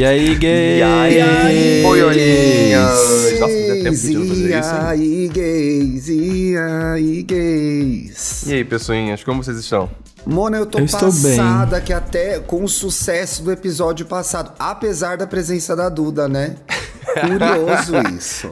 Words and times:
E 0.00 0.04
aí, 0.06 0.34
gays? 0.34 0.78
E 0.78 0.82
aí, 0.82 1.82
boiolinhas? 1.82 2.90
Nossa, 2.90 3.36
fazia 3.38 3.82
tempo 3.82 4.00
que 4.00 4.14
não 4.14 4.26
fazia 4.28 4.56
E 4.56 4.58
isso. 4.58 4.74
hein? 4.74 4.80
aí, 4.80 5.28
gays? 5.28 6.08
E 6.08 6.56
aí, 6.56 7.22
gays? 7.22 8.46
E 8.46 8.54
aí, 8.54 8.64
pessoinhas, 8.64 9.22
como 9.22 9.44
vocês 9.44 9.58
estão? 9.58 9.90
Mona, 10.24 10.56
eu 10.56 10.64
tô 10.64 10.78
Eu 10.78 10.86
estou 10.86 11.00
passada 11.00 11.82
que 11.82 11.92
até 11.92 12.38
com 12.38 12.64
o 12.64 12.68
sucesso 12.68 13.42
do 13.42 13.52
episódio 13.52 14.06
passado, 14.06 14.52
apesar 14.58 15.18
da 15.18 15.26
presença 15.26 15.76
da 15.76 15.90
Duda, 15.90 16.26
né? 16.26 16.56
Curioso 17.20 17.92
isso. 18.16 18.50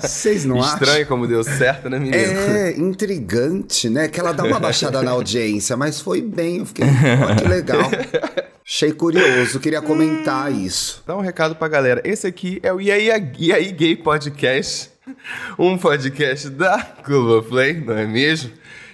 Vocês 0.00 0.44
não 0.44 0.62
acham? 0.62 0.74
Estranho 0.74 1.06
como 1.08 1.26
deu 1.26 1.42
certo, 1.42 1.90
né, 1.90 1.98
menino? 1.98 2.16
É 2.16 2.78
intrigante, 2.78 3.90
né? 3.90 4.06
Que 4.06 4.20
ela 4.20 4.30
dá 4.30 4.44
uma 4.44 4.60
baixada 4.60 5.02
na 5.02 5.10
audiência, 5.10 5.76
mas 5.76 6.00
foi 6.00 6.22
bem. 6.22 6.58
Eu 6.58 6.66
fiquei, 6.66 6.84
ó, 6.86 7.34
que 7.34 7.48
legal. 7.48 7.90
Achei 8.72 8.92
curioso, 8.92 9.58
queria 9.58 9.82
comentar 9.82 10.52
isso. 10.52 11.02
Dá 11.04 11.16
um 11.16 11.20
recado 11.20 11.56
pra 11.56 11.66
galera. 11.66 12.00
Esse 12.04 12.28
aqui 12.28 12.60
é 12.62 12.72
o 12.72 12.80
E 12.80 12.88
aí, 12.88 13.08
e 13.36 13.52
aí 13.52 13.72
Gay 13.72 13.96
Podcast, 13.96 14.92
um 15.58 15.76
podcast 15.76 16.48
da 16.50 16.94
Globoplay, 17.04 17.80
não 17.80 17.98
é 17.98 18.06
mesmo? 18.06 18.52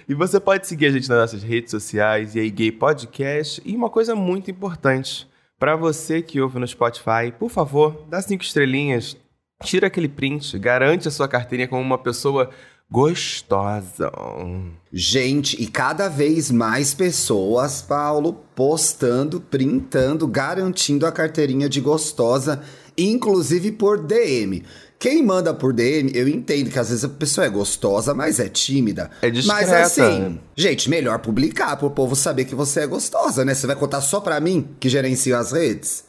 E 0.09 0.15
você 0.15 0.39
pode 0.39 0.65
seguir 0.65 0.87
a 0.87 0.89
gente 0.89 1.07
nas 1.07 1.19
nossas 1.19 1.43
redes 1.43 1.69
sociais, 1.69 2.33
E 2.33 2.39
aí 2.39 2.49
Gay 2.49 2.71
Podcast. 2.71 3.61
E 3.63 3.75
uma 3.75 3.87
coisa 3.87 4.15
muito 4.15 4.49
importante, 4.49 5.27
pra 5.59 5.75
você 5.75 6.23
que 6.23 6.41
ouve 6.41 6.57
no 6.57 6.67
Spotify, 6.67 7.31
por 7.37 7.51
favor, 7.51 8.03
dá 8.09 8.19
cinco 8.19 8.43
estrelinhas, 8.43 9.15
tira 9.61 9.85
aquele 9.85 10.09
print, 10.09 10.57
garante 10.57 11.07
a 11.07 11.11
sua 11.11 11.27
carteirinha 11.27 11.67
como 11.67 11.83
uma 11.83 11.99
pessoa 11.99 12.49
gostosa. 12.89 14.11
Gente, 14.91 15.61
e 15.61 15.67
cada 15.67 16.07
vez 16.07 16.49
mais 16.49 16.93
pessoas, 16.93 17.81
Paulo, 17.81 18.33
postando, 18.55 19.41
printando, 19.41 20.27
garantindo 20.27 21.05
a 21.05 21.11
carteirinha 21.11 21.67
de 21.67 21.81
gostosa, 21.81 22.61
inclusive 22.97 23.71
por 23.73 23.99
DM. 23.99 24.63
Quem 24.99 25.23
manda 25.23 25.53
por 25.53 25.73
DM, 25.73 26.11
eu 26.15 26.27
entendo 26.27 26.71
que 26.71 26.79
às 26.79 26.89
vezes 26.89 27.03
a 27.03 27.09
pessoa 27.09 27.45
é 27.45 27.49
gostosa, 27.49 28.15
mas 28.15 28.39
é 28.39 28.49
tímida. 28.49 29.11
É 29.21 29.27
Mas 29.27 29.45
discreta. 29.45 29.81
assim, 29.81 30.39
gente, 30.55 30.89
melhor 30.89 31.19
publicar 31.19 31.77
pro 31.77 31.91
povo 31.91 32.15
saber 32.15 32.45
que 32.45 32.55
você 32.55 32.79
é 32.79 32.87
gostosa, 32.87 33.45
né? 33.45 33.53
Você 33.53 33.67
vai 33.67 33.75
contar 33.75 34.01
só 34.01 34.19
pra 34.19 34.39
mim, 34.39 34.69
que 34.79 34.89
gerencio 34.89 35.37
as 35.37 35.51
redes? 35.51 36.06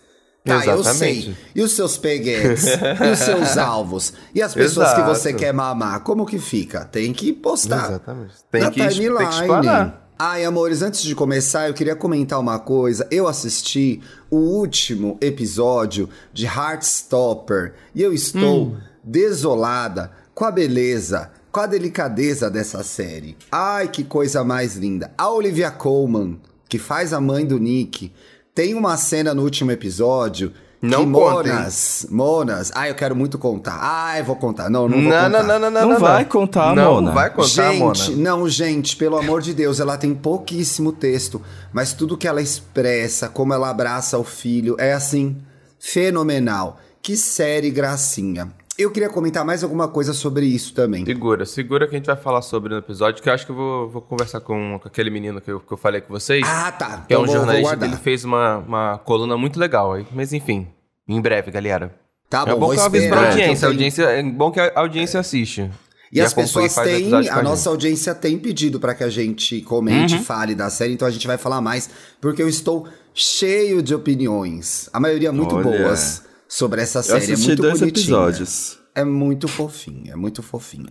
Tá, 0.49 0.67
eu 0.67 0.81
Exatamente. 0.81 1.23
sei. 1.25 1.37
E 1.55 1.63
os 1.63 1.73
seus 1.73 1.97
peguetes? 1.99 2.65
e 2.67 3.11
os 3.13 3.19
seus 3.19 3.57
alvos? 3.57 4.13
E 4.35 4.43
as 4.43 4.55
pessoas 4.55 4.93
que 4.95 5.03
você 5.03 5.29
Exato. 5.31 5.43
quer 5.45 5.53
mamar? 5.53 6.01
Como 6.01 6.25
que 6.27 6.39
fica? 6.39 6.85
Tem 6.85 7.13
que 7.13 7.33
postar 7.33 7.89
Exatamente. 7.91 8.35
Tem 8.51 8.63
na 8.63 8.71
que, 8.71 8.81
tem 8.81 8.89
que 8.89 8.95
timeline. 8.95 9.31
explanar. 9.31 10.05
Ai, 10.21 10.45
amores, 10.45 10.83
antes 10.83 11.03
de 11.03 11.15
começar, 11.15 11.69
eu 11.69 11.75
queria 11.75 11.95
comentar 11.95 12.41
uma 12.41 12.59
coisa. 12.59 13.07
Eu 13.09 13.29
assisti 13.29 14.01
o 14.29 14.37
último 14.37 15.17
episódio 15.21 16.09
de 16.33 16.45
Heartstopper 16.47 17.75
e 17.95 18.03
eu 18.03 18.13
estou 18.13 18.65
Hum. 18.69 18.77
desolada 19.05 20.11
com 20.35 20.45
a 20.45 20.51
beleza, 20.51 21.31
com 21.53 21.61
a 21.61 21.67
delicadeza 21.67 22.51
dessa 22.51 22.83
série. 22.83 23.37
Ai, 23.51 23.89
que 23.89 24.03
coisa 24.05 24.43
mais 24.43 24.77
linda. 24.77 25.11
A 25.17 25.31
Olivia 25.31 25.71
Colman, 25.71 26.41
que 26.69 26.79
faz 26.79 27.13
a 27.13 27.21
mãe 27.21 27.47
do 27.47 27.59
Nick, 27.59 28.13
tem 28.59 28.75
uma 28.75 28.97
cena 28.97 29.33
no 29.33 29.45
último 29.45 29.71
episódio 29.71 30.53
Não 30.83 31.07
que 31.07 31.13
contem. 31.13 31.53
Monas, 31.53 32.07
Monas, 32.11 32.73
ai, 32.75 32.91
eu 32.91 32.95
quero 32.97 33.15
muito 33.15 33.39
contar. 33.39 33.79
Ai, 33.81 34.21
vou 34.25 34.35
contar. 34.35 34.69
Não, 34.69 34.89
não 34.89 35.01
vou 35.01 35.09
Não, 35.09 35.13
contar. 35.13 35.29
não, 35.29 35.47
não, 35.47 35.59
não, 35.61 35.71
não. 35.71 35.89
Não 35.91 36.01
vai 36.01 36.25
contar, 36.25 36.75
não 36.75 36.95
Mona. 36.95 37.13
vai 37.13 37.31
contar, 37.31 37.47
gente, 37.73 38.11
Mona. 38.11 38.17
não, 38.17 38.49
gente, 38.49 38.97
pelo 38.97 39.17
amor 39.17 39.43
de 39.43 39.55
Deus, 39.55 39.79
ela 39.79 39.97
tem 39.97 40.13
pouquíssimo 40.13 40.91
texto, 40.91 41.41
mas 41.73 41.93
tudo 41.93 42.19
que 42.19 42.27
ela 42.27 42.43
expressa, 42.43 43.29
como 43.29 43.55
ela 43.55 43.71
abraça 43.71 44.19
o 44.19 44.25
filho, 44.25 44.75
é 44.77 44.93
assim, 44.93 45.37
fenomenal. 45.79 46.81
Que 47.01 47.17
série 47.17 47.71
gracinha. 47.71 48.49
Eu 48.79 48.93
queria 48.93 49.09
comentar 49.09 49.45
mais 49.45 49.65
alguma 49.65 49.89
coisa 49.89 50.13
sobre 50.15 50.47
isso 50.47 50.73
também. 50.73 51.05
Segura, 51.05 51.45
segura 51.45 51.89
que 51.89 51.97
a 51.97 51.99
gente 51.99 52.07
vai 52.07 52.15
falar 52.17 52.43
sobre 52.43 52.73
no 52.73 52.79
episódio, 52.79 53.21
que 53.21 53.29
eu 53.29 53.33
acho 53.33 53.45
que 53.45 53.51
eu 53.51 53.57
vou, 53.57 53.89
vou 53.89 54.01
conversar 54.03 54.41
com, 54.41 54.79
com 54.81 54.87
aquele 54.87 55.11
menino 55.11 55.41
que 55.41 55.51
eu, 55.51 55.59
que 55.59 55.73
eu 55.73 55.77
falei 55.77 56.01
com 56.01 56.13
vocês. 56.13 56.47
Ah, 56.49 56.71
tá. 56.71 57.05
que 57.09 57.13
é 57.13 57.17
Então 57.17 57.23
um 57.23 57.27
vou- 57.27 57.35
vou 57.35 57.45
jornalista 57.47 57.85
ele 57.85 57.97
fez 57.97 58.25
uma, 58.25 58.59
uma 58.59 58.99
coluna 58.99 59.37
muito 59.37 59.59
legal. 59.59 59.95
aí. 59.95 60.07
Mas 60.13 60.33
enfim, 60.33 60.69
em 61.09 61.21
breve, 61.21 61.51
galera. 61.51 61.93
Tá 62.31 62.43
é 62.43 62.47
bom, 62.47 62.53
bom 62.53 62.67
vou 62.67 62.71
que 62.75 62.81
eu 62.81 62.85
aviso 62.85 63.09
pra 63.09 63.29
audiência. 63.31 63.55
tenho- 63.57 63.73
audiência. 63.73 64.03
É 64.05 64.23
bom 64.23 64.51
que 64.53 64.61
a 64.61 64.73
audiência 64.77 65.19
assiste. 65.19 65.69
E, 66.13 66.21
as 66.21 66.33
acompanha 66.33 66.47
pessoas 66.69 66.75
têm, 66.87 67.15
a 67.15 67.23
gente. 67.23 67.43
nossa 67.43 67.69
audiência 67.69 68.15
tem 68.15 68.39
pedido 68.39 68.79
pra 68.79 68.95
que 68.95 69.03
a 69.05 69.11
gente 69.11 69.61
comente 69.63 70.15
Uhum. 70.15 70.21
e 70.21 70.25
fale 70.25 70.55
da 70.55 70.71
série, 70.71 70.95
então 70.95 71.07
a 71.07 71.11
gente 71.11 71.27
vai 71.27 71.37
falar 71.37 71.61
mais, 71.61 71.91
porque 72.21 72.43
eu 72.43 72.49
estou 72.49 72.87
cheio 73.13 73.83
de 73.83 73.95
opiniões, 73.95 74.89
a 74.93 74.99
maioria 75.01 75.31
muito 75.33 75.55
Olha. 75.55 75.65
boas 75.65 76.23
sobre 76.49 76.81
essa 76.83 77.01
Eu 77.01 77.03
série. 77.03 77.19
é 77.21 77.25
assisti 77.35 77.47
muito 77.49 77.63
dois 77.63 77.79
bonitinha. 77.81 78.03
episódios. 78.05 78.79
É 78.95 79.05
muito 79.05 79.47
fofinha, 79.47 80.13
é 80.15 80.17
muito 80.17 80.43
fofinha. 80.43 80.89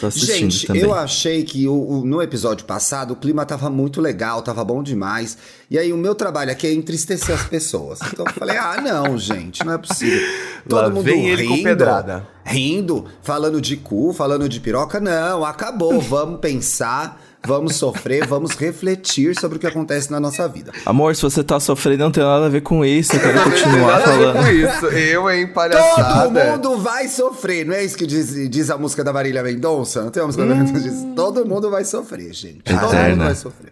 Tô 0.00 0.08
assistindo 0.08 0.50
Gente, 0.50 0.66
também. 0.66 0.82
eu 0.82 0.92
achei 0.92 1.44
que 1.44 1.68
o, 1.68 1.74
o- 2.00 2.04
no 2.04 2.20
episódio 2.20 2.66
passado 2.66 3.12
o 3.12 3.16
clima 3.16 3.46
tava 3.46 3.70
muito 3.70 4.00
legal, 4.00 4.42
tava 4.42 4.64
bom 4.64 4.82
demais. 4.82 5.38
E 5.70 5.78
aí 5.78 5.92
o 5.92 5.96
meu 5.96 6.16
trabalho 6.16 6.50
aqui 6.50 6.66
é 6.66 6.72
entristecer 6.72 7.32
as 7.32 7.44
pessoas. 7.46 8.00
Então 8.12 8.26
eu 8.26 8.32
falei, 8.32 8.56
ah, 8.56 8.80
não, 8.80 9.16
gente, 9.16 9.64
não 9.64 9.74
é 9.74 9.78
possível. 9.78 10.20
Lá 10.68 10.88
vem 10.88 11.28
ele 11.28 11.46
com 11.46 11.62
pedrada. 11.62 12.26
rindo, 12.44 13.04
falando 13.22 13.60
de 13.60 13.76
cu, 13.76 14.12
falando 14.12 14.48
de 14.48 14.58
piroca. 14.58 14.98
Não, 14.98 15.44
acabou. 15.44 16.00
Vamos 16.00 16.40
pensar, 16.40 17.22
vamos 17.46 17.76
sofrer, 17.76 18.26
vamos 18.26 18.52
refletir 18.52 19.38
sobre 19.38 19.56
o 19.56 19.60
que 19.60 19.66
acontece 19.66 20.10
na 20.10 20.18
nossa 20.20 20.48
vida. 20.48 20.72
Amor, 20.86 21.14
se 21.14 21.22
você 21.22 21.42
tá 21.44 21.58
sofrendo, 21.60 22.04
não 22.04 22.10
tem 22.10 22.22
nada 22.22 22.46
a 22.46 22.48
ver 22.48 22.62
com 22.62 22.84
isso. 22.84 23.14
Eu 23.14 23.20
quero 23.20 23.42
continuar 23.44 23.98
Nada 24.00 24.04
a 24.12 24.16
ver 24.16 24.32
falando. 24.32 24.44
com 24.44 24.50
isso. 24.50 24.86
Eu, 24.86 25.30
hein, 25.30 25.46
Todo 25.46 25.54
palhaçada. 25.54 26.44
mundo 26.52 26.78
vai 26.78 27.08
sofrer, 27.08 27.64
não 27.66 27.74
é 27.74 27.84
isso 27.84 27.96
que 27.96 28.06
diz, 28.06 28.34
diz 28.50 28.70
a 28.70 28.78
música 28.78 29.02
da 29.04 29.12
Marília 29.12 29.42
Mendonça? 29.42 30.02
Não 30.02 30.10
tem 30.10 30.22
uma 30.22 30.26
música 30.28 30.44
da 30.44 30.54
Marília 30.54 30.72
Mendonça 30.72 30.88
que 30.88 31.04
diz, 31.06 31.14
Todo 31.14 31.46
mundo 31.46 31.70
vai 31.70 31.84
sofrer, 31.84 32.32
gente. 32.32 32.62
Todo 32.64 32.80
mundo 32.80 32.94
Eterna. 32.94 33.24
vai 33.26 33.34
sofrer. 33.34 33.70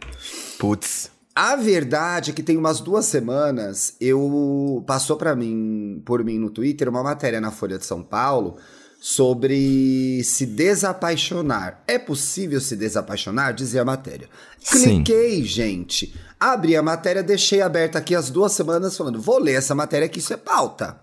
Putz. 0.59 1.11
A 1.35 1.57
verdade 1.57 2.31
é 2.31 2.35
que 2.35 2.43
tem 2.43 2.59
umas 2.59 2.79
duas 2.81 3.07
semanas 3.07 3.95
eu 3.99 4.85
passou 4.87 5.17
para 5.17 5.35
mim 5.35 6.03
por 6.05 6.23
mim 6.23 6.39
no 6.39 6.51
Twitter 6.51 6.91
uma 6.91 7.03
matéria 7.03 7.41
na 7.41 7.51
Folha 7.51 7.79
de 7.79 7.87
São 7.87 8.03
Paulo 8.03 8.57
sobre 9.05 10.23
se 10.23 10.47
desapaixonar. 10.47 11.83
É 11.89 11.99
possível 11.99 12.61
se 12.61 12.77
desapaixonar? 12.77 13.53
Dizia 13.53 13.83
a 13.83 13.85
matéria. 13.85 14.29
Sim. 14.61 15.03
Cliquei, 15.03 15.43
gente. 15.43 16.15
Abri 16.39 16.77
a 16.77 16.83
matéria, 16.85 17.21
deixei 17.21 17.61
aberta 17.63 17.99
aqui 17.99 18.15
as 18.15 18.31
duas 18.31 18.53
semanas 18.53 18.97
falando, 18.97 19.21
vou 19.21 19.41
ler 19.41 19.55
essa 19.55 19.75
matéria 19.75 20.09
que 20.09 20.21
isso 20.21 20.33
é 20.33 20.37
pauta. 20.37 21.01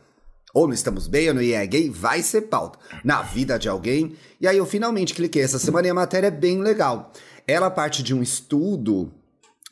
Ou 0.53 0.65
não 0.65 0.73
estamos 0.73 1.07
bem, 1.07 1.27
ou 1.27 1.33
não 1.33 1.41
é 1.41 1.67
gay, 1.67 1.89
vai 1.89 2.23
ser 2.23 2.43
pauta. 2.43 2.79
Na 3.03 3.21
vida 3.21 3.59
de 3.59 3.67
alguém. 3.67 4.15
E 4.39 4.47
aí 4.47 4.57
eu 4.57 4.65
finalmente 4.65 5.13
cliquei 5.13 5.41
essa 5.41 5.59
semana 5.59 5.87
e 5.87 5.89
a 5.89 5.93
matéria 5.93 6.27
é 6.27 6.31
bem 6.31 6.61
legal. 6.61 7.11
Ela 7.45 7.69
parte 7.69 8.01
de 8.01 8.15
um 8.15 8.23
estudo 8.23 9.11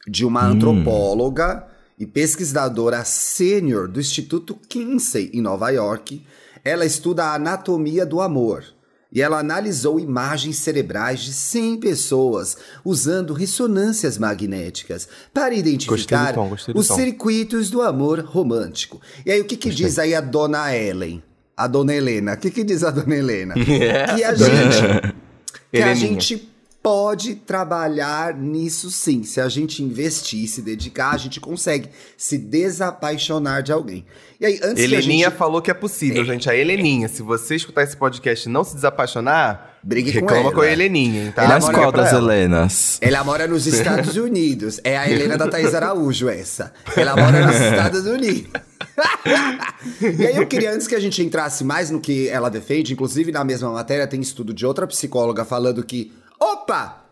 de 0.06 0.26
uma 0.26 0.46
antropóloga 0.46 1.66
e 1.98 2.06
pesquisadora 2.06 3.06
sênior 3.06 3.88
do 3.88 4.02
Instituto 4.02 4.54
Kinsey, 4.68 5.32
em 5.34 5.40
Nova 5.40 5.70
York. 5.70 6.26
Ela 6.68 6.86
estuda 6.86 7.26
a 7.26 7.36
anatomia 7.36 8.06
do 8.06 8.22
amor. 8.22 8.64
E 9.12 9.22
ela 9.22 9.40
analisou 9.40 10.00
imagens 10.00 10.58
cerebrais 10.58 11.22
de 11.22 11.32
100 11.32 11.80
pessoas 11.80 12.58
usando 12.84 13.34
ressonâncias 13.34 14.18
magnéticas 14.18 15.08
para 15.34 15.56
identificar 15.56 16.34
tom, 16.34 16.54
os 16.76 16.88
tom. 16.88 16.96
circuitos 16.96 17.70
do 17.70 17.82
amor 17.82 18.20
romântico. 18.20 19.00
E 19.26 19.32
aí, 19.32 19.40
o 19.40 19.46
que, 19.46 19.56
que 19.56 19.70
diz 19.70 19.98
aí 19.98 20.14
a 20.14 20.20
dona 20.20 20.76
Ellen? 20.76 21.24
A 21.56 21.68
dona 21.68 21.96
Helena. 21.96 22.34
O 22.34 22.38
que, 22.38 22.52
que 22.52 22.64
diz 22.64 22.84
a 22.84 22.92
dona 22.92 23.16
Helena? 23.16 23.56
que 23.64 24.24
a 24.24 24.36
gente 24.36 25.16
que 25.72 25.82
a 25.82 25.94
gente 25.96 26.50
pode 26.82 27.36
trabalhar 27.36 28.34
nisso 28.34 28.90
sim. 28.90 29.24
Se 29.24 29.42
a 29.42 29.50
gente 29.50 29.84
investir, 29.84 30.48
se 30.48 30.62
dedicar, 30.62 31.12
a 31.12 31.18
gente 31.18 31.40
consegue 31.40 31.90
se 32.16 32.38
desapaixonar 32.38 33.62
de 33.64 33.72
alguém. 33.72 34.06
E 34.40 34.46
aí, 34.46 34.60
antes 34.64 34.84
Heleninha 34.84 35.30
gente... 35.30 35.38
falou 35.38 35.62
que 35.62 35.72
é 35.72 35.74
possível, 35.74 36.24
gente. 36.24 36.50
A 36.50 36.56
Heleninha, 36.56 37.08
se 37.08 37.22
você 37.22 37.56
escutar 37.56 37.84
esse 37.84 37.98
podcast 37.98 38.48
e 38.48 38.52
não 38.52 38.64
se 38.64 38.76
desapaixonar, 38.76 39.78
Brigue 39.84 40.12
com 40.12 40.20
reclama 40.20 40.42
ela. 40.42 40.54
com 40.54 40.62
a 40.62 40.68
Heleninha, 40.68 41.24
hein, 41.26 41.32
tá? 41.32 41.48
Mas 41.48 41.66
Liga 41.66 41.78
qual 41.78 41.92
das 41.92 42.12
ela. 42.12 42.36
Helenas? 42.36 42.98
Ela 43.02 43.24
mora 43.24 43.48
nos 43.48 43.66
Estados 43.68 44.18
Unidos. 44.18 44.82
É 44.84 44.98
a 44.98 45.10
Helena 45.10 45.38
da 45.38 45.48
Thaís 45.48 45.74
Araújo, 45.74 46.28
essa. 46.28 46.74
Ela 46.96 47.16
mora 47.18 47.46
nos 47.46 47.56
Estados 47.56 48.06
Unidos. 48.06 48.52
e 50.20 50.26
aí 50.26 50.36
eu 50.36 50.46
queria, 50.46 50.72
antes 50.74 50.88
que 50.88 50.96
a 50.96 51.00
gente 51.00 51.24
entrasse 51.24 51.64
mais 51.64 51.90
no 51.90 52.02
que 52.02 52.28
ela 52.28 52.50
defende, 52.50 52.94
inclusive 52.94 53.32
na 53.32 53.44
mesma 53.44 53.72
matéria 53.72 54.06
tem 54.08 54.20
estudo 54.20 54.54
de 54.54 54.66
outra 54.66 54.86
psicóloga 54.86 55.46
falando 55.46 55.84
que, 55.84 56.12
opa, 56.40 57.04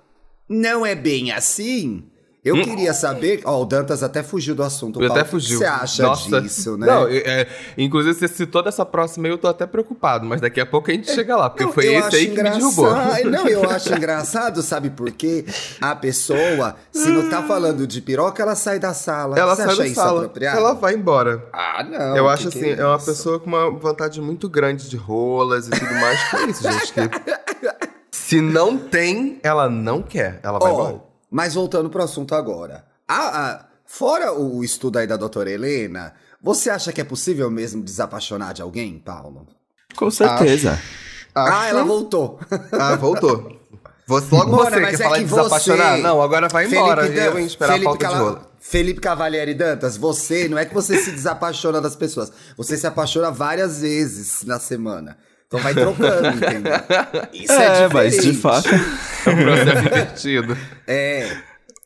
não 0.50 0.86
é 0.86 0.96
bem 0.96 1.32
assim. 1.32 2.04
Eu 2.44 2.62
queria 2.62 2.94
saber, 2.94 3.42
ó, 3.44 3.60
o 3.60 3.66
Dantas 3.66 4.04
até 4.04 4.22
fugiu 4.22 4.54
do 4.54 4.62
assunto. 4.62 5.02
Eu 5.02 5.08
Paulo, 5.08 5.20
até 5.20 5.28
fugiu. 5.28 5.58
O 5.58 5.62
que 5.62 5.66
você 5.66 5.72
acha 5.72 6.04
Nossa. 6.04 6.42
disso, 6.42 6.78
né? 6.78 6.86
Não, 6.86 7.08
é, 7.10 7.48
inclusive 7.76 8.14
você 8.14 8.28
citou 8.28 8.62
dessa 8.62 8.86
próxima 8.86 9.26
aí, 9.26 9.34
eu 9.34 9.38
tô 9.40 9.48
até 9.48 9.66
preocupado, 9.66 10.28
mas 10.28 10.40
daqui 10.42 10.62
a 10.62 10.66
pouco 10.68 10.92
a 10.92 10.94
gente 10.94 11.12
chega 11.12 11.36
lá, 11.36 11.50
porque 11.50 11.64
Não, 11.66 11.74
foi 11.74 11.88
esse 11.88 12.16
aí 12.16 12.28
que 12.30 12.44
me 12.44 12.52
derrubou. 12.52 12.88
engraçado- 12.92 13.26
Não, 13.32 13.48
eu 13.48 13.68
acho 13.68 13.90
engraçado, 13.98 14.62
sabe 14.62 14.92
por 14.92 15.10
quê? 15.12 15.44
A 15.82 15.96
pessoa, 15.96 16.76
se 16.92 17.10
não 17.10 17.28
tá 17.32 17.42
falando 17.42 17.88
de 17.88 18.00
piroca, 18.00 18.44
ela 18.44 18.54
sai 18.54 18.78
da 18.78 18.94
sala. 18.94 19.40
Ela 19.40 19.56
Você 19.56 19.64
sai 19.64 19.72
acha 19.72 19.78
da 19.82 19.86
isso 19.88 19.96
sala, 19.96 20.20
apropriado? 20.20 20.58
ela 20.60 20.74
vai 20.76 20.94
embora. 20.94 21.48
Ah, 21.52 21.84
não. 21.84 22.16
eu 22.16 22.30
acho 22.30 22.50
que 22.52 22.60
assim, 22.60 22.70
é, 22.80 22.86
uma 22.86 22.98
isso? 22.98 23.08
pessoa 23.08 23.40
com 23.40 23.48
uma 23.48 23.72
vontade 23.72 24.22
muito 24.22 24.48
grande 24.48 24.88
de 24.88 24.98
rolas 24.98 25.66
e 25.66 25.72
tudo 25.72 25.94
mais. 25.96 26.30
Que 26.30 26.36
é 26.36 26.46
isso, 26.46 26.62
gente? 26.62 26.94
Que 26.94 27.66
se 28.28 28.42
não 28.42 28.78
tem, 28.78 29.40
ela 29.44 29.70
não 29.70 30.02
quer. 30.02 30.40
Ela 30.44 30.60
vai 30.60 30.72
Ó, 30.72 30.74
embora. 30.74 31.02
mas 31.30 31.54
voltando 31.54 31.90
pro 31.90 32.04
assunto 32.04 32.34
agora. 32.36 32.86
A- 33.08 33.48
a- 33.52 33.66
fora 33.86 34.34
o 34.34 34.64
estudo 34.64 34.98
aí 34.98 35.06
da 35.08 35.16
doutora 35.18 35.50
Helena, 35.52 36.14
você 36.42 36.70
acha 36.70 36.92
que 36.92 37.02
é 37.02 37.04
possível 37.04 37.50
mesmo 37.52 37.84
desapaixonar 37.84 38.54
de 38.54 38.62
alguém, 38.62 38.98
Paulo? 39.00 39.48
Com 39.96 40.10
certeza. 40.10 40.80
Ah, 41.34 41.68
ela 41.68 41.84
voltou. 41.84 42.40
Ah, 42.72 42.96
voltou. 42.96 43.60
Você, 44.08 44.36
logo 44.36 44.52
Mona, 44.52 44.70
você 44.70 44.80
mas 44.82 44.90
quer 44.98 45.02
é 45.02 45.04
falar 45.04 45.18
que 45.18 45.24
de 45.24 45.30
desapaixonar? 45.30 45.96
você- 45.98 46.02
Não, 46.04 46.22
agora 46.22 46.48
vai 46.48 46.66
embora. 46.68 47.02
Felipe 47.04 47.20
Dan- 47.20 47.26
eu 47.26 47.40
esperar 47.40 47.74
Felipe 47.74 47.88
a 47.88 47.90
pauta 47.90 48.06
de 48.08 48.14
Cala- 48.14 48.24
rola. 48.24 48.52
Felipe 48.60 49.00
Cavalieri 49.02 49.54
Dantas, 49.54 49.98
você, 49.98 50.48
não 50.48 50.58
é 50.58 50.66
que 50.66 50.74
você 50.74 50.98
se 50.98 51.12
desapaixona 51.12 51.82
das 51.82 51.96
pessoas, 51.96 52.32
você 52.56 52.78
se 52.78 52.86
apaixona 52.88 53.32
várias 53.32 53.82
vezes 53.82 54.44
na 54.44 54.60
semana. 54.60 55.18
Então 55.48 55.60
vai 55.60 55.74
trocando, 55.74 56.28
entendeu? 56.30 56.74
Isso 57.34 57.52
é, 57.54 57.84
É, 57.84 57.90
mas 57.94 58.18
de 58.24 58.34
fato. 58.34 58.68
É 58.70 59.30
um 59.30 59.36
processo 59.44 59.88
invertido. 59.88 60.58
É. 60.88 61.38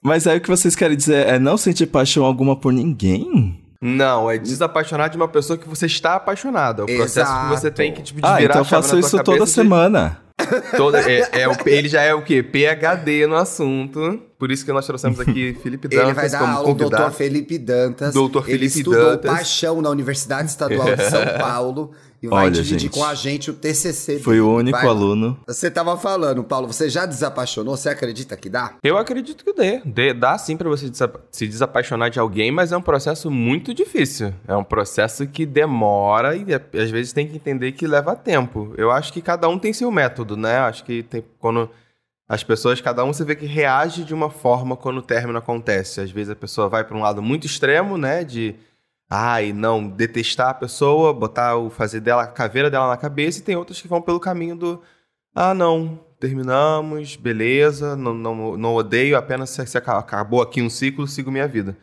Mas 0.02 0.26
aí 0.28 0.38
o 0.38 0.42
que 0.42 0.48
vocês 0.50 0.76
querem 0.76 0.96
dizer 0.96 1.28
é 1.28 1.38
não 1.40 1.58
sentir 1.58 1.86
paixão 1.88 2.24
alguma 2.24 2.56
por 2.56 2.72
ninguém? 2.72 3.62
Não, 3.82 4.30
é 4.30 4.38
desapaixonar 4.38 5.10
de 5.10 5.18
uma 5.18 5.28
pessoa 5.28 5.58
que 5.58 5.68
você 5.68 5.86
está 5.86 6.16
apaixonado. 6.16 6.82
É 6.82 6.94
o 6.94 6.98
processo 6.98 7.32
que 7.32 7.46
você 7.48 7.68
Exato. 7.68 7.76
tem 7.76 7.94
que, 7.94 8.02
tipo, 8.02 8.20
de 8.22 8.26
Ah, 8.28 8.36
virar 8.38 8.54
então 8.56 8.62
a 8.62 8.66
chave 8.66 8.84
faço 8.84 9.00
isso 9.00 9.24
toda 9.24 9.46
de- 9.46 9.52
semana. 9.52 10.20
Toda, 10.78 11.00
é, 11.10 11.30
é 11.42 11.48
o- 11.50 11.56
ele 11.66 11.88
já 11.90 12.02
é 12.02 12.14
o 12.14 12.22
quê? 12.22 12.42
PHD 12.42 13.28
no 13.28 13.36
assunto. 13.36 14.22
Por 14.40 14.50
isso 14.52 14.64
que 14.66 14.72
nós 14.72 14.88
trouxemos 14.88 15.20
aqui 15.20 15.54
Felipe 15.62 15.88
Dantas 15.90 16.06
Ele 16.06 16.14
vai 16.14 16.30
dar 16.30 16.40
como 16.40 16.54
aula, 16.54 16.70
o 16.70 16.74
doutor 16.74 16.92
convidado. 16.96 17.14
Felipe 17.16 17.58
Dantas. 17.58 18.14
Doutor 18.14 18.44
Ele 18.50 18.58
Felipe 18.70 18.78
estudou 18.80 19.04
Dantas. 19.12 19.32
paixão 19.32 19.82
na 19.82 19.90
Universidade 19.90 20.50
Estadual 20.50 20.96
de 20.96 21.04
São 21.10 21.26
Paulo 21.38 21.92
e 22.22 22.28
vai 22.28 22.46
Olha, 22.46 22.52
dividir 22.52 22.80
gente. 22.80 22.94
com 22.94 23.04
a 23.06 23.14
gente 23.16 23.50
o 23.50 23.54
TCC 23.54 24.20
dele. 24.20 24.40
o 24.42 24.56
único 24.56 24.78
Vai 24.78 24.88
aluno. 24.88 25.38
Você 25.48 25.70
tava 25.72 25.98
falando, 25.98 26.44
Paulo, 26.44 26.68
você 26.68 26.90
já 26.90 27.06
desapaixonou? 27.06 27.76
Você 27.78 27.88
acredita 27.90 28.36
que 28.38 28.50
dá? 28.50 28.76
Eu 28.84 28.98
acredito 28.98 29.44
que 29.44 29.54
dê. 29.54 29.82
dê. 29.86 30.14
Dá 30.14 30.38
sim 30.38 30.56
pra 30.58 30.68
você 30.70 30.90
desa- 30.90 31.12
se 31.32 31.48
desapaixonar 31.48 32.10
de 32.10 32.20
alguém, 32.20 32.52
mas 32.52 32.72
é 32.74 32.78
um 32.78 32.82
processo 32.82 33.30
muito 33.32 33.74
difícil. 33.74 34.34
É 34.48 34.56
um 34.56 34.64
processo 34.66 35.28
que 35.28 35.46
demora 35.46 36.36
e 36.36 36.46
é- 36.54 36.82
às 36.82 36.90
vezes 36.90 37.14
tem 37.14 37.28
que 37.28 37.36
entender 37.36 37.72
que 37.74 37.86
leva 37.88 38.16
tempo. 38.16 38.74
Eu 38.78 38.92
acho 38.92 39.12
que 39.14 39.22
cada 39.22 39.48
um 39.48 39.58
tem 39.60 39.72
seu 39.74 39.90
método, 39.92 40.36
né? 40.36 40.58
Acho 40.60 40.84
que 40.84 41.04
tem 41.04 41.24
quando 41.40 41.70
as 42.30 42.44
pessoas, 42.44 42.80
cada 42.80 43.04
um 43.04 43.12
você 43.12 43.26
vê 43.26 43.36
que 43.36 43.48
reage 43.48 44.04
de 44.06 44.14
uma 44.14 44.30
forma 44.30 44.78
quando 44.78 45.00
o 45.00 45.02
término 45.02 45.40
acontece. 45.40 46.00
Às 46.00 46.12
vezes 46.12 46.30
a 46.30 46.36
pessoa 46.36 46.70
vai 46.70 46.84
pra 46.84 46.96
um 46.96 47.02
lado 47.02 47.22
muito 47.24 47.48
extremo, 47.48 47.98
né? 47.98 48.24
De 48.24 48.56
ai, 49.10 49.52
não, 49.52 49.90
detestar 49.90 50.50
a 50.50 50.54
pessoa, 50.54 51.12
botar 51.12 51.58
o 51.58 51.70
fazer 51.72 52.00
dela 52.00 52.22
a 52.24 52.28
caveira 52.28 52.70
dela 52.70 52.88
na 52.88 52.98
cabeça, 52.98 53.40
e 53.40 53.42
tem 53.42 53.56
outras 53.56 53.82
que 53.82 53.88
vão 53.88 54.00
pelo 54.02 54.20
caminho 54.20 54.56
do 54.56 54.80
ah, 55.34 55.54
não, 55.56 56.00
terminamos, 56.20 57.16
beleza, 57.16 57.96
não, 57.96 58.14
não, 58.14 58.56
não 58.58 58.76
odeio, 58.76 59.18
apenas 59.18 59.50
se, 59.50 59.66
se 59.66 59.78
aca- 59.78 59.98
acabou 59.98 60.42
aqui 60.42 60.62
um 60.62 60.70
ciclo, 60.70 61.08
sigo 61.08 61.32
minha 61.32 61.48
vida. 61.48 61.76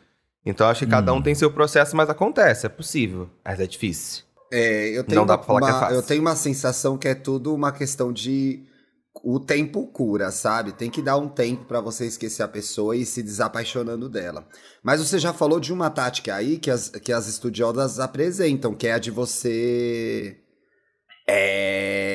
Então 0.44 0.68
acho 0.68 0.84
que 0.84 0.90
cada 0.90 1.12
um 1.12 1.20
tem 1.20 1.34
seu 1.34 1.50
processo, 1.50 1.96
mas 1.96 2.08
acontece, 2.08 2.66
é 2.66 2.68
possível, 2.68 3.28
mas 3.44 3.58
é 3.58 3.66
difícil. 3.66 4.22
É, 4.52 4.90
eu 4.96 5.02
tenho 5.02 5.20
Não 5.22 5.26
dá 5.26 5.32
uma, 5.34 5.38
pra 5.38 5.46
falar 5.46 5.60
que 5.60 5.66
é 5.66 5.70
uma- 5.72 5.80
fácil. 5.80 5.96
Eu 5.96 6.02
tenho 6.04 6.20
uma 6.20 6.36
sensação 6.36 6.96
que 6.96 7.08
é 7.08 7.14
tudo 7.16 7.52
uma 7.52 7.72
questão 7.72 8.12
de 8.12 8.62
o 9.22 9.40
tempo 9.40 9.86
cura, 9.86 10.30
sabe? 10.30 10.72
Tem 10.72 10.90
que 10.90 11.02
dar 11.02 11.16
um 11.16 11.28
tempo 11.28 11.64
pra 11.64 11.80
você 11.80 12.06
esquecer 12.06 12.42
a 12.42 12.48
pessoa 12.48 12.96
e 12.96 13.04
se 13.04 13.22
desapaixonando 13.22 14.08
dela. 14.08 14.46
Mas 14.82 15.00
você 15.00 15.18
já 15.18 15.32
falou 15.32 15.60
de 15.60 15.72
uma 15.72 15.90
tática 15.90 16.34
aí 16.34 16.58
que 16.58 16.70
as, 16.70 16.88
que 16.88 17.12
as 17.12 17.26
estudiosas 17.26 17.98
apresentam, 17.98 18.74
que 18.74 18.86
é 18.86 18.92
a 18.92 18.98
de 18.98 19.10
você 19.10 20.36
é, 21.28 22.05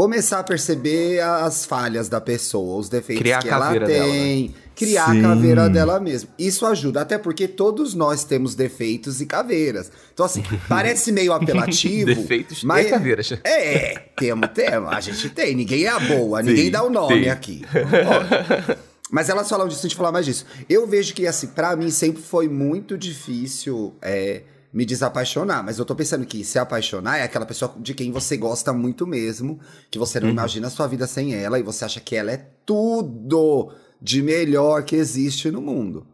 começar 0.00 0.38
a 0.38 0.42
perceber 0.42 1.20
as 1.20 1.66
falhas 1.66 2.08
da 2.08 2.22
pessoa, 2.22 2.78
os 2.78 2.88
defeitos 2.88 3.20
Criar 3.20 3.36
a 3.36 3.42
que 3.42 3.48
ela 3.50 3.66
caveira 3.66 3.86
dela, 3.86 4.06
né? 4.06 4.12
tem, 4.12 4.54
criar 4.74 5.10
Sim. 5.10 5.18
a 5.18 5.22
caveira 5.22 5.68
dela 5.68 6.00
mesmo. 6.00 6.30
Isso 6.38 6.64
ajuda, 6.64 7.02
até 7.02 7.18
porque 7.18 7.46
todos 7.46 7.92
nós 7.92 8.24
temos 8.24 8.54
defeitos 8.54 9.20
e 9.20 9.26
caveiras. 9.26 9.92
Então, 10.14 10.24
assim, 10.24 10.42
parece 10.70 11.12
meio 11.12 11.34
apelativo. 11.34 12.06
Defeitos 12.06 12.64
mas 12.64 12.86
e 12.86 12.90
caveiras. 12.90 13.30
É, 13.44 13.94
temos, 14.16 14.48
temos. 14.54 14.90
A 14.90 15.00
gente 15.00 15.28
tem. 15.28 15.54
Ninguém 15.54 15.84
é 15.84 15.90
a 15.90 16.00
boa, 16.00 16.40
ninguém 16.40 16.70
dá 16.70 16.82
o 16.82 16.88
nome 16.88 17.20
tem. 17.20 17.28
aqui. 17.28 17.62
Ó, 17.74 18.80
Mas 19.10 19.28
elas 19.28 19.50
falam 19.50 19.68
disso, 19.68 19.80
a 19.80 19.88
gente 19.88 19.96
falar 19.96 20.12
mais 20.12 20.24
disso. 20.24 20.46
Eu 20.66 20.86
vejo 20.86 21.12
que, 21.12 21.26
assim, 21.26 21.48
pra 21.48 21.76
mim 21.76 21.90
sempre 21.90 22.22
foi 22.22 22.48
muito 22.48 22.96
difícil 22.96 23.92
é, 24.00 24.44
me 24.72 24.84
desapaixonar. 24.84 25.64
Mas 25.64 25.78
eu 25.78 25.84
tô 25.84 25.94
pensando 25.94 26.24
que 26.24 26.44
se 26.44 26.58
apaixonar 26.58 27.18
é 27.18 27.22
aquela 27.22 27.46
pessoa 27.46 27.74
de 27.78 27.92
quem 27.94 28.12
você 28.12 28.36
gosta 28.36 28.72
muito 28.72 29.06
mesmo, 29.06 29.58
que 29.90 29.98
você 29.98 30.20
não 30.20 30.28
Uhum. 30.28 30.32
imagina 30.34 30.66
a 30.68 30.70
sua 30.70 30.86
vida 30.86 31.06
sem 31.06 31.34
ela 31.34 31.58
e 31.58 31.62
você 31.62 31.84
acha 31.84 32.00
que 32.00 32.14
ela 32.16 32.30
é 32.30 32.36
tudo 32.64 33.72
de 34.00 34.22
melhor 34.22 34.84
que 34.84 34.96
existe 34.96 35.50
no 35.50 35.60
mundo. 35.60 36.06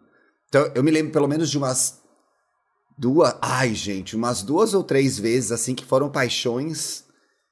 Então, 0.48 0.70
eu 0.74 0.82
me 0.82 0.90
lembro 0.90 1.12
pelo 1.12 1.28
menos 1.28 1.50
de 1.50 1.58
umas 1.58 2.00
duas. 2.98 3.34
Ai, 3.42 3.74
gente, 3.74 4.16
umas 4.16 4.42
duas 4.42 4.74
ou 4.74 4.82
três 4.82 5.18
vezes, 5.18 5.52
assim, 5.52 5.74
que 5.74 5.84
foram 5.84 6.08
paixões 6.08 7.04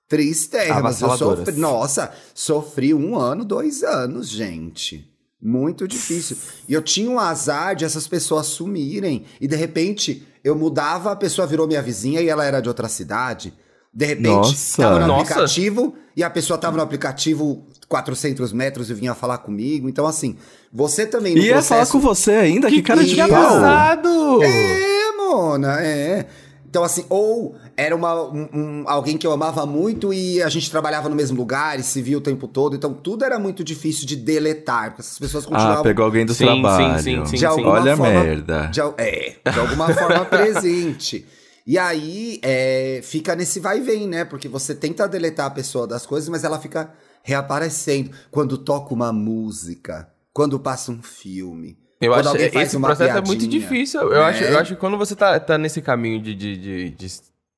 tristérrimas. 0.08 1.00
Eu 1.00 1.16
sofri, 1.16 1.52
nossa, 1.56 2.12
sofri 2.34 2.94
um 2.94 3.16
ano, 3.18 3.44
dois 3.44 3.82
anos, 3.82 4.28
gente. 4.28 5.10
Muito 5.40 5.86
difícil. 5.86 6.36
E 6.68 6.72
eu 6.72 6.80
tinha 6.82 7.10
um 7.10 7.18
azar 7.18 7.76
de 7.76 7.84
essas 7.84 8.06
pessoas 8.08 8.46
sumirem. 8.46 9.24
E 9.40 9.46
de 9.46 9.56
repente 9.56 10.26
eu 10.44 10.54
mudava, 10.54 11.10
a 11.10 11.16
pessoa 11.16 11.46
virou 11.46 11.66
minha 11.66 11.80
vizinha 11.80 12.20
e 12.20 12.28
ela 12.28 12.44
era 12.44 12.60
de 12.60 12.68
outra 12.68 12.86
cidade. 12.86 13.54
De 13.92 14.04
repente, 14.04 14.28
Nossa. 14.28 14.82
tava 14.82 15.00
no 15.00 15.06
Nossa. 15.06 15.22
aplicativo 15.22 15.94
e 16.14 16.22
a 16.22 16.28
pessoa 16.28 16.58
tava 16.58 16.76
no 16.76 16.82
aplicativo 16.82 17.64
400 17.88 18.52
metros 18.52 18.90
e 18.90 18.94
vinha 18.94 19.14
falar 19.14 19.38
comigo. 19.38 19.88
Então, 19.88 20.06
assim, 20.06 20.36
você 20.72 21.06
também 21.06 21.36
ia 21.38 21.62
falar 21.62 21.80
processo... 21.80 21.92
com 21.92 22.00
você 22.00 22.32
ainda? 22.32 22.68
Que, 22.68 22.82
cara 22.82 23.02
de 23.02 23.14
que 23.14 23.28
pau. 23.28 24.42
É, 24.42 25.16
Mona, 25.16 25.80
é. 25.80 26.26
Então, 26.68 26.82
assim, 26.84 27.06
ou 27.08 27.54
era 27.76 27.94
uma, 27.94 28.14
um- 28.22 28.84
alguém 28.86 29.16
que 29.18 29.26
eu 29.26 29.32
amava 29.32 29.66
muito 29.66 30.12
e 30.12 30.42
a 30.42 30.48
gente 30.48 30.70
trabalhava 30.70 31.08
no 31.08 31.16
mesmo 31.16 31.36
lugar 31.36 31.78
e 31.78 31.82
se 31.82 32.00
via 32.02 32.16
o 32.16 32.20
tempo 32.20 32.46
todo. 32.46 32.76
Então, 32.76 32.92
tudo 32.94 33.24
era 33.24 33.38
muito 33.38 33.64
difícil 33.64 34.06
de 34.06 34.16
deletar, 34.16 34.90
porque 34.90 35.02
essas 35.02 35.18
pessoas 35.18 35.44
continuavam... 35.44 35.80
Ah, 35.80 35.82
pegou 35.82 36.04
alguém 36.04 36.24
do 36.24 36.32
Sim, 36.34 36.46
sim, 36.46 36.60
trabalho. 36.62 37.02
sim, 37.02 37.26
sim, 37.26 37.36
de 37.36 37.46
alguma 37.46 37.70
Olha 37.70 37.94
a 37.94 37.96
forma, 37.96 38.12
merda. 38.24 38.66
De, 38.72 38.80
é, 38.98 39.36
de 39.52 39.58
alguma 39.58 39.92
forma 39.92 40.24
presente. 40.26 41.26
E 41.66 41.78
aí 41.78 42.38
é, 42.42 43.00
fica 43.02 43.34
nesse 43.34 43.58
vai 43.58 43.78
e 43.78 43.80
vem, 43.80 44.06
né? 44.06 44.24
Porque 44.24 44.48
você 44.48 44.74
tenta 44.74 45.08
deletar 45.08 45.46
a 45.46 45.50
pessoa 45.50 45.86
das 45.86 46.04
coisas, 46.04 46.28
mas 46.28 46.44
ela 46.44 46.58
fica 46.60 46.92
reaparecendo. 47.22 48.10
Quando 48.30 48.58
toca 48.58 48.92
uma 48.92 49.12
música, 49.12 50.08
quando 50.32 50.58
passa 50.60 50.92
um 50.92 51.02
filme. 51.02 51.78
Eu 52.00 52.12
quando 52.12 52.20
acho 52.20 52.28
alguém 52.30 52.50
que 52.50 52.58
esse 52.58 52.78
processo 52.78 53.16
é 53.16 53.20
muito 53.22 53.40
piadinha, 53.40 53.60
difícil. 53.60 54.00
Eu, 54.02 54.10
né? 54.10 54.20
acho, 54.20 54.44
eu 54.44 54.58
acho 54.58 54.74
que 54.74 54.80
quando 54.80 54.98
você 54.98 55.16
tá, 55.16 55.40
tá 55.40 55.56
nesse 55.56 55.80
caminho 55.80 56.20
de, 56.20 56.34
de, 56.34 56.56
de, 56.56 56.90
de 56.90 57.06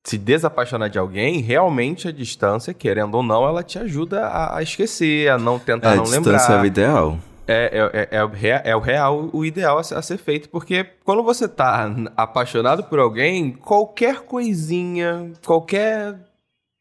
se 0.07 0.17
desapaixonar 0.17 0.89
de 0.89 0.97
alguém, 0.97 1.41
realmente 1.41 2.07
a 2.07 2.11
distância, 2.13 2.73
querendo 2.73 3.15
ou 3.15 3.21
não, 3.23 3.45
ela 3.45 3.61
te 3.61 3.77
ajuda 3.77 4.25
a, 4.25 4.57
a 4.57 4.63
esquecer, 4.63 5.29
a 5.29 5.37
não 5.37 5.59
tentar 5.59 5.89
É, 5.89 5.93
a 5.93 5.95
não 5.97 6.03
distância 6.03 6.31
lembrar. 6.31 6.59
é 6.59 6.61
o 6.61 6.65
ideal. 6.65 7.17
É, 7.45 7.89
é, 7.93 7.99
é, 8.01 8.17
é 8.19 8.23
o 8.23 8.31
é 8.63 8.75
o 8.75 8.79
real, 8.79 9.29
o 9.33 9.43
ideal 9.45 9.77
a 9.77 9.83
ser, 9.83 9.95
a 9.95 10.01
ser 10.01 10.17
feito, 10.17 10.47
porque 10.49 10.85
quando 11.03 11.23
você 11.23 11.45
tá 11.47 11.89
apaixonado 12.15 12.85
por 12.85 12.99
alguém, 12.99 13.51
qualquer 13.51 14.21
coisinha, 14.21 15.31
qualquer 15.45 16.15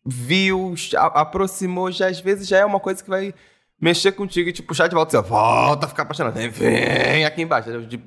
viu, 0.05 0.75
a- 0.97 1.21
aproximou, 1.23 1.91
já 1.91 2.07
às 2.09 2.21
vezes 2.21 2.47
já 2.47 2.59
é 2.59 2.65
uma 2.65 2.79
coisa 2.81 3.03
que 3.03 3.11
vai 3.11 3.35
mexer 3.81 4.13
contigo 4.13 4.49
e 4.49 4.53
te 4.53 4.63
puxar 4.63 4.87
de 4.89 4.95
volta. 4.95 5.21
Você 5.21 5.29
volta 5.29 5.87
a 5.87 5.89
ficar 5.89 6.03
apaixonado. 6.05 6.35
Vem, 6.35 6.49
Vem 6.51 7.25
aqui 7.25 7.43
embaixo. 7.43 7.71
De, 7.87 8.01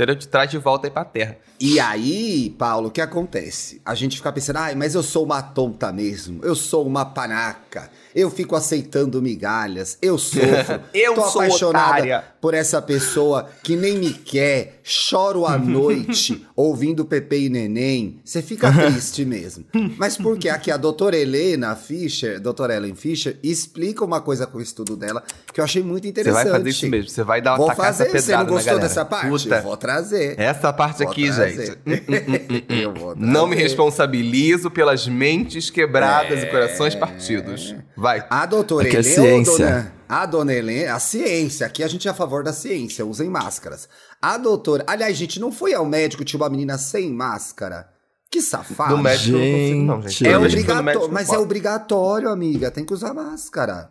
entendeu? 0.00 0.16
Te 0.16 0.26
traz 0.26 0.50
de 0.50 0.56
volta 0.58 0.86
aí 0.86 0.90
pra 0.90 1.04
terra. 1.04 1.36
E 1.60 1.78
aí, 1.78 2.54
Paulo, 2.58 2.88
o 2.88 2.90
que 2.90 3.02
acontece? 3.02 3.82
A 3.84 3.94
gente 3.94 4.16
fica 4.16 4.32
pensando, 4.32 4.56
ai, 4.56 4.74
mas 4.74 4.94
eu 4.94 5.02
sou 5.02 5.24
uma 5.24 5.42
tonta 5.42 5.92
mesmo, 5.92 6.40
eu 6.42 6.54
sou 6.54 6.86
uma 6.86 7.04
panaca, 7.04 7.90
eu 8.14 8.30
fico 8.30 8.54
aceitando 8.56 9.20
migalhas, 9.22 9.96
eu 10.02 10.18
sofro, 10.18 10.80
Eu 10.94 11.14
tô 11.14 11.22
sou 11.28 11.40
apaixonada 11.42 11.88
otária. 11.96 12.24
por 12.40 12.54
essa 12.54 12.80
pessoa 12.82 13.48
que 13.62 13.76
nem 13.76 13.98
me 13.98 14.12
quer, 14.12 14.80
choro 14.82 15.46
à 15.46 15.56
noite 15.58 16.46
ouvindo 16.56 17.04
Pepe 17.04 17.46
e 17.46 17.48
Neném, 17.48 18.20
você 18.24 18.42
fica 18.42 18.70
triste 18.72 19.24
mesmo. 19.24 19.64
Mas 19.96 20.16
porque 20.16 20.48
aqui 20.48 20.70
a 20.70 20.76
doutora 20.76 21.16
Helena 21.16 21.74
Fischer, 21.76 22.40
doutora 22.40 22.74
Ellen 22.76 22.94
Fischer, 22.94 23.38
explica 23.42 24.04
uma 24.04 24.20
coisa 24.20 24.46
com 24.46 24.58
o 24.58 24.60
estudo 24.60 24.96
dela 24.96 25.22
que 25.52 25.60
eu 25.60 25.64
achei 25.64 25.82
muito 25.82 26.04
Você 26.04 26.10
interessante. 26.10 26.42
vai 26.44 26.52
fazer 26.52 26.70
isso 26.70 26.88
mesmo. 26.88 27.10
Você 27.10 27.22
vai 27.24 27.40
dar 27.42 27.52
uma 27.52 27.58
Vou 27.58 27.74
fazer, 27.74 28.04
essa 28.04 28.18
você 28.20 28.32
não 28.32 28.38
pedrada 28.44 28.50
gostou 28.50 28.78
dessa 28.78 29.04
parte? 29.04 29.28
Puta, 29.28 29.60
Vou 29.62 29.76
trazer. 29.76 30.38
essa 30.38 30.72
parte 30.72 31.02
Vou 31.02 31.12
aqui, 31.12 31.26
trazer. 31.26 31.66
gente. 31.86 32.62
Eu 32.68 32.94
vou 32.94 33.14
Não 33.16 33.46
me 33.46 33.54
trazer. 33.54 33.68
responsabilizo 33.68 34.70
pelas 34.70 35.06
mentes 35.06 35.70
quebradas 35.70 36.40
É. 36.40 36.42
e 36.42 36.46
corações 36.50 36.94
partidos. 36.94 37.74
Vai. 38.00 38.26
A 38.30 38.46
doutora 38.46 38.88
é 38.88 38.90
Helena, 38.90 39.22
ou 39.22 39.44
ciência. 39.44 39.66
dona- 39.66 39.92
a 40.08 40.26
dona 40.26 40.52
Helena, 40.54 40.94
a 40.94 40.98
ciência, 40.98 41.66
aqui 41.66 41.82
a 41.84 41.88
gente 41.88 42.08
é 42.08 42.10
a 42.10 42.14
favor 42.14 42.42
da 42.42 42.52
ciência, 42.52 43.04
usem 43.04 43.28
máscaras. 43.28 43.88
A 44.20 44.38
doutora, 44.38 44.82
aliás, 44.86 45.16
gente, 45.16 45.38
não 45.38 45.52
foi 45.52 45.74
ao 45.74 45.84
médico 45.84 46.24
tinha 46.24 46.40
uma 46.40 46.48
menina 46.48 46.78
sem 46.78 47.12
máscara? 47.12 47.88
Que 48.30 48.40
safado. 48.40 48.96
Do 48.96 49.02
médico 49.02 49.36
eu 49.36 49.38
não 49.38 49.52
consigo, 49.52 49.82
não, 49.84 50.02
gente. 50.02 50.12
Gente. 50.12 50.28
É 50.28 50.38
no 50.38 50.46
obrigatório, 50.46 51.12
mas 51.12 51.28
é 51.28 51.38
obrigatório, 51.38 52.28
amiga, 52.30 52.70
tem 52.70 52.84
que 52.84 52.94
usar 52.94 53.12
máscara. 53.12 53.90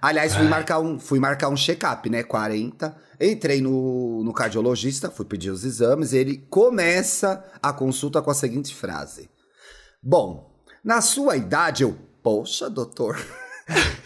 Aliás, 0.00 0.34
fui 0.34 0.46
marcar 0.46 0.80
um, 0.80 0.98
fui 0.98 1.18
marcar 1.18 1.48
um 1.48 1.56
check-up, 1.56 2.08
né, 2.10 2.22
40. 2.22 2.94
Entrei 3.20 3.60
no, 3.60 4.22
no 4.22 4.32
cardiologista, 4.32 5.10
fui 5.10 5.24
pedir 5.24 5.50
os 5.50 5.64
exames, 5.64 6.12
e 6.12 6.18
ele 6.18 6.46
começa 6.50 7.42
a 7.62 7.72
consulta 7.72 8.22
com 8.22 8.30
a 8.30 8.34
seguinte 8.34 8.74
frase: 8.74 9.28
Bom, 10.02 10.54
na 10.84 11.00
sua 11.00 11.36
idade 11.36 11.82
eu, 11.82 11.96
poxa, 12.22 12.68
doutor. 12.70 13.18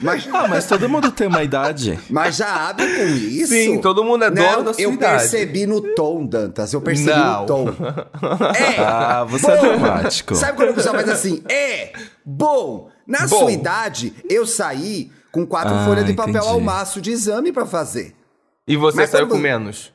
Mas, 0.00 0.26
Ah, 0.32 0.48
mas 0.48 0.66
todo 0.66 0.88
mundo 0.88 1.12
tem 1.12 1.28
uma 1.28 1.44
idade. 1.44 1.96
mas 2.10 2.34
já 2.34 2.68
abre 2.70 2.84
com 2.96 3.04
isso? 3.06 3.52
Sim, 3.52 3.80
todo 3.80 4.02
mundo 4.02 4.24
é 4.24 4.30
dono 4.32 4.42
Não, 4.50 4.64
da 4.64 4.74
sua 4.74 4.82
eu 4.82 4.92
idade. 4.92 5.20
percebi 5.20 5.66
no 5.66 5.80
tom, 5.94 6.26
Dantas. 6.26 6.72
Eu 6.72 6.80
percebi 6.80 7.10
Não. 7.16 7.40
no 7.42 7.46
tom. 7.46 7.66
É. 8.56 8.78
Ah, 8.80 9.22
você 9.22 9.48
é 9.48 9.56
bom. 9.56 9.62
dramático. 9.78 10.34
Sabe 10.34 10.56
quando 10.56 10.70
o 10.70 10.74
pessoal 10.74 10.96
faz 10.96 11.08
assim? 11.08 11.44
É. 11.48 11.92
Bom. 12.26 12.90
Na 13.06 13.20
Bom. 13.28 13.38
sua 13.38 13.52
idade, 13.52 14.12
eu 14.28 14.44
saí 14.44 15.12
com 15.30 15.46
quatro 15.46 15.72
Ah, 15.74 15.84
folhas 15.86 16.06
de 16.06 16.12
papel 16.14 16.34
entendi. 16.34 16.48
ao 16.48 16.60
maço 16.60 17.00
de 17.00 17.12
exame 17.12 17.52
pra 17.52 17.64
fazer. 17.64 18.16
E 18.66 18.76
você 18.76 18.96
Mas 18.96 19.10
saiu 19.10 19.26
quando- 19.28 19.30
com 19.36 19.38
menos. 19.38 19.92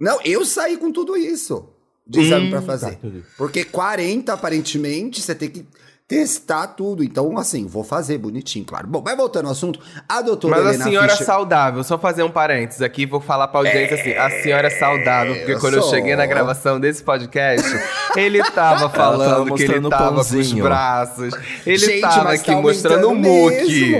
Não, 0.00 0.18
eu 0.24 0.42
saí 0.46 0.78
com 0.78 0.90
tudo 0.90 1.18
isso 1.18 1.68
de 2.06 2.20
exame 2.20 2.46
Hum, 2.46 2.50
pra 2.50 2.60
tá, 2.62 2.66
fazer. 2.66 2.92
entendi. 2.94 3.22
Porque 3.36 3.62
40, 3.62 4.32
aparentemente, 4.32 5.20
você 5.20 5.34
tem 5.34 5.50
que 5.50 5.66
testar 6.12 6.66
tudo. 6.66 7.02
Então, 7.02 7.38
assim, 7.38 7.66
vou 7.66 7.82
fazer 7.82 8.18
bonitinho, 8.18 8.66
claro. 8.66 8.86
Bom, 8.86 9.02
mas 9.02 9.16
voltando 9.16 9.46
ao 9.46 9.52
assunto, 9.52 9.80
a 10.06 10.20
doutora 10.20 10.56
Mas 10.56 10.66
a 10.66 10.68
Helena 10.68 10.84
senhora 10.84 11.06
é 11.06 11.10
Fischer... 11.10 11.26
saudável, 11.26 11.82
só 11.82 11.96
fazer 11.98 12.22
um 12.22 12.30
parênteses 12.30 12.82
aqui, 12.82 13.06
vou 13.06 13.18
falar 13.18 13.48
pra 13.48 13.60
audiência 13.60 13.94
assim, 13.98 14.12
a 14.12 14.28
senhora 14.42 14.66
é 14.66 14.70
saudável, 14.70 15.34
porque 15.36 15.52
eu 15.52 15.58
quando 15.58 15.74
eu 15.74 15.82
sou. 15.82 15.90
cheguei 15.90 16.14
na 16.14 16.26
gravação 16.26 16.78
desse 16.78 17.02
podcast, 17.02 17.66
ele 18.14 18.42
tava 18.50 18.90
falando 18.94 19.54
que 19.54 19.62
ele 19.62 19.88
tava 19.88 20.12
com 20.12 20.20
os 20.20 20.30
pãozinho. 20.30 20.62
braços, 20.62 21.34
ele 21.64 21.78
Gente, 21.78 22.00
tava 22.02 22.32
aqui 22.32 22.44
tá 22.52 22.60
mostrando 22.60 23.08
o 23.08 23.14
muque. 23.14 23.94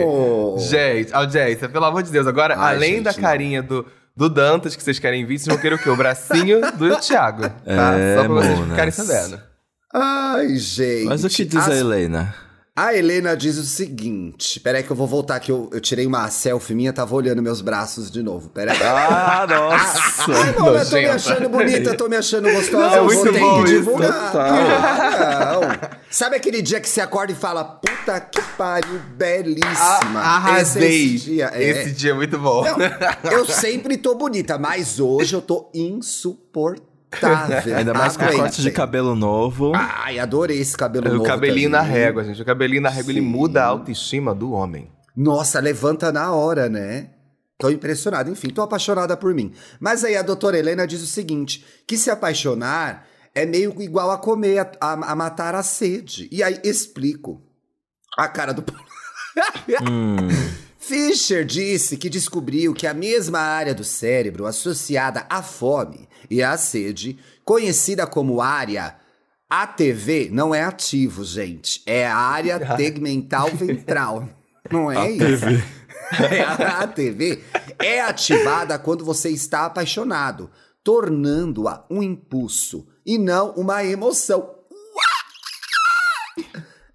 Gente, 0.69 1.15
audiência, 1.15 1.67
pelo 1.67 1.87
amor 1.87 2.03
de 2.03 2.11
Deus, 2.11 2.27
agora, 2.27 2.55
Ai, 2.59 2.77
além 2.77 2.95
gente, 2.97 3.05
da 3.05 3.13
não. 3.13 3.21
carinha 3.21 3.63
do, 3.63 3.87
do 4.15 4.29
Dantas, 4.29 4.77
que 4.77 4.83
vocês 4.83 4.99
querem 4.99 5.25
ver, 5.25 5.39
vocês 5.39 5.47
vão 5.47 5.57
querer 5.57 5.77
o 5.77 5.79
quê? 5.79 5.89
O 5.89 5.97
bracinho 5.97 6.61
do 6.73 6.95
Thiago, 6.97 7.49
tá? 7.49 7.95
É, 7.99 8.17
Só 8.17 8.25
pra 8.25 8.35
vocês 8.35 8.55
monas. 8.55 8.71
ficarem 8.71 8.93
sabendo. 8.93 9.52
Ai, 9.93 10.57
gente. 10.57 11.05
Mas 11.07 11.25
o 11.25 11.29
que 11.29 11.45
diz 11.45 11.61
As- 11.61 11.69
a 11.69 11.77
Helena? 11.77 12.35
A 12.75 12.95
Helena 12.95 13.37
diz 13.37 13.59
o 13.59 13.65
seguinte. 13.65 14.59
Peraí 14.59 14.83
que 14.83 14.91
eu 14.91 14.97
vou 14.97 15.07
voltar 15.07 15.39
que 15.41 15.53
eu, 15.53 15.69
eu 15.75 15.79
tirei 15.79 16.07
uma 16.07 16.27
selfie 16.31 16.75
minha, 16.75 16.91
tava 16.91 17.15
olhando 17.15 17.43
meus 17.43 17.61
braços 17.61 18.11
de 18.11 18.23
novo. 18.23 18.49
Peraí. 18.49 18.79
Ah, 18.83 19.47
nossa. 19.47 20.33
Ai, 20.33 20.55
mano, 20.59 20.79
eu 20.79 20.89
tô 20.89 20.97
me 20.97 21.05
achando 21.05 21.49
bonita, 21.51 21.95
tô 21.95 22.09
me 22.09 22.17
achando 22.17 22.51
gostosa. 22.51 22.87
Não, 22.87 22.95
é 22.95 22.99
eu 22.99 23.05
vou 23.09 23.15
muito 23.15 23.33
ter 23.35 23.41
bom 23.41 23.63
que 23.65 23.71
divulgar. 23.71 24.33
Ah, 24.35 25.53
não. 25.53 25.91
Sabe 26.11 26.37
aquele 26.37 26.63
dia 26.63 26.81
que 26.81 26.89
você 26.89 27.03
acorda 27.03 27.33
e 27.33 27.37
fala, 27.37 27.63
puta 27.63 28.19
que 28.21 28.41
pariu, 28.57 28.99
belíssima. 29.19 30.21
A- 30.21 30.37
arrasei. 30.37 31.17
Esse 31.17 31.25
dia, 31.27 31.51
é. 31.53 31.63
Esse 31.63 31.93
dia 31.93 32.13
é 32.13 32.15
muito 32.15 32.39
bom. 32.39 32.65
Não, 32.65 33.31
eu 33.33 33.45
sempre 33.45 33.99
tô 33.99 34.15
bonita, 34.15 34.57
mas 34.57 34.99
hoje 34.99 35.35
eu 35.35 35.43
tô 35.43 35.71
insuportável. 35.75 36.92
Ainda 37.77 37.93
mais 37.95 38.17
com 38.17 38.27
corte 38.27 38.63
de 38.63 38.71
cabelo 38.71 39.15
novo. 39.15 39.73
Ai, 39.75 40.19
adorei 40.19 40.59
esse 40.59 40.77
cabelo 40.77 41.09
o 41.09 41.13
novo 41.15 41.25
cabelinho 41.25 41.71
na 41.71 41.81
também. 41.81 41.93
régua, 41.93 42.25
gente. 42.25 42.41
O 42.41 42.45
cabelinho 42.45 42.83
na 42.83 42.89
régua, 42.91 43.13
ele 43.13 43.21
Sim. 43.21 43.27
muda 43.27 43.63
a 43.63 43.67
autoestima 43.67 44.35
do 44.35 44.53
homem. 44.53 44.91
Nossa, 45.17 45.61
levanta 45.61 46.11
na 46.11 46.33
hora, 46.33 46.69
né? 46.69 47.11
Tô 47.59 47.71
impressionada. 47.71 48.31
Enfim, 48.31 48.49
tô 48.49 48.63
apaixonada 48.63 49.17
por 49.17 49.35
mim. 49.35 49.53
Mas 49.79 50.05
aí 50.05 50.17
a 50.17 50.23
doutora 50.23 50.59
Helena 50.59 50.87
diz 50.87 51.03
o 51.03 51.07
seguinte: 51.07 51.65
que 51.87 51.97
se 51.99 52.11
apaixonar 52.11 53.07
é 53.35 53.45
meio 53.47 53.75
igual 53.81 54.11
a 54.11 54.19
comer, 54.19 54.59
a, 54.59 54.71
a- 54.81 55.13
a 55.13 55.15
matar 55.15 55.55
a 55.55 55.63
sede. 55.63 56.29
E 56.33 56.43
aí 56.43 56.59
explico. 56.65 57.43
A 58.19 58.27
cara 58.29 58.53
do. 58.53 58.65
Hum. 59.89 60.29
Fischer 60.83 61.45
disse 61.45 61.97
que 61.97 62.11
descobriu 62.11 62.75
que 62.75 62.89
a 62.89 62.93
mesma 62.93 63.39
área 63.39 63.73
do 63.73 63.85
cérebro 63.85 64.47
associada 64.47 65.25
à 65.31 65.41
fome 65.41 66.09
e 66.29 66.43
à 66.43 66.57
sede, 66.59 67.17
conhecida 67.45 68.05
como 68.05 68.41
área 68.41 68.97
ATV, 69.49 70.31
não 70.33 70.53
é 70.53 70.65
ativo, 70.65 71.25
gente. 71.25 71.83
É 71.87 72.05
a 72.05 72.17
área 72.17 72.59
tegmental 72.77 73.49
ventral. 73.51 74.29
Não 74.71 74.91
é 74.91 75.11
isso? 75.11 75.47
É, 76.31 76.43
a 76.43 76.81
ATV 76.81 77.43
é 77.79 78.03
ativada 78.03 78.79
quando 78.79 79.03
você 79.03 79.31
está 79.31 79.65
apaixonado, 79.65 80.51
tornando-a 80.85 81.87
um 81.89 82.03
impulso 82.03 82.87
e 83.07 83.17
não 83.17 83.53
uma 83.53 83.83
emoção. 83.83 84.57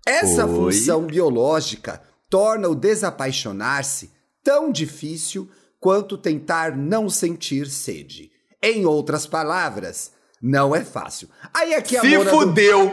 Essa 0.06 0.46
Oi? 0.46 0.56
função 0.56 1.08
biológica 1.08 2.00
torna 2.30 2.68
o 2.68 2.76
desapaixonar-se 2.76 4.12
tão 4.44 4.72
difícil 4.72 5.50
quanto 5.80 6.18
tentar 6.18 6.76
não 6.76 7.10
sentir 7.10 7.68
sede. 7.68 8.32
Em 8.62 8.86
outras 8.86 9.26
palavras, 9.28 10.12
não 10.42 10.76
é 10.76 10.84
fácil. 10.84 11.30
Aí 11.54 11.74
aqui 11.74 11.96
a 11.98 12.02
Se 12.02 12.18
Mona 12.18 12.24
do- 12.32 12.38
fudeu! 12.38 12.92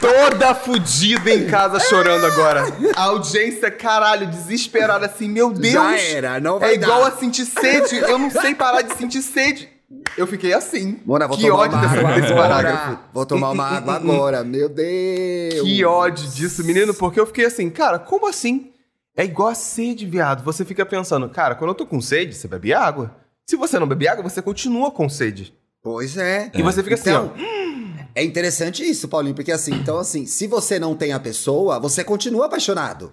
Toda 0.00 0.54
fudida 0.54 1.30
em 1.32 1.46
casa 1.46 1.80
chorando 1.80 2.26
agora. 2.26 2.64
A 2.94 3.04
audiência, 3.04 3.70
caralho, 3.70 4.26
desesperada 4.26 5.06
assim, 5.06 5.28
meu 5.28 5.50
Deus. 5.50 5.72
Já 5.72 5.98
era, 5.98 6.38
não 6.40 6.58
vai 6.58 6.72
É 6.72 6.74
igual 6.74 7.00
dar. 7.02 7.08
a 7.08 7.16
sentir 7.16 7.46
sede. 7.46 7.96
Eu 7.96 8.18
não 8.18 8.30
sei 8.30 8.54
parar 8.54 8.82
de 8.82 8.94
sentir 8.96 9.22
sede. 9.22 9.68
Eu 10.16 10.26
fiquei 10.26 10.52
assim. 10.52 11.00
Mona, 11.04 11.26
vou 11.28 11.36
que 11.36 11.46
tomar 11.46 11.62
ódio 11.62 11.80
dessa, 11.80 11.94
desse 12.20 12.32
agora. 12.32 12.48
parágrafo. 12.48 12.98
Vou 13.12 13.26
tomar 13.26 13.50
uma 13.50 13.64
água 13.64 13.94
agora, 13.96 14.42
meu 14.42 14.68
Deus. 14.68 15.62
Que 15.62 15.84
ódio 15.84 16.28
disso, 16.28 16.64
menino, 16.64 16.92
porque 16.94 17.20
eu 17.20 17.26
fiquei 17.26 17.44
assim, 17.46 17.70
cara, 17.70 17.98
como 17.98 18.26
assim? 18.28 18.72
É 19.16 19.24
igual 19.24 19.48
a 19.50 19.54
sede, 19.54 20.06
viado. 20.06 20.42
Você 20.42 20.64
fica 20.64 20.84
pensando, 20.84 21.28
cara, 21.28 21.54
quando 21.54 21.70
eu 21.70 21.74
tô 21.74 21.86
com 21.86 22.00
sede, 22.00 22.34
você 22.34 22.48
bebe 22.48 22.72
água. 22.72 23.14
Se 23.46 23.56
você 23.56 23.78
não 23.78 23.86
bebe 23.86 24.08
água, 24.08 24.22
você 24.28 24.40
continua 24.42 24.90
com 24.90 25.08
sede. 25.08 25.54
Pois 25.82 26.16
é. 26.16 26.50
E 26.54 26.62
você 26.62 26.82
fica 26.82 26.94
assim, 26.94 27.10
Então, 27.10 27.32
ó. 27.36 28.04
é 28.14 28.24
interessante 28.24 28.82
isso, 28.82 29.06
Paulinho, 29.06 29.34
porque 29.34 29.52
assim, 29.52 29.74
então 29.74 29.98
assim, 29.98 30.24
se 30.26 30.46
você 30.46 30.78
não 30.78 30.96
tem 30.96 31.12
a 31.12 31.20
pessoa, 31.20 31.78
você 31.78 32.02
continua 32.02 32.46
apaixonado. 32.46 33.12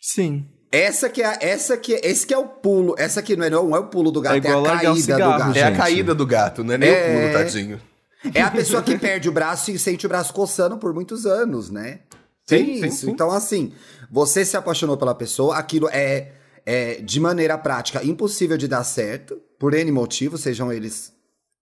Sim. 0.00 0.46
Essa 0.70 1.08
que 1.08 1.22
é, 1.22 1.38
essa 1.40 1.76
que 1.76 1.94
é, 1.94 2.00
esse 2.02 2.26
que 2.26 2.34
é 2.34 2.38
o 2.38 2.46
pulo, 2.46 2.94
essa 2.98 3.22
que 3.22 3.34
não 3.36 3.44
é, 3.46 3.50
não 3.50 3.74
é 3.74 3.78
o 3.78 3.86
pulo 3.86 4.10
do 4.10 4.20
gato, 4.20 4.34
é, 4.34 4.38
igual 4.38 4.66
a 4.66 4.78
caída 4.78 4.94
cigarro, 5.00 5.32
do 5.32 5.38
gato. 5.38 5.56
É 5.56 5.62
a 5.62 5.66
gente. 5.68 5.76
caída 5.76 6.14
do 6.14 6.26
gato, 6.26 6.64
não 6.64 6.74
é 6.74 6.78
nem 6.78 6.90
É. 6.90 6.92
o 6.92 7.20
pulo, 7.20 7.32
tadinho. 7.32 7.80
É 8.34 8.42
a 8.42 8.50
pessoa 8.50 8.82
que 8.82 8.98
perde 8.98 9.28
o 9.28 9.32
braço 9.32 9.70
e 9.70 9.78
sente 9.78 10.04
o 10.04 10.08
braço 10.08 10.34
coçando 10.34 10.76
por 10.76 10.92
muitos 10.92 11.24
anos, 11.24 11.70
né? 11.70 12.00
Sim, 12.46 12.64
Tem 12.64 12.64
sim, 12.80 12.86
isso. 12.86 13.06
sim. 13.06 13.10
Então, 13.10 13.30
assim, 13.30 13.72
você 14.10 14.44
se 14.44 14.56
apaixonou 14.56 14.96
pela 14.96 15.14
pessoa, 15.14 15.56
aquilo 15.56 15.88
é, 15.90 16.32
é, 16.66 16.94
de 16.96 17.20
maneira 17.20 17.56
prática, 17.56 18.04
impossível 18.04 18.56
de 18.58 18.68
dar 18.68 18.84
certo, 18.84 19.40
por 19.58 19.72
N 19.72 19.90
motivos, 19.92 20.42
sejam 20.42 20.72
eles 20.72 21.12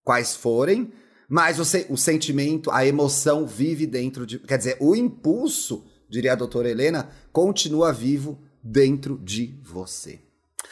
quais 0.04 0.34
forem, 0.34 0.90
mas 1.28 1.58
você, 1.58 1.86
o 1.90 1.96
sentimento, 1.96 2.70
a 2.70 2.86
emoção 2.86 3.46
vive 3.46 3.86
dentro 3.86 4.26
de. 4.26 4.38
Quer 4.38 4.58
dizer, 4.58 4.76
o 4.80 4.94
impulso, 4.96 5.84
diria 6.08 6.32
a 6.32 6.36
doutora 6.36 6.70
Helena, 6.70 7.08
continua 7.32 7.92
vivo 7.92 8.38
dentro 8.66 9.18
de 9.22 9.54
você. 9.62 10.20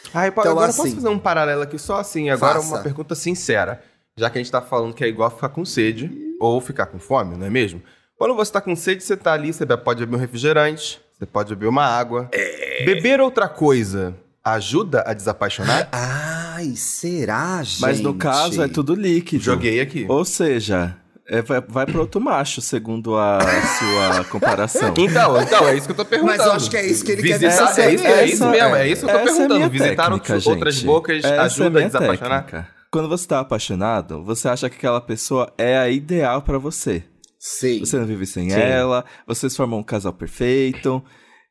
Então, 0.08 0.42
agora 0.52 0.70
assim- 0.70 0.82
posso 0.82 0.94
fazer 0.96 1.08
um 1.08 1.18
paralelo 1.18 1.62
aqui 1.62 1.78
só 1.78 1.98
assim? 1.98 2.30
Agora 2.30 2.54
Faça. 2.54 2.74
uma 2.74 2.82
pergunta 2.82 3.14
sincera. 3.14 3.82
Já 4.16 4.30
que 4.30 4.38
a 4.38 4.40
gente 4.42 4.50
tá 4.50 4.60
falando 4.60 4.94
que 4.94 5.02
é 5.02 5.08
igual 5.08 5.30
ficar 5.30 5.48
com 5.48 5.64
sede 5.64 6.10
ou 6.40 6.60
ficar 6.60 6.86
com 6.86 6.98
fome, 6.98 7.36
não 7.36 7.46
é 7.46 7.50
mesmo? 7.50 7.82
Quando 8.16 8.34
você 8.34 8.52
tá 8.52 8.60
com 8.60 8.76
sede, 8.76 9.02
você 9.02 9.16
tá 9.16 9.32
ali, 9.32 9.52
você 9.52 9.66
pode 9.76 10.00
beber 10.00 10.16
um 10.16 10.20
refrigerante, 10.20 11.00
você 11.18 11.26
pode 11.26 11.50
beber 11.54 11.66
uma 11.68 11.84
água. 11.84 12.28
É. 12.32 12.84
Beber 12.84 13.20
outra 13.20 13.48
coisa 13.48 14.14
ajuda 14.44 15.02
a 15.06 15.12
desapaixonar? 15.14 15.88
Ai, 15.90 16.74
será, 16.76 17.60
gente? 17.62 17.80
Mas 17.80 18.00
no 18.00 18.14
caso 18.14 18.62
é 18.62 18.68
tudo 18.68 18.94
líquido. 18.94 19.42
Joguei 19.42 19.80
aqui. 19.80 20.06
Ou 20.08 20.24
seja, 20.24 20.96
é, 21.28 21.42
vai, 21.42 21.60
vai 21.60 21.86
pro 21.86 22.00
outro 22.00 22.20
macho, 22.20 22.60
segundo 22.60 23.16
a 23.16 23.38
sua 23.78 24.24
comparação. 24.24 24.92
Então, 24.98 25.40
então, 25.40 25.68
é 25.68 25.76
isso 25.76 25.86
que 25.86 25.92
eu 25.92 25.96
tô 25.96 26.04
perguntando. 26.04 26.36
Mas 26.38 26.46
eu 26.46 26.52
acho 26.52 26.70
que 26.70 26.76
é 26.76 26.86
isso 26.86 27.04
que 27.04 27.12
ele 27.12 27.22
quer 27.22 27.38
Visitar, 27.38 27.68
dizer. 27.70 27.82
É 27.82 27.94
isso, 27.94 28.06
é 28.06 28.24
isso 28.26 28.34
Essa- 28.44 28.50
mesmo, 28.50 28.76
é 28.76 28.88
isso 28.88 29.04
que 29.06 29.10
eu 29.10 29.14
tô 29.14 29.18
é 29.18 29.20
a 29.20 29.24
perguntando. 29.24 29.54
minha 29.56 29.68
Visitar 29.68 30.10
técnica, 30.10 30.50
outras 30.50 30.74
gente. 30.74 30.86
bocas 30.86 31.18
Essa 31.24 31.28
é 31.34 31.38
ajuda 31.38 31.66
a 31.66 31.70
minha 31.70 31.86
desapaixonar? 31.86 32.44
técnica. 32.44 32.68
Quando 32.90 33.08
você 33.08 33.26
tá 33.26 33.40
apaixonado, 33.40 34.22
você 34.24 34.48
acha 34.48 34.70
que 34.70 34.76
aquela 34.76 35.00
pessoa 35.00 35.52
é 35.58 35.76
a 35.76 35.88
ideal 35.90 36.42
pra 36.42 36.58
você. 36.58 37.02
Sim. 37.40 37.80
Você 37.80 37.96
não 37.98 38.06
vive 38.06 38.24
sem 38.26 38.48
Sim. 38.50 38.56
ela, 38.60 39.04
vocês 39.26 39.54
formam 39.56 39.80
um 39.80 39.82
casal 39.82 40.12
perfeito 40.12 41.02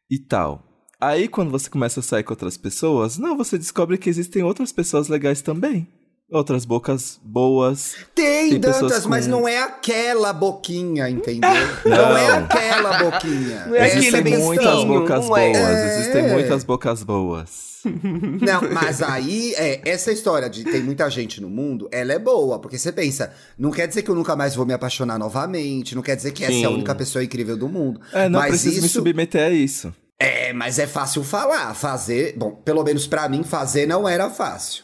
e 0.10 0.18
tal. 0.20 0.64
Aí 1.02 1.28
quando 1.28 1.52
você 1.52 1.70
começa 1.70 2.00
a 2.00 2.04
sair 2.04 2.24
com 2.24 2.32
outras 2.34 2.56
pessoas, 2.58 3.18
não, 3.18 3.36
você 3.38 3.58
descobre 3.58 3.98
que 3.98 4.10
existem 4.10 4.42
outras 4.42 4.72
pessoas 4.72 5.10
legais 5.10 5.42
também. 5.42 5.88
Outras 6.34 6.66
bocas 6.66 7.20
boas. 7.24 7.94
Tem, 8.16 8.50
Tem 8.50 8.60
pessoas 8.60 8.82
Dantas, 8.82 9.04
com- 9.04 9.10
mas 9.10 9.28
não 9.28 9.48
é 9.48 9.60
aquela 9.62 10.34
boquinha, 10.34 11.08
entendeu? 11.08 11.50
Não, 11.86 12.18
é 12.18 12.28
Não. 12.40 12.46
aquela 12.46 12.98
boquinha. 13.04 13.66
Não 13.68 13.76
é 13.76 13.88
Existem 13.88 14.40
muitas 14.40 14.84
bocas 14.84 15.26
não 15.30 15.38
é? 15.38 15.52
boas, 15.52 15.58
É. 15.68 15.96
existem 16.00 16.28
muitas 16.30 16.64
bocas 16.64 17.04
boas. 17.04 17.74
Não, 17.86 18.62
mas 18.74 19.02
aí, 19.04 19.54
é, 19.58 19.82
essa 19.86 20.12
história 20.12 20.50
de 20.50 20.64
tem 20.64 20.82
muita 20.82 21.08
gente 21.10 21.40
no 21.40 21.50
mundo, 21.50 21.88
ela 21.92 22.14
é 22.14 22.18
boa, 22.20 22.58
porque 22.58 22.78
você 22.80 22.92
pensa, 22.92 23.32
não 23.58 23.70
quer 23.72 23.88
dizer 23.88 24.02
que 24.02 24.10
eu 24.10 24.16
nunca 24.16 24.36
mais 24.36 24.56
vou 24.56 24.66
me 24.66 24.74
apaixonar 24.74 25.20
novamente, 25.20 25.94
não 25.94 26.02
quer 26.02 26.16
dizer 26.16 26.32
que 26.32 26.44
essa 26.44 26.54
é 26.54 26.66
a 26.66 26.70
Sim. 26.70 26.74
única 26.76 26.96
pessoa 26.96 27.24
incrível 27.24 27.56
do 27.58 27.68
mundo. 27.70 28.00
É, 28.12 28.28
não 28.28 28.40
mas 28.40 28.50
preciso 28.52 28.80
me 28.80 28.88
isso, 28.88 28.94
submeter 28.96 29.44
a 29.48 29.50
isso. 29.52 29.94
É, 30.20 30.54
mas 30.54 30.80
é 30.80 30.88
fácil 30.88 31.24
falar, 31.24 31.74
fazer, 31.76 32.34
bom, 32.38 32.52
pelo 32.52 32.84
menos 32.84 33.06
pra 33.06 33.28
mim, 33.30 33.44
fazer 33.44 33.86
não 33.86 34.08
era 34.08 34.30
fácil. 34.30 34.84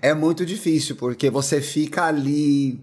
É 0.00 0.14
muito 0.14 0.44
difícil, 0.46 0.96
porque 0.96 1.30
você 1.30 1.60
fica 1.60 2.04
ali. 2.04 2.80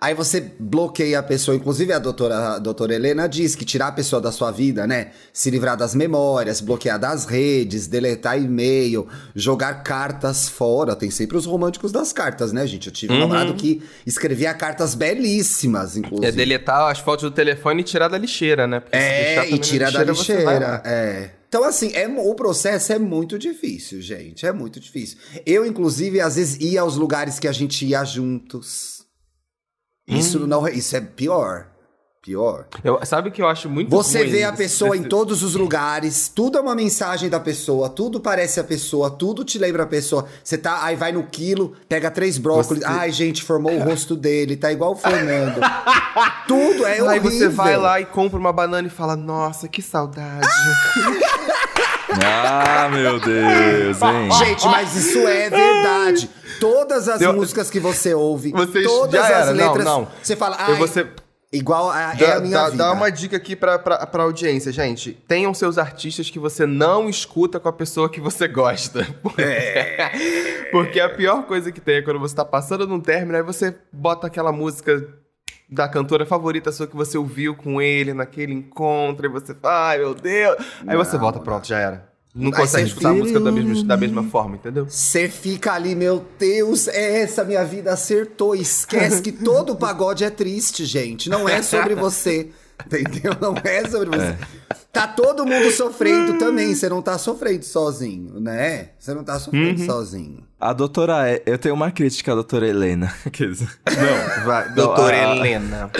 Aí 0.00 0.14
você 0.14 0.52
bloqueia 0.60 1.18
a 1.18 1.22
pessoa, 1.24 1.56
inclusive 1.56 1.92
a 1.92 1.98
doutora, 1.98 2.54
a 2.54 2.58
doutora 2.60 2.94
Helena 2.94 3.28
diz 3.28 3.56
que 3.56 3.64
tirar 3.64 3.88
a 3.88 3.92
pessoa 3.92 4.22
da 4.22 4.30
sua 4.30 4.52
vida, 4.52 4.86
né? 4.86 5.10
Se 5.32 5.50
livrar 5.50 5.76
das 5.76 5.92
memórias, 5.92 6.60
bloquear 6.60 7.00
das 7.00 7.24
redes, 7.24 7.88
deletar 7.88 8.40
e-mail, 8.40 9.08
jogar 9.34 9.82
cartas 9.82 10.48
fora. 10.48 10.94
Tem 10.94 11.10
sempre 11.10 11.36
os 11.36 11.46
românticos 11.46 11.90
das 11.90 12.12
cartas, 12.12 12.52
né, 12.52 12.64
gente? 12.64 12.86
Eu 12.86 12.92
tive 12.92 13.12
um 13.12 13.18
namorado 13.18 13.54
que 13.54 13.82
escrevia 14.06 14.54
cartas 14.54 14.94
belíssimas, 14.94 15.96
inclusive. 15.96 16.28
É 16.28 16.30
deletar 16.30 16.88
as 16.92 17.00
fotos 17.00 17.24
do 17.24 17.32
telefone 17.32 17.80
e 17.80 17.84
tirar 17.84 18.06
da 18.06 18.18
lixeira, 18.18 18.68
né? 18.68 18.78
Porque 18.78 18.96
É, 18.96 19.48
e 19.48 19.50
na 19.50 19.58
tira 19.58 19.90
da 19.90 19.98
vai 19.98 20.06
lixeira. 20.06 20.82
É. 20.84 21.30
Então, 21.48 21.64
assim, 21.64 21.92
é, 21.94 22.06
o 22.06 22.34
processo 22.34 22.92
é 22.92 22.98
muito 22.98 23.38
difícil, 23.38 24.02
gente. 24.02 24.44
É 24.44 24.52
muito 24.52 24.78
difícil. 24.78 25.16
Eu, 25.46 25.64
inclusive, 25.64 26.20
às 26.20 26.36
vezes 26.36 26.60
ia 26.60 26.82
aos 26.82 26.96
lugares 26.96 27.38
que 27.38 27.48
a 27.48 27.52
gente 27.52 27.86
ia 27.86 28.04
juntos. 28.04 29.06
Isso 30.06 30.44
Hum. 30.44 30.46
não. 30.46 30.68
Isso 30.68 30.94
é 30.94 31.00
pior. 31.00 31.67
Pior. 32.28 32.66
Eu, 32.84 33.00
sabe 33.06 33.30
o 33.30 33.32
que 33.32 33.40
eu 33.40 33.48
acho 33.48 33.70
muito 33.70 33.88
Você 33.88 34.22
vê 34.26 34.44
a 34.44 34.52
pessoa 34.52 34.94
em 34.94 35.02
todos 35.02 35.42
os 35.42 35.54
lugares, 35.54 36.28
tudo 36.28 36.58
é 36.58 36.60
uma 36.60 36.74
mensagem 36.74 37.30
da 37.30 37.40
pessoa, 37.40 37.88
tudo 37.88 38.20
parece 38.20 38.60
a 38.60 38.64
pessoa, 38.64 39.10
tudo 39.10 39.42
te 39.44 39.58
lembra 39.58 39.84
a 39.84 39.86
pessoa. 39.86 40.26
Você 40.44 40.58
tá, 40.58 40.84
aí 40.84 40.94
vai 40.94 41.10
no 41.10 41.22
quilo, 41.22 41.72
pega 41.88 42.10
três 42.10 42.36
brócolis, 42.36 42.82
Você- 42.82 42.86
ai 42.86 43.10
gente, 43.12 43.42
formou 43.42 43.72
o 43.72 43.78
rosto 43.82 44.14
dele, 44.14 44.56
tá 44.58 44.70
igual 44.70 44.92
o 44.92 44.94
Fernando. 44.94 45.58
tudo 46.46 46.84
é 46.84 46.92
Aí 46.96 47.00
horrível. 47.00 47.30
você 47.30 47.48
vai 47.48 47.78
lá 47.78 47.98
e 47.98 48.04
compra 48.04 48.38
uma 48.38 48.52
banana 48.52 48.86
e 48.86 48.90
fala, 48.90 49.16
nossa, 49.16 49.66
que 49.66 49.80
saudade. 49.80 50.46
Ah, 52.24 52.88
meu 52.90 53.20
Deus, 53.20 54.00
hein? 54.02 54.30
Gente, 54.38 54.66
mas 54.66 54.96
isso 54.96 55.18
é 55.28 55.50
verdade. 55.50 56.28
Todas 56.58 57.06
as 57.06 57.20
Eu- 57.20 57.34
músicas 57.34 57.70
que 57.70 57.78
você 57.78 58.14
ouve, 58.14 58.50
todas 58.82 59.20
as 59.22 59.30
era, 59.30 59.54
não, 59.54 59.66
letras, 59.66 59.84
não. 59.84 60.08
você 60.22 60.34
fala, 60.34 60.56
Eu 60.70 60.76
vou 60.76 60.88
ser- 60.88 61.12
igual 61.52 61.90
a, 61.90 62.12
é 62.14 62.16
Dá, 62.16 62.36
a 62.36 62.40
minha 62.40 62.56
dá- 62.58 62.70
vida. 62.70 62.84
dá 62.84 62.92
uma 62.92 63.10
dica 63.10 63.36
aqui 63.36 63.56
pra, 63.56 63.78
pra, 63.78 64.06
pra 64.06 64.22
audiência, 64.24 64.70
gente. 64.72 65.12
Tenham 65.26 65.52
seus 65.54 65.78
artistas 65.78 66.28
que 66.30 66.38
você 66.38 66.66
não 66.66 67.08
escuta 67.08 67.58
com 67.58 67.68
a 67.68 67.72
pessoa 67.72 68.08
que 68.10 68.20
você 68.20 68.46
gosta. 68.48 69.06
É. 69.38 70.10
Porque 70.70 71.00
a 71.00 71.08
pior 71.08 71.44
coisa 71.46 71.72
que 71.72 71.80
tem 71.80 71.96
é 71.96 72.02
quando 72.02 72.18
você 72.20 72.34
tá 72.34 72.44
passando 72.44 72.86
num 72.86 73.00
término, 73.00 73.36
aí 73.36 73.42
você 73.42 73.74
bota 73.92 74.26
aquela 74.26 74.52
música 74.52 75.08
da 75.70 75.88
cantora 75.88 76.24
favorita 76.26 76.72
sua 76.72 76.86
que 76.86 76.96
você 76.96 77.16
ouviu 77.18 77.54
com 77.54 77.80
ele 77.80 78.12
naquele 78.14 78.52
encontro, 78.54 79.26
e 79.26 79.28
você 79.28 79.54
fala, 79.54 79.88
ai 79.90 79.98
meu 79.98 80.14
Deus. 80.14 80.56
Aí 80.86 80.96
você 80.96 81.12
Não, 81.14 81.20
volta, 81.20 81.38
não. 81.38 81.44
pronto, 81.44 81.66
já 81.66 81.78
era. 81.78 82.07
Não 82.34 82.48
Aí 82.52 82.52
consegue 82.58 82.88
escutar 82.88 83.08
a 83.08 83.12
fica- 83.12 83.22
música 83.24 83.40
da 83.40 83.50
mesma, 83.50 83.84
da 83.84 83.96
mesma 83.96 84.22
forma, 84.24 84.56
entendeu? 84.56 84.86
Você 84.88 85.28
fica 85.28 85.72
ali, 85.72 85.94
meu 85.94 86.24
Deus, 86.38 86.86
é 86.86 87.22
essa 87.22 87.42
minha 87.42 87.64
vida 87.64 87.92
acertou. 87.92 88.54
Esquece 88.54 89.20
que 89.22 89.32
todo 89.32 89.74
pagode 89.76 90.22
é 90.24 90.30
triste, 90.30 90.84
gente. 90.84 91.28
Não 91.28 91.48
é 91.48 91.62
sobre 91.62 91.94
você. 91.94 92.50
Entendeu? 92.86 93.36
Não 93.40 93.56
é 93.64 93.88
sobre 93.88 94.08
você. 94.16 94.36
Tá 94.92 95.08
todo 95.08 95.44
mundo 95.44 95.68
sofrendo 95.72 96.38
também. 96.38 96.72
Você 96.72 96.88
não 96.88 97.02
tá 97.02 97.18
sofrendo 97.18 97.64
sozinho, 97.64 98.38
né? 98.38 98.90
Você 98.96 99.12
não 99.12 99.24
tá 99.24 99.36
sofrendo 99.40 99.84
sozinho. 99.84 100.44
A 100.60 100.72
doutora, 100.72 101.42
eu 101.44 101.58
tenho 101.58 101.74
uma 101.74 101.90
crítica 101.90 102.30
à 102.30 102.34
doutora 102.36 102.68
Helena. 102.68 103.12
Não, 103.34 104.44
vai. 104.46 104.68
não, 104.68 104.74
Doutora 104.76 105.16
a- 105.16 105.36
Helena. 105.36 105.90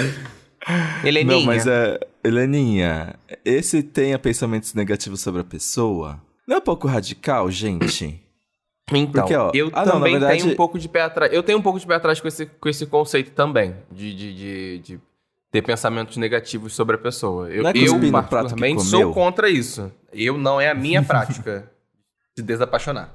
Heleninha. 1.05 1.37
Não, 1.39 1.45
mas 1.45 1.67
é. 1.67 1.99
Heleninha, 2.23 3.15
esse 3.45 3.83
tenha 3.83 4.19
pensamentos 4.19 4.73
negativos 4.75 5.21
sobre 5.21 5.41
a 5.41 5.45
pessoa. 5.45 6.21
Não 6.49 6.57
é 6.57 6.59
um 6.61 6.63
pouco 6.63 6.89
radical, 6.89 7.51
gente? 7.51 8.25
Então, 8.91 9.23
Porque, 9.23 9.37
ó, 9.37 9.51
eu 9.53 9.71
ah, 9.75 9.85
não, 9.85 9.93
também 9.93 10.13
verdade- 10.13 10.39
tenho 10.41 10.51
um 10.55 10.57
pouco 10.57 10.79
de 10.79 10.89
pé 10.89 11.03
atrás. 11.03 11.31
Eu 11.31 11.43
tenho 11.43 11.59
um 11.59 11.63
pouco 11.63 11.79
de 11.79 11.87
pé 11.87 11.97
atrás 11.97 12.23
com 12.23 12.27
esse, 12.27 12.47
com 12.47 12.71
esse 12.71 12.87
conceito 12.87 13.33
também, 13.33 13.77
de, 13.93 14.15
de, 14.15 14.35
de, 14.35 14.79
de 14.79 15.01
ter 15.51 15.61
pensamentos 15.61 16.17
negativos 16.17 16.73
sobre 16.73 16.97
a 16.97 16.99
pessoa. 16.99 17.51
Eu, 17.51 17.65
Não 17.65 17.69
é 17.69 17.73
eu 17.77 18.11
particularmente, 18.11 18.83
sou 18.85 19.13
contra 19.13 19.51
isso. 19.51 19.93
Eu 20.11 20.39
não 20.39 20.59
é 20.59 20.71
a 20.71 20.75
minha 20.75 21.03
prática 21.03 21.71
de 22.35 22.43
desapaixonar. 22.43 23.15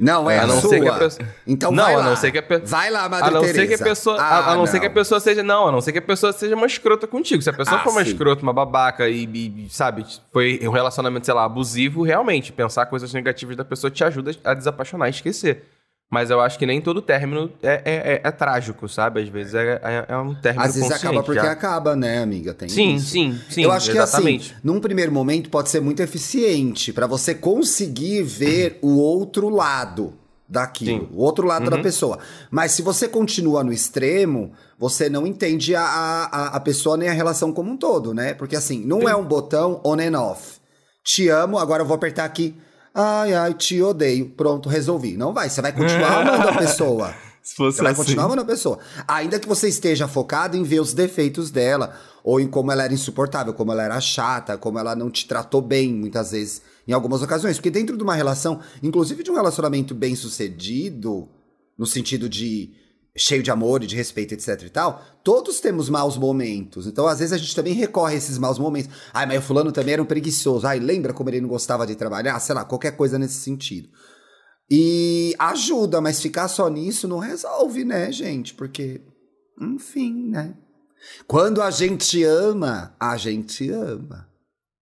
Não 0.00 0.30
é 0.30 0.38
A 0.38 0.44
a, 0.44 0.46
não 0.46 0.60
sua. 0.60 0.70
ser 0.70 0.80
que 0.80 0.88
a 0.88 0.92
pessoa- 0.94 1.28
Então 1.44 1.72
Não, 1.72 1.82
vai 1.84 1.94
a 1.94 1.98
lá. 1.98 2.04
não 2.04 2.16
ser 2.16 2.30
que 2.30 2.38
a 2.38 2.42
pe- 2.42 2.58
Vai 2.58 2.88
lá, 2.88 3.08
Madre 3.08 3.28
A 3.28 3.30
não 3.32 3.42
ser 3.44 3.66
que 3.66 3.74
a 3.74 3.78
pessoa, 3.78 4.16
a, 4.20 4.22
Ah, 4.22 4.52
a 4.52 4.54
não, 4.54 4.64
ser 4.66 4.78
que 4.78 4.86
a 4.86 4.90
pessoa 4.90 5.18
seja, 5.18 5.42
não, 5.42 5.66
a 5.68 5.72
não 5.72 5.80
ser 5.80 5.90
que 5.92 5.98
a 5.98 6.02
pessoa 6.02 6.32
seja 6.32 6.54
uma 6.54 6.66
escrota 6.66 7.06
contigo. 7.08 7.42
Se 7.42 7.50
a 7.50 7.52
pessoa 7.52 7.80
Ah, 7.80 7.82
for 7.82 7.90
uma 7.90 8.04
sim. 8.04 8.10
escrota, 8.12 8.42
uma 8.42 8.52
babaca 8.52 9.08
e, 9.08 9.24
e- 9.24 9.66
e, 9.66 9.68
sabe, 9.70 10.06
foi 10.32 10.60
um 10.62 10.70
relacionamento, 10.70 11.26
sei 11.26 11.34
lá, 11.34 11.44
abusivo, 11.44 12.02
realmente 12.04 12.52
pensar 12.52 12.86
coisas 12.86 13.12
negativas 13.12 13.56
da 13.56 13.64
pessoa 13.64 13.90
te 13.90 14.04
ajuda 14.04 14.30
a 14.44 14.54
desapaixonar 14.54 15.08
e 15.08 15.10
esquecer. 15.10 15.64
Mas 16.10 16.30
eu 16.30 16.40
acho 16.40 16.58
que 16.58 16.64
nem 16.64 16.80
todo 16.80 17.02
término 17.02 17.52
é, 17.62 17.82
é, 17.84 17.94
é- 18.14 18.20
é 18.24 18.30
trágico, 18.30 18.88
sabe? 18.88 19.20
Às 19.20 19.28
vezes 19.28 19.52
é, 19.54 19.78
é- 19.82 20.06
é 20.08 20.16
um 20.16 20.34
término 20.34 20.64
Às 20.64 20.74
vezes 20.74 20.90
acaba 20.90 21.22
porque 21.22 21.40
já. 21.40 21.52
acaba, 21.52 21.94
né, 21.94 22.22
amiga? 22.22 22.54
Tem 22.54 22.66
Sim, 22.68 22.94
isso. 22.94 23.10
sim, 23.10 23.38
sim, 23.50 23.62
Eu 23.62 23.70
acho 23.70 23.90
exatamente. 23.90 24.48
que 24.48 24.52
assim, 24.54 24.60
num 24.64 24.80
primeiro 24.80 25.12
momento 25.12 25.50
pode 25.50 25.68
ser 25.68 25.80
muito 25.80 26.00
eficiente 26.00 26.94
pra 26.94 27.06
você 27.06 27.34
conseguir 27.34 28.22
ver 28.22 28.78
o 28.80 28.96
outro 28.98 29.50
lado 29.50 30.14
daquilo, 30.48 31.00
Sim. 31.02 31.08
o 31.12 31.22
outro 31.22 31.46
lado 31.46 31.64
Uhum. 31.64 31.70
da 31.76 31.78
pessoa. 31.78 32.18
Mas 32.50 32.72
se 32.72 32.80
você 32.80 33.06
continua 33.06 33.62
no 33.62 33.70
extremo, 33.70 34.52
você 34.78 35.10
não 35.10 35.26
entende 35.26 35.74
a, 35.76 35.82
a, 35.82 36.46
a 36.56 36.60
pessoa 36.60 36.96
nem 36.96 37.10
a 37.10 37.12
relação 37.12 37.52
como 37.52 37.70
um 37.70 37.76
todo, 37.76 38.14
né? 38.14 38.32
Porque 38.32 38.56
assim, 38.56 38.82
não 38.82 39.06
é 39.06 39.14
um 39.14 39.24
botão 39.26 39.78
on 39.84 39.98
and 40.00 40.18
off. 40.18 40.56
Te 41.04 41.28
amo, 41.28 41.58
agora 41.58 41.82
eu 41.82 41.86
vou 41.86 41.94
apertar 41.96 42.24
aqui. 42.24 42.54
Ai, 43.00 43.32
ai, 43.32 43.54
te 43.54 43.80
odeio. 43.80 44.28
Pronto, 44.30 44.68
resolvi. 44.68 45.16
Não 45.16 45.32
vai, 45.32 45.48
você 45.48 45.62
vai 45.62 45.72
continuar 45.72 46.20
amando 46.22 46.48
a 46.48 46.54
pessoa. 46.58 47.14
Se 47.40 47.54
fosse 47.54 47.76
Você 47.76 47.82
vai 47.82 47.92
assim. 47.92 48.02
continuar 48.02 48.24
amando 48.24 48.42
a 48.42 48.44
pessoa. 48.44 48.78
Ainda 49.06 49.38
que 49.38 49.48
você 49.48 49.68
esteja 49.68 50.06
focado 50.08 50.56
em 50.56 50.64
ver 50.64 50.80
os 50.80 50.92
defeitos 50.92 51.50
dela, 51.50 51.96
ou 52.22 52.40
em 52.40 52.46
como 52.48 52.70
ela 52.70 52.82
era 52.82 52.92
insuportável, 52.92 53.54
como 53.54 53.72
ela 53.72 53.84
era 53.84 54.00
chata, 54.00 54.58
como 54.58 54.78
ela 54.78 54.94
não 54.94 55.10
te 55.10 55.26
tratou 55.26 55.62
bem, 55.62 55.94
muitas 55.94 56.32
vezes, 56.32 56.60
em 56.86 56.92
algumas 56.92 57.22
ocasiões. 57.22 57.56
Porque 57.56 57.70
dentro 57.70 57.96
de 57.96 58.02
uma 58.02 58.14
relação, 58.14 58.60
inclusive 58.82 59.22
de 59.22 59.30
um 59.30 59.34
relacionamento 59.34 59.94
bem 59.94 60.14
sucedido, 60.14 61.26
no 61.78 61.86
sentido 61.86 62.28
de 62.28 62.72
cheio 63.18 63.42
de 63.42 63.50
amor 63.50 63.82
e 63.82 63.86
de 63.86 63.96
respeito, 63.96 64.32
etc 64.32 64.62
e 64.62 64.70
tal, 64.70 65.02
todos 65.24 65.60
temos 65.60 65.88
maus 65.88 66.16
momentos. 66.16 66.86
Então, 66.86 67.06
às 67.06 67.18
vezes, 67.18 67.32
a 67.32 67.38
gente 67.38 67.54
também 67.54 67.74
recorre 67.74 68.14
a 68.14 68.16
esses 68.16 68.38
maus 68.38 68.58
momentos. 68.58 68.90
Ai, 69.12 69.26
mas 69.26 69.38
o 69.38 69.42
fulano 69.42 69.72
também 69.72 69.94
era 69.94 70.02
um 70.02 70.06
preguiçoso. 70.06 70.66
Ai, 70.66 70.78
lembra 70.78 71.12
como 71.12 71.28
ele 71.28 71.40
não 71.40 71.48
gostava 71.48 71.86
de 71.86 71.94
trabalhar? 71.94 72.38
Sei 72.40 72.54
lá, 72.54 72.64
qualquer 72.64 72.92
coisa 72.96 73.18
nesse 73.18 73.40
sentido. 73.40 73.88
E 74.70 75.34
ajuda, 75.38 76.00
mas 76.00 76.20
ficar 76.20 76.46
só 76.48 76.68
nisso 76.68 77.08
não 77.08 77.18
resolve, 77.18 77.84
né, 77.84 78.12
gente? 78.12 78.54
Porque, 78.54 79.00
enfim, 79.60 80.28
né? 80.30 80.54
Quando 81.26 81.62
a 81.62 81.70
gente 81.70 82.22
ama, 82.22 82.94
a 83.00 83.16
gente 83.16 83.70
ama. 83.70 84.28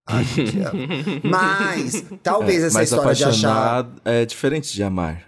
A 0.05 0.23
gente 0.23 0.57
ama. 0.59 0.71
Mas, 1.23 2.03
talvez 2.23 2.63
essa 2.63 2.79
Mas 2.79 2.91
história 2.91 3.13
de 3.13 3.23
achar. 3.25 3.91
é 4.05 4.25
diferente 4.25 4.73
de 4.73 4.81
amar. 4.81 5.27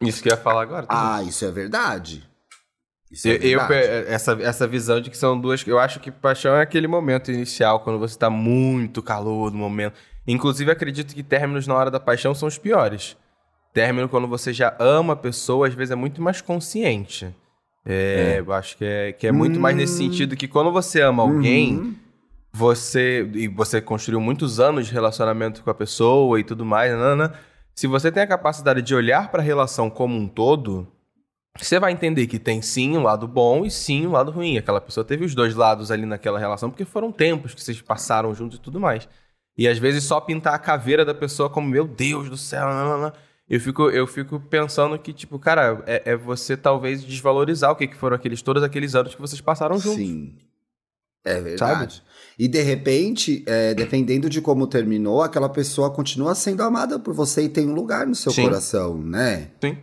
Isso 0.00 0.22
que 0.22 0.28
eu 0.28 0.32
ia 0.32 0.40
falar 0.40 0.62
agora. 0.62 0.86
também. 0.86 1.02
Ah, 1.02 1.22
isso 1.22 1.44
é 1.44 1.50
verdade. 1.50 2.26
Isso 3.14 3.28
é 3.28 3.30
Eu, 3.32 3.36
eu- 3.60 3.66
verdade. 3.68 4.08
essa, 4.12 4.32
essa 4.42 4.66
visão 4.66 5.00
de 5.00 5.08
que 5.10 5.16
são 5.16 5.40
duas. 5.40 5.66
Eu 5.66 5.78
acho 5.78 6.00
que 6.00 6.10
paixão 6.10 6.54
é 6.56 6.60
aquele 6.62 6.86
momento 6.86 7.30
inicial, 7.32 7.80
quando 7.80 7.98
você 7.98 8.18
tá 8.18 8.28
muito 8.28 9.02
calor 9.02 9.50
no 9.50 9.56
momento. 9.58 9.94
Inclusive, 10.26 10.70
acredito 10.70 11.14
que 11.14 11.22
términos 11.22 11.66
na 11.66 11.74
hora 11.74 11.90
da 11.90 12.00
paixão 12.00 12.34
são 12.34 12.48
os 12.48 12.58
piores. 12.58 13.16
Término 13.72 14.08
quando 14.08 14.26
você 14.28 14.52
já 14.52 14.74
ama 14.78 15.12
a 15.14 15.16
pessoa, 15.16 15.66
às 15.68 15.74
vezes 15.74 15.90
é 15.92 15.94
muito 15.96 16.20
mais 16.22 16.40
consciente. 16.40 17.34
É, 17.86 18.36
Eu 18.38 18.52
acho 18.52 18.76
que 18.78 18.84
é, 18.84 19.12
que 19.12 19.26
é 19.26 19.32
muito 19.32 19.60
mais 19.60 19.76
nesse 19.76 19.96
sentido 19.98 20.36
que 20.36 20.48
quando 20.48 20.72
você 20.72 21.00
ama 21.02 21.22
alguém, 21.22 21.94
você. 22.52 23.28
E 23.34 23.48
você 23.48 23.80
construiu 23.80 24.20
muitos 24.20 24.58
anos 24.60 24.86
de 24.86 24.92
relacionamento 24.92 25.62
com 25.62 25.70
a 25.70 25.74
pessoa 25.74 26.38
e 26.40 26.44
tudo 26.44 26.64
mais, 26.64 26.92
nanana, 26.92 27.34
se 27.74 27.86
você 27.86 28.10
tem 28.10 28.22
a 28.22 28.26
capacidade 28.26 28.80
de 28.80 28.94
olhar 28.94 29.30
para 29.30 29.42
a 29.42 29.44
relação 29.44 29.90
como 29.90 30.16
um 30.16 30.26
todo, 30.28 30.86
você 31.58 31.78
vai 31.78 31.92
entender 31.92 32.26
que 32.26 32.38
tem 32.38 32.60
sim 32.60 32.96
um 32.96 33.02
lado 33.02 33.28
bom 33.28 33.64
e 33.64 33.70
sim 33.70 34.06
um 34.06 34.12
lado 34.12 34.30
ruim. 34.30 34.58
Aquela 34.58 34.80
pessoa 34.80 35.04
teve 35.04 35.24
os 35.24 35.34
dois 35.34 35.54
lados 35.54 35.90
ali 35.90 36.04
naquela 36.04 36.38
relação, 36.38 36.70
porque 36.70 36.84
foram 36.84 37.12
tempos 37.12 37.54
que 37.54 37.62
vocês 37.62 37.80
passaram 37.80 38.34
juntos 38.34 38.58
e 38.58 38.60
tudo 38.60 38.80
mais. 38.80 39.08
E 39.56 39.68
às 39.68 39.78
vezes 39.78 40.02
só 40.02 40.20
pintar 40.20 40.54
a 40.54 40.58
caveira 40.58 41.04
da 41.04 41.14
pessoa 41.14 41.48
como, 41.48 41.68
meu 41.68 41.86
Deus 41.86 42.28
do 42.28 42.36
céu, 42.36 42.66
nanana, 42.66 43.12
eu 43.48 43.60
fico, 43.60 43.88
eu 43.90 44.06
fico 44.06 44.40
pensando 44.40 44.98
que, 44.98 45.12
tipo, 45.12 45.38
cara, 45.38 45.82
é, 45.86 46.12
é 46.12 46.16
você 46.16 46.56
talvez 46.56 47.04
desvalorizar 47.04 47.70
o 47.70 47.76
que, 47.76 47.86
que 47.86 47.96
foram 47.96 48.16
aqueles 48.16 48.42
todos 48.42 48.62
aqueles 48.62 48.94
anos 48.94 49.14
que 49.14 49.20
vocês 49.20 49.40
passaram 49.40 49.78
juntos. 49.78 49.98
Sim. 49.98 50.34
É 51.24 51.40
verdade. 51.40 52.02
E 52.38 52.46
de 52.46 52.60
repente, 52.60 53.42
é, 53.46 53.72
dependendo 53.72 54.28
de 54.28 54.42
como 54.42 54.66
terminou, 54.66 55.22
aquela 55.22 55.48
pessoa 55.48 55.90
continua 55.90 56.34
sendo 56.34 56.62
amada 56.62 56.98
por 56.98 57.14
você 57.14 57.44
e 57.44 57.48
tem 57.48 57.66
um 57.66 57.74
lugar 57.74 58.06
no 58.06 58.14
seu 58.14 58.30
Sim. 58.30 58.42
coração, 58.42 58.98
né? 58.98 59.50
Sim. 59.62 59.78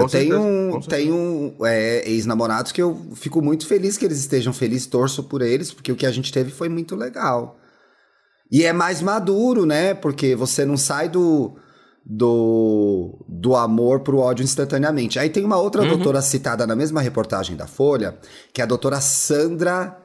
Eu 0.00 0.08
certeza, 0.08 0.34
tenho, 0.38 0.80
tenho 0.88 1.54
é, 1.64 2.08
ex-namorados 2.10 2.72
que 2.72 2.80
eu 2.82 3.00
fico 3.14 3.40
muito 3.42 3.66
feliz 3.66 3.96
que 3.96 4.04
eles 4.04 4.18
estejam 4.18 4.52
felizes, 4.52 4.86
torço 4.86 5.22
por 5.24 5.42
eles, 5.42 5.72
porque 5.72 5.92
o 5.92 5.96
que 5.96 6.06
a 6.06 6.12
gente 6.12 6.32
teve 6.32 6.50
foi 6.50 6.68
muito 6.68 6.96
legal. 6.96 7.56
E 8.50 8.64
é 8.64 8.72
mais 8.72 9.00
maduro, 9.00 9.64
né? 9.64 9.94
Porque 9.94 10.34
você 10.34 10.64
não 10.64 10.76
sai 10.76 11.08
do, 11.08 11.54
do, 12.04 13.24
do 13.28 13.54
amor 13.54 14.00
pro 14.00 14.18
ódio 14.18 14.42
instantaneamente. 14.42 15.18
Aí 15.18 15.30
tem 15.30 15.44
uma 15.44 15.56
outra 15.56 15.82
Uhum. 15.82 15.88
doutora 15.88 16.20
citada 16.20 16.66
na 16.66 16.74
mesma 16.74 17.00
reportagem 17.00 17.56
da 17.56 17.66
Folha, 17.68 18.18
que 18.52 18.60
é 18.60 18.64
a 18.64 18.66
doutora 18.66 19.00
Sandra 19.00 19.96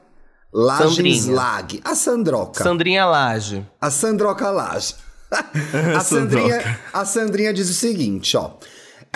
Lagenslag. 0.52 1.80
A 1.84 1.94
Sandroca. 1.94 2.62
Sandrinha 2.62 3.04
Laje. 3.06 3.66
A 3.80 3.90
Sandroca 3.90 4.50
Laje. 4.50 4.94
a, 5.96 6.00
Sandrinha, 6.04 6.78
a 6.92 7.04
Sandrinha 7.04 7.52
diz 7.52 7.68
o 7.68 7.74
seguinte, 7.74 8.36
ó. 8.36 8.52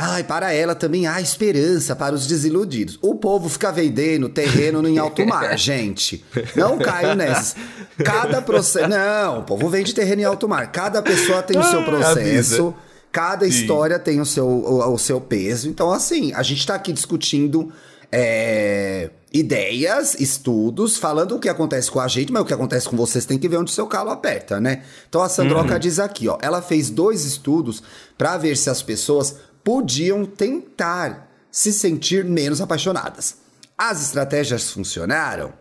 Ai, 0.02 0.24
para 0.24 0.50
ela 0.50 0.74
também 0.74 1.06
há 1.06 1.20
esperança 1.20 1.94
para 1.94 2.14
os 2.14 2.26
desiludidos. 2.26 2.98
O 3.02 3.16
povo 3.16 3.50
fica 3.50 3.70
vendendo 3.70 4.30
terreno 4.30 4.88
em 4.88 4.96
alto 4.96 5.26
mar, 5.26 5.54
gente. 5.58 6.24
Não 6.56 6.78
caio 6.78 7.14
nessas. 7.14 7.54
Cada 8.02 8.40
processo. 8.40 8.88
Não, 8.88 9.40
o 9.40 9.42
povo 9.42 9.68
vende 9.68 9.94
terreno 9.94 10.22
em 10.22 10.24
alto 10.24 10.48
mar. 10.48 10.72
Cada 10.72 11.02
pessoa 11.02 11.42
tem 11.42 11.58
o 11.58 11.62
seu 11.62 11.82
processo. 11.84 12.68
avisa. 12.68 12.74
Cada 13.12 13.46
história 13.46 13.98
tem 13.98 14.22
o 14.22 14.24
seu, 14.24 14.46
o, 14.46 14.94
o 14.94 14.96
seu 14.96 15.20
peso. 15.20 15.68
Então, 15.68 15.92
assim, 15.92 16.32
a 16.32 16.42
gente 16.42 16.66
tá 16.66 16.76
aqui 16.76 16.94
discutindo 16.94 17.70
é, 18.10 19.10
ideias, 19.30 20.18
estudos, 20.18 20.96
falando 20.96 21.36
o 21.36 21.38
que 21.38 21.48
acontece 21.48 21.90
com 21.90 22.00
a 22.00 22.08
gente, 22.08 22.32
mas 22.32 22.40
o 22.40 22.44
que 22.46 22.54
acontece 22.54 22.88
com 22.88 22.96
vocês 22.96 23.26
tem 23.26 23.38
que 23.38 23.48
ver 23.48 23.58
onde 23.58 23.70
o 23.70 23.74
seu 23.74 23.86
calo 23.86 24.08
aperta, 24.10 24.58
né? 24.58 24.82
Então 25.08 25.22
a 25.22 25.28
Sandroca 25.28 25.78
diz 25.78 25.98
aqui, 25.98 26.26
ó, 26.26 26.38
ela 26.40 26.62
fez 26.62 26.88
dois 26.88 27.24
estudos 27.26 27.82
para 28.16 28.38
ver 28.38 28.56
se 28.56 28.70
as 28.70 28.82
pessoas 28.82 29.36
podiam 29.64 30.24
tentar 30.24 31.28
se 31.50 31.72
sentir 31.72 32.24
menos 32.24 32.60
apaixonadas. 32.60 33.36
As 33.76 34.02
estratégias 34.02 34.70
funcionaram? 34.70 35.52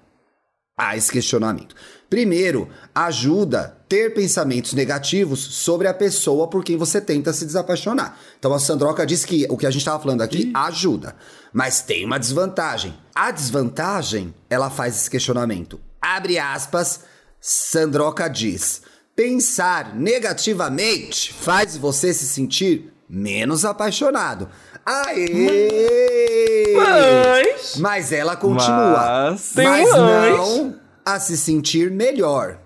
Há 0.77 0.95
esse 0.95 1.11
questionamento. 1.11 1.75
Primeiro, 2.09 2.69
ajuda 2.95 3.77
ter 3.87 4.13
pensamentos 4.13 4.73
negativos 4.73 5.39
sobre 5.39 5.87
a 5.87 5.93
pessoa 5.93 6.47
por 6.47 6.63
quem 6.63 6.77
você 6.77 7.01
tenta 7.01 7.33
se 7.33 7.45
desapaixonar. 7.45 8.17
Então 8.37 8.53
a 8.53 8.59
Sandroca 8.59 9.05
diz 9.05 9.25
que 9.25 9.45
o 9.49 9.57
que 9.57 9.65
a 9.65 9.71
gente 9.71 9.81
estava 9.81 10.01
falando 10.01 10.21
aqui 10.21 10.51
ajuda, 10.55 11.15
mas 11.51 11.81
tem 11.81 12.05
uma 12.05 12.19
desvantagem. 12.19 12.97
A 13.13 13.29
desvantagem, 13.31 14.33
ela 14.49 14.69
faz 14.69 14.95
esse 14.95 15.09
questionamento. 15.09 15.79
Abre 16.01 16.39
aspas, 16.39 17.01
Sandroca 17.41 18.27
diz: 18.27 18.81
pensar 19.15 19.95
negativamente 19.95 21.33
faz 21.33 21.75
você 21.75 22.13
se 22.13 22.25
sentir 22.25 22.93
menos 23.09 23.65
apaixonado. 23.65 24.47
Aê! 24.85 26.73
Mas. 26.75 27.75
Mas 27.77 28.11
ela 28.11 28.35
continua. 28.35 29.29
Mas- 29.31 29.51
Tem 29.53 29.67
mas 29.67 29.89
não 29.91 30.75
a 31.05 31.19
se 31.19 31.35
sentir 31.37 31.89
melhor. 31.91 32.57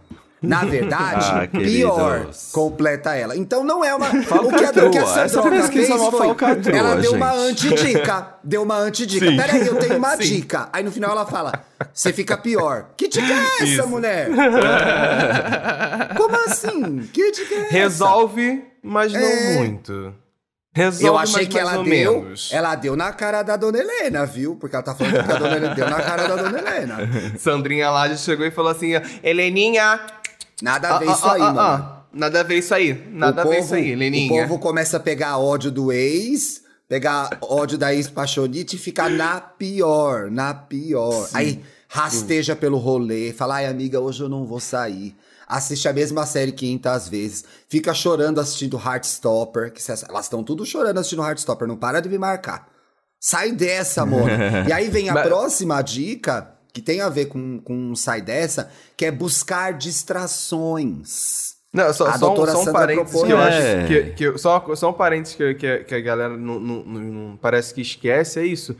Na 0.41 0.65
verdade, 0.65 1.25
Ah, 1.31 1.47
pior, 1.47 2.19
queridos. 2.19 2.49
completa 2.51 3.15
ela. 3.15 3.33
Então 3.37 3.63
não 3.63 3.81
é 3.83 3.95
uma. 3.95 4.07
o 4.07 4.11
que 4.11 4.17
a, 4.17 4.23
Falcatrua. 4.23 4.87
o 4.87 4.91
que 4.91 4.97
a 4.97 5.01
Essa 5.03 5.27
Sandroca 5.29 5.67
fez 5.71 5.89
é 5.89 5.93
uma 5.95 6.11
foi. 6.11 6.19
falcatrua, 6.27 6.77
Ela 6.77 6.95
deu 6.97 7.13
uma 7.13 7.31
gente. 7.47 7.67
antidica. 7.73 8.27
Deu 8.43 8.63
uma 8.63 8.77
antidica. 8.77 9.25
Sim. 9.25 9.37
Peraí, 9.37 9.65
eu 9.65 9.75
tenho 9.77 9.95
uma 9.97 10.17
Sim. 10.17 10.23
dica. 10.23 10.67
Aí 10.73 10.83
no 10.83 10.91
final 10.91 11.11
ela 11.11 11.25
fala: 11.25 11.53
você 11.93 12.11
fica 12.11 12.35
pior. 12.35 12.87
Que 12.97 13.07
dica 13.07 13.25
é 13.25 13.45
essa, 13.55 13.63
Isso. 13.63 13.87
mulher? 13.87 14.27
Como 16.17 16.35
assim? 16.45 17.07
Que 17.13 17.31
dica 17.31 17.55
é 17.55 17.59
essa? 17.61 17.71
Resolve, 17.73 18.65
mas 18.83 19.13
não 19.13 19.19
É. 19.21 19.57
muito. 19.59 20.13
Resolve, 20.75 21.05
Eu 21.05 21.17
achei 21.17 21.45
que 21.45 21.57
ela 21.57 21.73
deu. 21.73 21.83
menos. 21.83 22.49
Ela 22.51 22.73
deu 22.75 22.95
na 22.95 23.13
cara 23.13 23.43
da 23.43 23.55
dona 23.55 23.77
Helena, 23.77 24.25
viu? 24.25 24.55
Porque 24.55 24.75
ela 24.75 24.83
tá 24.83 24.95
falando 24.95 25.23
que 25.23 25.31
a 25.31 25.37
dona 25.37 25.55
Helena 25.55 25.75
deu 25.75 25.89
na 25.89 26.01
cara 26.01 26.27
da 26.27 26.35
dona 26.35 26.57
Helena. 26.57 26.97
Sandrinha 27.37 27.91
Laje 27.91 28.17
chegou 28.17 28.45
e 28.45 28.51
falou 28.51 28.71
assim: 28.71 28.93
Heleninha. 29.23 29.99
Nada 30.61 30.95
a 30.95 30.99
ver 30.99 31.09
ah, 31.09 31.11
isso 31.11 31.25
ah, 31.25 31.33
aí, 31.33 31.41
ah, 31.41 31.45
mano. 31.45 31.59
ah. 31.59 32.03
Nada 32.11 32.39
a 32.39 32.43
ver 32.43 32.57
isso 32.57 32.73
aí. 32.73 32.93
Nada 33.11 33.41
a 33.41 33.45
o 33.45 33.49
ver 33.49 33.55
povo, 33.57 33.65
isso 33.65 33.75
aí, 33.75 33.89
O 33.89 33.93
Heleninha. 33.93 34.43
povo 34.43 34.59
começa 34.59 34.97
a 34.97 34.99
pegar 34.99 35.37
ódio 35.37 35.69
do 35.69 35.91
ex, 35.91 36.63
pegar 36.87 37.37
ódio 37.41 37.77
da 37.77 37.93
ex-paixonite 37.93 38.75
e 38.75 38.79
ficar 38.79 39.09
na 39.09 39.41
pior, 39.41 40.31
na 40.31 40.53
pior. 40.53 41.29
Aí 41.33 41.61
rasteja 41.87 42.55
pelo 42.55 42.77
rolê, 42.77 43.31
fala, 43.31 43.57
ai 43.57 43.67
amiga, 43.67 43.99
hoje 43.99 44.23
eu 44.23 44.29
não 44.29 44.45
vou 44.45 44.59
sair. 44.59 45.15
Assiste 45.55 45.87
a 45.87 45.93
mesma 45.93 46.25
série 46.25 46.51
500 46.51 47.07
vezes. 47.09 47.45
Fica 47.69 47.93
chorando 47.93 48.39
assistindo 48.39 48.77
Heartstopper. 48.77 49.71
Que 49.71 49.81
elas 50.09 50.25
estão 50.25 50.43
tudo 50.43 50.65
chorando 50.65 50.97
assistindo 50.97 51.21
Heartstopper. 51.23 51.67
Não 51.67 51.75
para 51.77 51.99
de 52.01 52.09
me 52.09 52.17
marcar. 52.17 52.67
Sai 53.19 53.51
dessa, 53.51 54.05
Mona. 54.05 54.65
e 54.67 54.73
aí 54.73 54.89
vem 54.89 55.09
a 55.09 55.13
Mas- 55.13 55.27
próxima 55.27 55.81
dica, 55.81 56.53
que 56.73 56.81
tem 56.81 57.01
a 57.01 57.09
ver 57.09 57.27
com, 57.27 57.59
com 57.59 57.95
sai 57.95 58.21
dessa, 58.21 58.69
que 58.97 59.05
é 59.05 59.11
buscar 59.11 59.73
distrações. 59.73 61.53
Não, 61.73 61.91
só, 61.93 62.07
A 62.07 62.17
só, 62.17 62.33
um, 62.33 62.45
só 62.45 62.61
um 62.61 62.73
parênteses 62.73 63.23
que 63.23 63.31
eu 63.31 63.39
É. 63.39 63.47
acho 63.79 63.87
que, 63.87 64.03
que 64.11 64.23
eu- 64.25 64.37
só, 64.37 64.75
só 64.75 64.89
um 64.91 64.93
parênteses 64.93 65.35
que, 65.35 65.53
que, 65.55 65.77
que 65.85 65.95
a 65.95 66.01
galera 66.01 66.37
não, 66.37 66.59
não- 66.59 66.83
não- 66.83 67.37
parece 67.37 67.73
que 67.73 67.81
esquece, 67.81 68.39
é 68.39 68.45
isso. 68.45 68.75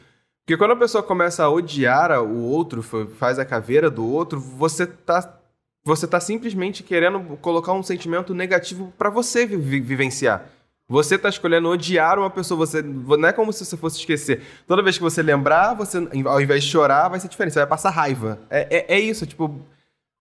Porque 0.45 0.57
quando 0.57 0.71
a 0.71 0.75
pessoa 0.75 1.01
começa 1.01 1.43
a 1.43 1.49
odiar 1.49 2.11
o 2.21 2.41
outro, 2.43 2.83
fa- 2.83 3.07
faz 3.17 3.39
a 3.39 3.45
caveira 3.45 3.89
do 3.89 4.05
outro, 4.05 4.39
você 4.39 4.85
tá, 4.85 5.21
você 5.83 6.07
tá 6.07 6.19
simplesmente 6.19 6.81
querendo 6.83 7.19
colocar 7.37 7.73
um 7.73 7.83
sentimento 7.83 8.33
negativo 8.33 8.93
pra 8.97 9.09
você 9.09 9.45
vi- 9.45 9.57
vi- 9.57 9.81
vivenciar. 9.81 10.45
Você 10.87 11.17
tá 11.17 11.29
escolhendo 11.29 11.69
odiar 11.69 12.19
uma 12.19 12.29
pessoa, 12.29 12.57
você 12.57 12.81
não 12.81 13.27
é 13.27 13.33
como 13.33 13.51
se 13.53 13.65
você 13.65 13.75
fosse 13.77 13.99
esquecer. 13.99 14.41
Toda 14.67 14.83
vez 14.83 14.97
que 14.97 15.03
você 15.03 15.21
lembrar, 15.21 15.73
você 15.73 15.97
ao 16.25 16.41
invés 16.41 16.63
de 16.63 16.69
chorar, 16.69 17.07
vai 17.09 17.19
ser 17.19 17.27
diferente, 17.29 17.53
você 17.53 17.59
vai 17.59 17.67
passar 17.67 17.89
raiva. 17.89 18.39
É, 18.49 18.85
é, 18.89 18.95
é 18.95 18.99
isso, 18.99 19.25
tipo, 19.25 19.59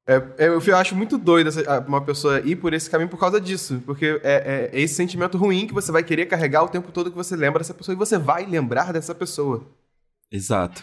é, 0.06 0.14
é, 0.38 0.48
eu 0.48 0.60
eu 0.64 0.76
acho 0.76 0.94
muito 0.96 1.18
doido 1.18 1.48
essa- 1.48 1.80
uma 1.86 2.00
pessoa 2.00 2.40
ir 2.40 2.56
por 2.56 2.72
esse 2.72 2.88
caminho 2.88 3.08
por 3.10 3.18
causa 3.18 3.40
disso. 3.40 3.82
Porque 3.84 4.20
é- 4.22 4.70
é 4.72 4.80
esse 4.80 4.94
sentimento 4.94 5.36
ruim 5.36 5.66
que 5.66 5.74
você 5.74 5.90
vai 5.92 6.02
querer 6.02 6.26
carregar 6.26 6.62
o 6.62 6.68
tempo 6.68 6.90
todo 6.92 7.10
que 7.10 7.16
você 7.16 7.36
lembra 7.36 7.58
dessa 7.58 7.74
pessoa 7.74 7.94
e 7.94 7.98
você 7.98 8.16
vai 8.16 8.46
lembrar 8.46 8.92
dessa 8.92 9.14
pessoa. 9.14 9.66
Exato. 10.30 10.82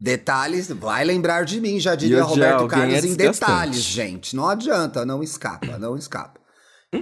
Detalhes, 0.00 0.68
vai 0.68 1.04
lembrar 1.04 1.44
de 1.44 1.60
mim, 1.60 1.78
já 1.78 1.94
diria 1.94 2.18
E 2.18 2.20
Roberto 2.20 2.62
alguém 2.62 2.78
Carlos 2.78 3.04
é 3.04 3.06
em 3.06 3.14
detalhes, 3.14 3.82
gente. 3.82 4.34
Não 4.34 4.48
adianta, 4.48 5.04
não 5.04 5.22
escapa, 5.22 5.76
não 5.78 5.94
escapa. 5.94 6.40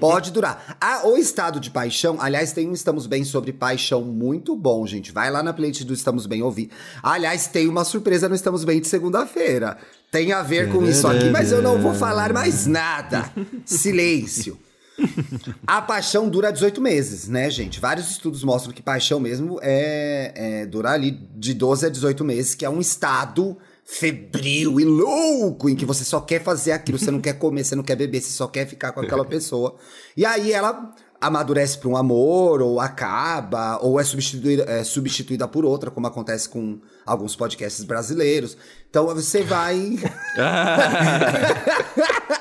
Pode 0.00 0.32
durar. 0.32 0.76
Ah, 0.80 1.06
o 1.06 1.16
estado 1.16 1.58
de 1.61 1.70
paixão, 1.70 2.20
aliás, 2.20 2.52
tem 2.52 2.68
um 2.68 2.72
Estamos 2.72 3.06
Bem 3.06 3.24
sobre 3.24 3.52
paixão 3.52 4.02
muito 4.02 4.54
bom, 4.54 4.87
gente. 4.87 5.12
Vai 5.12 5.30
lá 5.30 5.42
na 5.42 5.52
playlist 5.52 5.84
do 5.84 5.94
Estamos 5.94 6.26
Bem 6.26 6.42
ouvir. 6.42 6.70
Aliás, 7.02 7.46
tem 7.46 7.68
uma 7.68 7.84
surpresa 7.84 8.28
no 8.28 8.34
Estamos 8.34 8.64
Bem 8.64 8.80
de 8.80 8.88
segunda-feira. 8.88 9.78
Tem 10.11 10.32
a 10.32 10.42
ver 10.42 10.70
com 10.70 10.84
isso 10.84 11.06
aqui, 11.06 11.30
mas 11.30 11.52
eu 11.52 11.62
não 11.62 11.78
vou 11.78 11.94
falar 11.94 12.32
mais 12.32 12.66
nada. 12.66 13.32
Silêncio. 13.64 14.58
A 15.66 15.82
paixão 15.82 16.28
dura 16.28 16.52
18 16.52 16.80
meses, 16.80 17.28
né, 17.28 17.50
gente? 17.50 17.80
Vários 17.80 18.11
estudos 18.11 18.42
mostram 18.42 18.72
que 18.72 18.82
paixão 18.82 19.20
mesmo 19.20 19.58
é, 19.62 20.62
é 20.62 20.66
dura 20.66 20.90
ali 20.90 21.12
de 21.37 21.54
12 21.54 21.87
a 21.87 21.88
18 21.88 22.24
meses, 22.24 22.54
que 22.54 22.64
é 22.64 22.70
um 22.70 22.80
estado 22.80 23.56
febril 23.84 24.78
e 24.78 24.84
louco 24.84 25.68
em 25.68 25.74
que 25.74 25.87
você 25.87 26.04
só 26.04 26.20
quer 26.20 26.42
fazer 26.42 26.72
aquilo, 26.72 26.98
você 26.98 27.11
não 27.11 27.22
quer 27.22 27.34
comer, 27.34 27.64
você 27.64 27.74
não 27.74 27.82
quer 27.82 27.96
beber, 27.96 28.20
você 28.20 28.30
só 28.30 28.46
quer 28.46 28.66
ficar 28.66 28.92
com 28.92 29.00
aquela 29.00 29.24
pessoa. 29.24 29.76
E 30.14 30.26
aí 30.26 30.52
ela 30.52 30.94
amadurece 31.20 31.78
para 31.78 31.88
um 31.88 31.96
amor, 31.96 32.62
ou 32.62 32.80
acaba, 32.80 33.78
ou 33.82 33.98
é 33.98 34.04
substituída, 34.04 34.64
é 34.64 34.84
substituída 34.84 35.48
por 35.48 35.64
outra, 35.64 35.90
como 35.90 36.06
acontece 36.06 36.48
com 36.48 36.80
alguns 37.04 37.34
podcasts 37.34 37.84
brasileiros. 37.84 38.56
Então 38.88 39.06
você 39.06 39.42
vai. 39.42 39.98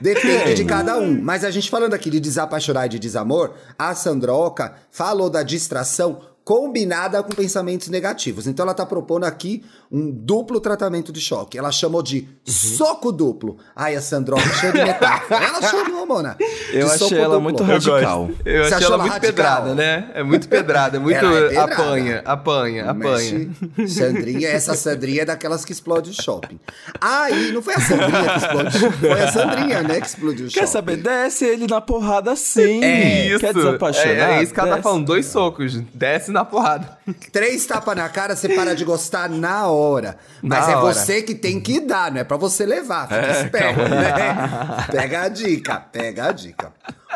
Depende 0.00 0.54
de 0.54 0.64
cada 0.64 0.98
um. 0.98 1.20
Mas 1.20 1.44
a 1.44 1.50
gente 1.50 1.70
falando 1.70 1.94
aqui 1.94 2.10
de 2.10 2.20
desapaixonar 2.20 2.86
e 2.86 2.90
de 2.90 2.98
desamor, 2.98 3.54
a 3.78 3.94
Sandroca 3.94 4.74
falou 4.90 5.30
da 5.30 5.42
distração 5.42 6.35
combinada 6.50 7.20
com 7.24 7.30
pensamentos 7.34 7.88
negativos. 7.88 8.46
Então 8.46 8.62
ela 8.62 8.72
tá 8.72 8.86
propondo 8.86 9.24
aqui 9.24 9.64
um 9.90 10.08
duplo 10.12 10.60
tratamento 10.60 11.10
de 11.10 11.20
choque. 11.20 11.58
Ela 11.58 11.72
chamou 11.72 12.04
de 12.04 12.18
Uhum. 12.46 12.52
soco 12.54 13.10
duplo. 13.10 13.56
Ai, 13.74 13.96
a 13.96 14.00
Sandroca 14.00 14.48
cheia 14.54 14.72
de 14.72 14.84
metáfora. 14.84 15.44
Ela 15.44 15.60
chamou, 15.60 16.06
Mona. 16.06 16.36
de 16.38 16.44
Eu 16.78 16.86
soco 16.90 17.04
achei 17.06 17.18
ela 17.18 17.26
duplo. 17.34 17.40
muito 17.42 17.62
Eu 17.64 17.66
radical. 17.66 18.30
Eu 18.44 18.62
Você 18.64 18.74
achei 18.74 18.76
achou 18.76 18.86
ela 18.86 18.94
ela 18.94 19.02
muito 19.02 19.12
radical? 19.14 19.34
pedrada, 19.34 19.74
né? 19.74 20.10
É 20.14 20.22
muito 20.22 20.48
pedrada, 20.48 20.96
é 20.98 21.00
muito 21.00 21.16
é 21.16 21.20
pedrada. 21.48 21.72
apanha, 21.74 22.22
apanha, 22.24 22.90
apanha. 22.90 23.50
Mexe. 23.76 23.88
Sandrinha, 23.88 24.48
essa 24.48 24.74
Sandrinha 24.74 25.22
é 25.22 25.24
daquelas 25.24 25.64
que 25.64 25.72
explode 25.72 26.10
o 26.10 26.14
shopping. 26.14 26.60
Aí, 27.00 27.50
não 27.50 27.60
foi 27.60 27.74
a 27.74 27.80
Sandrinha 27.80 28.28
que 28.30 28.38
explodiu, 28.38 28.92
foi 28.92 29.20
a 29.20 29.32
Sandrinha, 29.32 29.82
né, 29.82 30.00
que 30.00 30.06
explodiu 30.06 30.46
o 30.46 30.48
shopping. 30.48 30.60
Quer 30.60 30.66
saber? 30.68 30.96
Desce 30.98 31.44
ele 31.44 31.66
na 31.66 31.80
porrada 31.80 32.36
sim. 32.36 32.80
Isso. 32.84 33.40
Quer 33.40 33.52
desapaixonar? 33.52 34.06
É, 34.30 34.38
é 34.38 34.42
isso 34.44 34.54
que 34.54 34.60
ela 34.60 34.76
tá 34.76 34.82
falando, 34.82 35.04
dois 35.06 35.26
socos, 35.26 35.80
desce 35.92 36.30
na 36.36 36.44
porrada. 36.44 36.98
Três 37.32 37.66
tapas 37.66 37.96
na 37.96 38.08
cara, 38.08 38.36
você 38.36 38.48
para 38.48 38.74
de 38.74 38.84
gostar 38.84 39.28
na 39.28 39.66
hora. 39.68 40.16
Mas 40.42 40.66
Na 40.66 40.72
é 40.72 40.76
hora. 40.76 40.94
você 40.94 41.22
que 41.22 41.34
tem 41.34 41.60
que 41.60 41.80
dar, 41.80 42.10
não 42.12 42.20
é 42.20 42.24
pra 42.24 42.36
você 42.36 42.64
levar. 42.64 43.08
Fica 43.08 43.20
É, 43.20 43.42
esperto, 43.44 43.80
né? 43.88 44.86
Pega 44.90 45.22
a 45.22 45.28
dica, 45.28 45.80
pega 45.80 46.28
a 46.28 46.32
dica. 46.32 46.72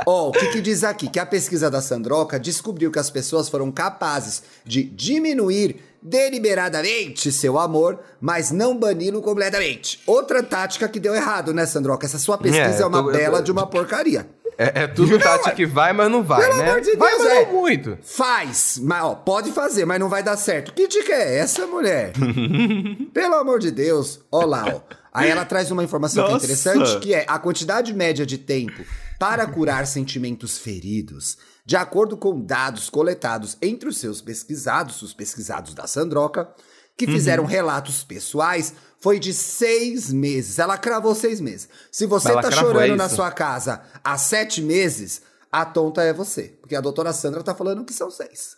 Ó, 0.06 0.28
o 0.28 0.32
que, 0.32 0.46
que 0.48 0.60
diz 0.60 0.82
aqui? 0.82 1.08
Que 1.08 1.18
a 1.18 1.26
pesquisa 1.26 1.70
da 1.70 1.80
Sandroca 1.80 2.38
descobriu 2.40 2.90
que 2.90 2.98
as 2.98 3.10
pessoas 3.10 3.48
foram 3.48 3.70
capazes 3.70 4.42
de 4.64 4.82
diminuir 4.82 5.82
deliberadamente 6.02 7.30
seu 7.30 7.58
amor, 7.58 7.98
mas 8.20 8.50
não 8.50 8.74
bani-lo 8.76 9.20
completamente. 9.20 10.00
Outra 10.06 10.42
tática 10.42 10.88
que 10.88 10.98
deu 10.98 11.14
errado, 11.14 11.52
né, 11.52 11.66
Sandroca? 11.66 12.06
Essa 12.06 12.18
sua 12.18 12.38
pesquisa 12.38 12.78
É, 12.78 12.82
é, 12.82 12.86
uma 12.86 13.02
tô- 13.02 13.10
bela 13.12 13.38
tô- 13.38 13.44
de 13.44 13.52
uma 13.52 13.66
porcaria. 13.66 14.26
É, 14.60 14.82
é 14.82 14.86
tudo 14.86 15.18
Tati 15.18 15.54
que 15.54 15.64
vai, 15.64 15.90
mas 15.94 16.10
não 16.10 16.22
vai, 16.22 16.42
Pelo 16.42 16.58
né? 16.58 16.68
amor 16.68 16.82
de 16.82 16.94
vai, 16.94 17.10
Deus, 17.12 17.24
mas 17.24 17.32
é. 17.32 17.44
não 17.46 17.52
muito. 17.52 17.98
Faz, 18.02 18.78
mas 18.82 19.02
ó, 19.02 19.14
pode 19.14 19.52
fazer, 19.52 19.86
mas 19.86 19.98
não 19.98 20.10
vai 20.10 20.22
dar 20.22 20.36
certo. 20.36 20.74
Que 20.74 20.86
dica 20.86 21.14
é 21.14 21.38
essa, 21.38 21.66
mulher? 21.66 22.12
Pelo 23.14 23.36
amor 23.36 23.58
de 23.58 23.70
Deus, 23.70 24.20
ó 24.30 24.44
lá, 24.44 24.66
ó. 24.66 24.82
Aí 25.14 25.30
ela 25.30 25.46
traz 25.46 25.70
uma 25.70 25.82
informação 25.82 26.26
que 26.26 26.32
é 26.34 26.36
interessante, 26.36 26.98
que 26.98 27.14
é 27.14 27.24
a 27.26 27.38
quantidade 27.38 27.94
média 27.94 28.26
de 28.26 28.36
tempo 28.36 28.84
para 29.18 29.46
curar 29.46 29.86
sentimentos 29.86 30.58
feridos, 30.58 31.38
de 31.64 31.76
acordo 31.76 32.14
com 32.14 32.38
dados 32.38 32.90
coletados 32.90 33.56
entre 33.62 33.88
os 33.88 33.96
seus 33.96 34.20
pesquisados, 34.20 35.00
os 35.00 35.14
pesquisados 35.14 35.72
da 35.72 35.86
Sandroca, 35.86 36.50
que 36.98 37.06
fizeram 37.06 37.46
relatos 37.46 38.04
pessoais, 38.04 38.74
foi 39.00 39.18
de 39.18 39.32
seis 39.32 40.12
meses. 40.12 40.58
Ela 40.58 40.76
cravou 40.78 41.14
seis 41.14 41.40
meses. 41.40 41.68
Se 41.90 42.06
você 42.06 42.32
tá 42.34 42.50
chorando 42.50 42.92
é 42.92 42.96
na 42.96 43.08
sua 43.08 43.30
casa 43.30 43.82
há 44.04 44.16
sete 44.18 44.62
meses, 44.62 45.22
a 45.50 45.64
tonta 45.64 46.02
é 46.02 46.12
você. 46.12 46.54
Porque 46.60 46.76
a 46.76 46.80
doutora 46.80 47.12
Sandra 47.12 47.42
tá 47.42 47.54
falando 47.54 47.84
que 47.84 47.92
são 47.94 48.10
seis. 48.10 48.56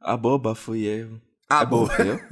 A 0.00 0.16
boba 0.16 0.54
fui 0.54 0.84
eu. 0.84 1.20
A 1.48 1.62
é 1.62 1.66
boba 1.66 1.94
eu? 1.98 2.18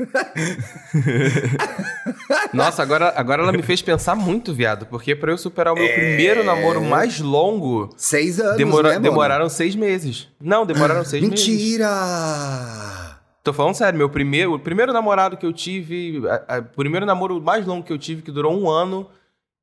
Nossa, 2.52 2.83
agora, 2.83 3.12
agora 3.16 3.42
ela 3.42 3.52
me 3.52 3.62
fez 3.62 3.80
pensar 3.80 4.16
muito, 4.16 4.52
viado, 4.52 4.87
porque 4.87 5.14
pra 5.14 5.30
eu 5.30 5.38
superar 5.38 5.72
o 5.72 5.76
meu 5.76 5.87
primeiro 5.92 6.42
namoro 6.42 6.83
mais 6.83 7.20
longo, 7.20 7.94
Seis 7.96 8.40
anos, 8.40 8.57
demora- 8.57 8.94
né, 8.94 9.00
demoraram 9.00 9.48
seis 9.48 9.76
meses. 9.76 10.28
Não, 10.40 10.66
demoraram 10.66 11.04
seis 11.04 11.22
meses. 11.28 11.46
Mentira! 11.46 13.04
Tô 13.44 13.52
falando 13.52 13.74
sério, 13.74 13.98
meu 13.98 14.09
primeiro, 14.09 14.54
o 14.54 14.59
primeiro 14.59 14.90
namorado 14.92 15.37
que 15.37 15.44
eu 15.44 15.52
tive, 15.52 16.18
o 16.18 16.76
primeiro 16.76 17.04
namoro 17.04 17.40
mais 17.42 17.66
longo 17.66 17.85
que 17.85 17.92
eu 17.92 17.98
tive, 17.98 18.22
que 18.22 18.33
durou 18.33 18.59
um 18.59 18.70
ano, 18.70 19.07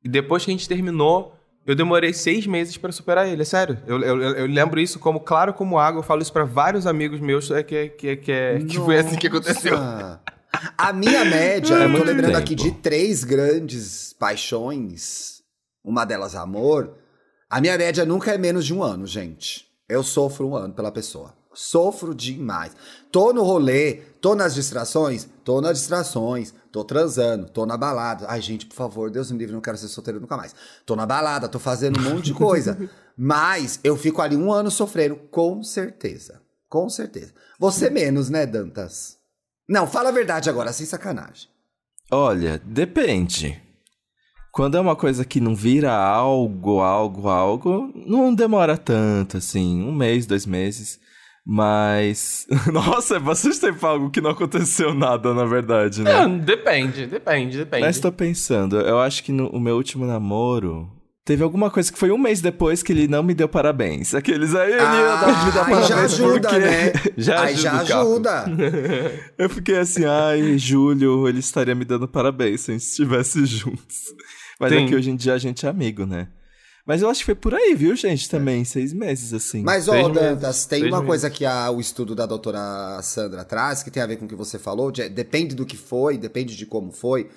e 0.03 0.07
depois 0.07 0.45
que 0.45 0.51
a 0.51 0.53
gente 0.53 0.69
terminou, 0.69 1.35
eu 1.65 1.75
demorei 1.75 2.13
seis 2.13 2.45
meses 2.45 2.77
pra 2.77 2.91
superar 2.91 3.27
ele, 3.27 3.41
é 3.41 3.45
sério. 3.45 3.79
Eu, 3.87 3.99
eu, 4.01 4.21
eu- 4.21 4.45
lembro 4.45 4.79
isso 4.79 4.99
como 4.99 5.19
claro 5.19 5.51
como 5.51 5.79
água, 5.79 5.99
eu 5.99 6.03
falo 6.03 6.21
isso 6.21 6.31
pra 6.31 6.43
vários 6.43 6.85
amigos 6.85 7.19
meus, 7.19 7.49
é 7.49 7.63
que, 7.63 7.89
que, 7.89 8.15
que, 8.17 8.31
é- 8.31 8.59
que 8.59 8.77
foi 8.77 8.99
assim 8.99 9.15
que 9.17 9.25
aconteceu. 9.27 9.75
A 10.77 10.93
minha 10.93 11.25
média, 11.25 11.73
É 11.81 11.85
eu 11.85 11.91
tô 11.97 12.03
lembrando 12.03 12.25
tempo. 12.33 12.37
aqui 12.37 12.53
de 12.53 12.71
três 12.71 13.23
grandes 13.23 14.13
paixões, 14.13 15.41
uma 15.83 16.05
delas 16.05 16.35
amor. 16.35 16.97
A 17.49 17.59
minha 17.59 17.75
média 17.79 18.05
nunca 18.05 18.31
é 18.31 18.37
menos 18.37 18.63
de 18.63 18.73
um 18.75 18.83
ano, 18.83 19.07
gente. 19.07 19.65
Eu 19.89 20.03
sofro 20.03 20.47
um 20.47 20.55
ano 20.55 20.73
pela 20.73 20.91
pessoa. 20.91 21.33
Sofro 21.53 22.15
demais. 22.15 22.73
Tô 23.11 23.33
no 23.33 23.43
rolê, 23.43 23.95
tô 24.21 24.35
nas 24.35 24.55
distrações, 24.55 25.27
tô 25.43 25.59
nas 25.59 25.77
distrações, 25.77 26.53
tô 26.71 26.83
transando, 26.83 27.49
tô 27.49 27.65
na 27.65 27.75
balada. 27.75 28.25
Ai, 28.29 28.41
gente, 28.41 28.65
por 28.65 28.75
favor, 28.75 29.11
Deus 29.11 29.29
me 29.31 29.37
livre, 29.37 29.53
não 29.53 29.61
quero 29.61 29.77
ser 29.77 29.89
solteiro 29.89 30.19
nunca 30.19 30.37
mais. 30.37 30.55
Tô 30.85 30.95
na 30.95 31.05
balada, 31.05 31.49
tô 31.49 31.59
fazendo 31.59 31.99
um 31.99 32.03
monte 32.03 32.25
de 32.25 32.33
coisa. 32.33 32.77
Mas 33.17 33.79
eu 33.83 33.97
fico 33.97 34.21
ali 34.21 34.37
um 34.37 34.51
ano 34.51 34.71
sofrendo, 34.71 35.17
com 35.29 35.61
certeza. 35.61 36.41
Com 36.69 36.89
certeza. 36.89 37.33
Você 37.59 37.89
menos, 37.89 38.29
né, 38.29 38.45
Dantas? 38.45 39.17
Não, 39.67 39.85
fala 39.85 40.07
a 40.07 40.13
verdade 40.13 40.49
agora, 40.49 40.71
sem 40.71 40.85
sacanagem. 40.85 41.49
Olha, 42.09 42.61
depende. 42.65 43.61
Quando 44.53 44.77
é 44.77 44.79
uma 44.79 44.95
coisa 44.95 45.25
que 45.25 45.41
não 45.41 45.53
vira 45.53 45.93
algo, 45.93 46.79
algo, 46.79 47.27
algo, 47.27 47.91
não 48.07 48.33
demora 48.33 48.77
tanto, 48.77 49.37
assim, 49.37 49.81
um 49.81 49.93
mês, 49.93 50.25
dois 50.25 50.45
meses. 50.45 50.99
Mas. 51.45 52.45
Nossa, 52.71 53.15
é 53.15 53.19
bastante 53.19 53.59
tempo 53.59 53.85
algo 53.85 54.09
que 54.09 54.21
não 54.21 54.31
aconteceu 54.31 54.93
nada, 54.93 55.33
na 55.33 55.45
verdade, 55.45 56.01
né? 56.03 56.23
É, 56.23 56.27
depende, 56.27 57.07
depende, 57.07 57.57
depende. 57.57 57.83
Mas 57.83 57.99
tô 57.99 58.11
pensando, 58.11 58.79
eu 58.79 58.99
acho 58.99 59.23
que 59.23 59.31
no 59.31 59.47
o 59.49 59.59
meu 59.59 59.75
último 59.75 60.05
namoro. 60.05 60.87
Teve 61.23 61.43
alguma 61.43 61.69
coisa 61.69 61.91
que 61.91 61.99
foi 61.99 62.11
um 62.11 62.17
mês 62.17 62.41
depois 62.41 62.81
que 62.81 62.91
ele 62.91 63.07
não 63.07 63.21
me 63.21 63.35
deu 63.35 63.47
parabéns. 63.47 64.15
Aqueles 64.15 64.55
aí 64.55 64.71
ele 64.71 64.79
ia 64.81 64.85
dar- 64.85 65.27
me 65.27 65.33
Ah, 65.33 65.45
aí 65.45 65.51
parabéns 65.51 65.87
já 65.87 66.01
ajuda, 66.03 66.39
porque... 66.49 66.59
né? 66.59 66.93
Já 67.17 67.41
aí 67.43 67.55
já 67.55 67.71
ajuda 67.79 68.31
Caco. 68.43 68.51
ajuda. 68.57 69.33
Eu 69.37 69.49
fiquei 69.49 69.77
assim, 69.77 70.03
ai, 70.03 70.57
Júlio, 70.57 71.27
ele 71.27 71.39
estaria 71.39 71.75
me 71.75 71.85
dando 71.85 72.07
parabéns 72.07 72.61
se 72.61 72.71
a 72.71 72.73
gente 72.73 72.83
estivesse 72.83 73.45
juntos. 73.45 74.05
Mas 74.59 74.71
Sim. 74.73 74.85
é 74.85 74.87
que 74.87 74.95
hoje 74.95 75.11
em 75.11 75.15
dia 75.15 75.33
a 75.35 75.37
gente 75.37 75.63
é 75.65 75.69
amigo, 75.69 76.07
né? 76.07 76.27
Mas 76.85 77.01
eu 77.01 77.09
acho 77.09 77.19
que 77.19 77.25
foi 77.25 77.35
por 77.35 77.53
aí, 77.53 77.75
viu, 77.75 77.95
gente, 77.95 78.29
também, 78.29 78.65
seis 78.65 78.91
meses, 78.93 79.33
assim. 79.33 79.61
Mas, 79.63 79.87
ó, 79.87 80.09
Dantas, 80.09 80.65
tem 80.65 80.83
uma 80.85 80.97
meses. 80.97 81.05
coisa 81.07 81.29
que 81.29 81.45
a- 81.45 81.69
o 81.69 81.79
estudo 81.79 82.15
da 82.15 82.25
doutora 82.25 82.99
Sandra 83.03 83.43
traz, 83.45 83.83
que 83.83 83.91
tem 83.91 84.01
a 84.01 84.07
ver 84.07 84.17
com 84.17 84.25
o 84.25 84.27
que 84.27 84.35
você 84.35 84.57
falou, 84.57 84.91
de- 84.91 85.07
depende 85.09 85.53
do 85.55 85.65
que 85.65 85.77
foi, 85.77 86.17
depende 86.17 86.55
de 86.55 86.65
como 86.65 86.91
foi. 86.91 87.29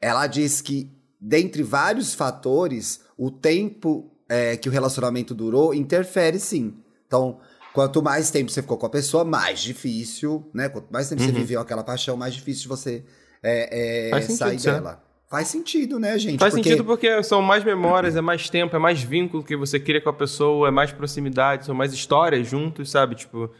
Ela 0.00 0.26
diz 0.26 0.60
que, 0.60 0.90
dentre 1.20 1.62
vários 1.62 2.12
fatores, 2.14 3.00
o 3.16 3.30
tempo 3.30 4.10
é, 4.30 4.56
que 4.58 4.68
o 4.68 4.72
relacionamento 4.72 5.34
durou 5.34 5.72
interfere 5.72 6.38
sim. 6.38 6.74
Então, 7.06 7.38
quanto 7.72 8.02
mais 8.02 8.30
tempo 8.30 8.50
você 8.50 8.60
ficou 8.60 8.76
com 8.76 8.84
a 8.84 8.90
pessoa, 8.90 9.24
mais 9.24 9.60
difícil, 9.60 10.46
né? 10.52 10.68
Quanto 10.68 10.92
mais 10.92 11.08
tempo 11.08 11.22
você 11.22 11.32
viveu 11.32 11.60
aquela 11.60 11.82
paixão, 11.82 12.14
mais 12.14 12.34
difícil 12.34 12.62
de 12.64 12.68
você 12.68 13.04
é, 13.42 14.10
é, 14.10 14.14
Uhum. 14.14 14.20
Sentido, 14.20 14.36
sair 14.36 14.58
sim. 14.58 14.66
dela. 14.66 15.02
Faz 15.30 15.48
sentido, 15.48 15.98
né, 16.00 16.18
gente? 16.18 16.38
Faz 16.38 16.54
Porque- 16.54 16.68
sentido 16.70 16.84
porque 16.84 17.22
são 17.22 17.42
mais 17.42 17.62
memórias, 17.62 18.16
é 18.16 18.20
mais 18.20 18.48
tempo, 18.48 18.74
é 18.74 18.78
mais 18.78 19.02
vínculo 19.02 19.44
que 19.44 19.54
você 19.56 19.78
cria 19.78 20.00
com 20.00 20.08
a 20.08 20.12
pessoa, 20.12 20.68
é 20.68 20.70
mais 20.70 20.90
proximidade, 20.90 21.66
são 21.66 21.74
mais 21.74 21.92
histórias 21.92 22.48
juntos, 22.48 22.90
sabe? 22.90 23.14
Tipo, 23.14 23.50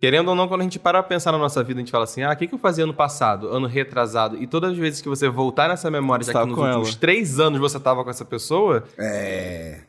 querendo 0.00 0.28
ou 0.28 0.34
não, 0.36 0.46
quando 0.46 0.60
a 0.60 0.64
gente 0.64 0.78
parar 0.78 1.02
pra 1.02 1.08
pensar 1.08 1.32
na 1.32 1.38
nossa 1.38 1.60
vida, 1.64 1.80
a 1.80 1.82
gente 1.82 1.90
fala 1.90 2.04
assim, 2.04 2.22
ah, 2.22 2.30
o 2.32 2.36
que, 2.36 2.46
que 2.46 2.54
eu 2.54 2.58
fazia 2.58 2.84
ano 2.84 2.94
passado, 2.94 3.48
ano 3.48 3.66
retrasado? 3.66 4.36
E 4.40 4.46
todas 4.46 4.70
as 4.70 4.78
vezes 4.78 5.00
que 5.00 5.08
você 5.08 5.28
voltar 5.28 5.68
nessa 5.68 5.90
memória, 5.90 6.24
já 6.24 6.32
que 6.32 6.38
nos 6.46 6.56
últimos 6.56 6.88
ela. 6.90 6.96
três 7.00 7.40
anos 7.40 7.58
você 7.58 7.80
tava 7.80 8.04
com 8.04 8.10
essa 8.10 8.24
pessoa, 8.24 8.84
É. 8.96 9.80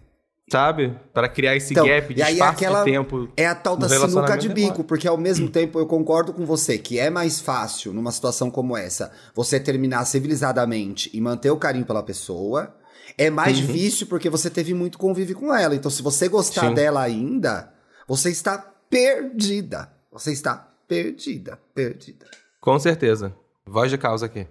sabe? 0.51 0.95
Para 1.13 1.29
criar 1.29 1.55
esse 1.55 1.73
Então, 1.73 1.85
gap 1.85 2.13
de 2.13 2.21
aí 2.21 2.33
espaço 2.33 2.51
aquela- 2.51 2.83
de 2.83 2.91
tempo. 2.91 3.29
É 3.37 3.45
a 3.45 3.55
tal 3.55 3.77
da 3.77 3.87
sinuca 3.87 4.37
de 4.37 4.49
bico, 4.49 4.83
porque 4.83 5.07
ao 5.07 5.17
mesmo 5.17 5.49
tempo 5.49 5.79
eu 5.79 5.85
concordo 5.85 6.33
com 6.33 6.45
você 6.45 6.77
que 6.77 6.97
é 6.99 7.09
mais 7.09 7.39
fácil, 7.39 7.93
numa 7.93 8.11
situação 8.11 8.49
como 8.49 8.75
essa, 8.75 9.11
você 9.35 9.59
terminar 9.59 10.05
civilizadamente 10.05 11.09
e 11.13 11.21
manter 11.21 11.51
o 11.51 11.57
carinho 11.57 11.85
pela 11.85 12.01
pessoa. 12.03 12.75
É 13.17 13.29
mais 13.29 13.57
Uhum. 13.59 13.65
difícil 13.65 14.07
porque 14.07 14.29
você 14.29 14.49
teve 14.49 14.73
muito 14.73 14.97
convívio 14.97 15.35
com 15.35 15.53
ela. 15.53 15.75
Então, 15.75 15.89
se 15.91 16.01
você 16.01 16.27
gostar 16.27 16.69
Sim. 16.69 16.73
dela 16.73 17.01
ainda, 17.01 17.71
você 18.07 18.29
está 18.29 18.57
perdida. 18.89 19.89
Você 20.11 20.31
está 20.31 20.67
perdida, 20.87 21.59
perdida. 21.73 22.25
Com 22.61 22.77
certeza. 22.79 23.33
Voz 23.65 23.89
de 23.91 23.97
causa 23.97 24.25
aqui. 24.25 24.47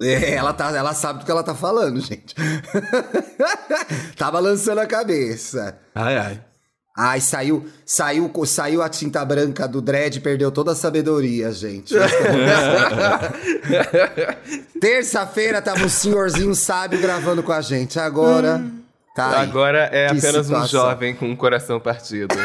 É, 0.00 0.34
ela, 0.34 0.52
tá, 0.52 0.70
ela 0.76 0.92
sabe 0.92 1.20
do 1.20 1.24
que 1.24 1.30
ela 1.30 1.42
tá 1.42 1.54
falando, 1.54 2.00
gente. 2.00 2.34
tá 4.16 4.30
balançando 4.30 4.80
a 4.80 4.86
cabeça. 4.86 5.78
Ai, 5.94 6.16
ai. 6.16 6.40
Ai, 6.96 7.20
saiu, 7.20 7.68
saiu, 7.84 8.30
saiu 8.46 8.80
a 8.80 8.88
tinta 8.88 9.24
branca 9.24 9.66
do 9.66 9.82
dread, 9.82 10.20
perdeu 10.20 10.52
toda 10.52 10.72
a 10.72 10.76
sabedoria, 10.76 11.50
gente. 11.50 11.92
Terça-feira 14.80 15.60
tava 15.60 15.84
um 15.84 15.88
senhorzinho 15.88 16.54
sábio 16.54 17.00
gravando 17.00 17.42
com 17.42 17.50
a 17.50 17.60
gente. 17.60 17.98
Agora, 17.98 18.62
tá. 19.14 19.40
Agora 19.40 19.78
é 19.92 20.06
apenas 20.06 20.34
um 20.34 20.42
situação. 20.42 20.68
jovem 20.68 21.14
com 21.14 21.26
um 21.26 21.36
coração 21.36 21.78
partido. 21.78 22.34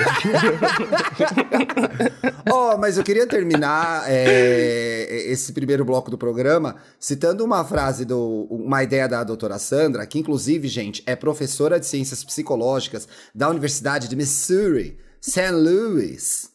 Ó, 2.49 2.77
mas 2.77 2.97
eu 2.97 3.03
queria 3.03 3.27
terminar 3.27 4.03
é, 4.07 5.07
esse 5.27 5.51
primeiro 5.51 5.83
bloco 5.83 6.11
do 6.11 6.17
programa 6.17 6.75
citando 6.99 7.43
uma 7.43 7.65
frase, 7.65 8.05
do, 8.05 8.47
uma 8.49 8.83
ideia 8.83 9.07
da 9.07 9.23
doutora 9.23 9.57
Sandra, 9.57 10.05
que 10.05 10.19
inclusive, 10.19 10.67
gente, 10.67 11.03
é 11.05 11.15
professora 11.15 11.79
de 11.79 11.87
ciências 11.87 12.23
psicológicas 12.23 13.07
da 13.33 13.49
Universidade 13.49 14.07
de 14.07 14.15
Missouri, 14.15 14.99
St. 15.19 15.51
Louis. 15.51 16.49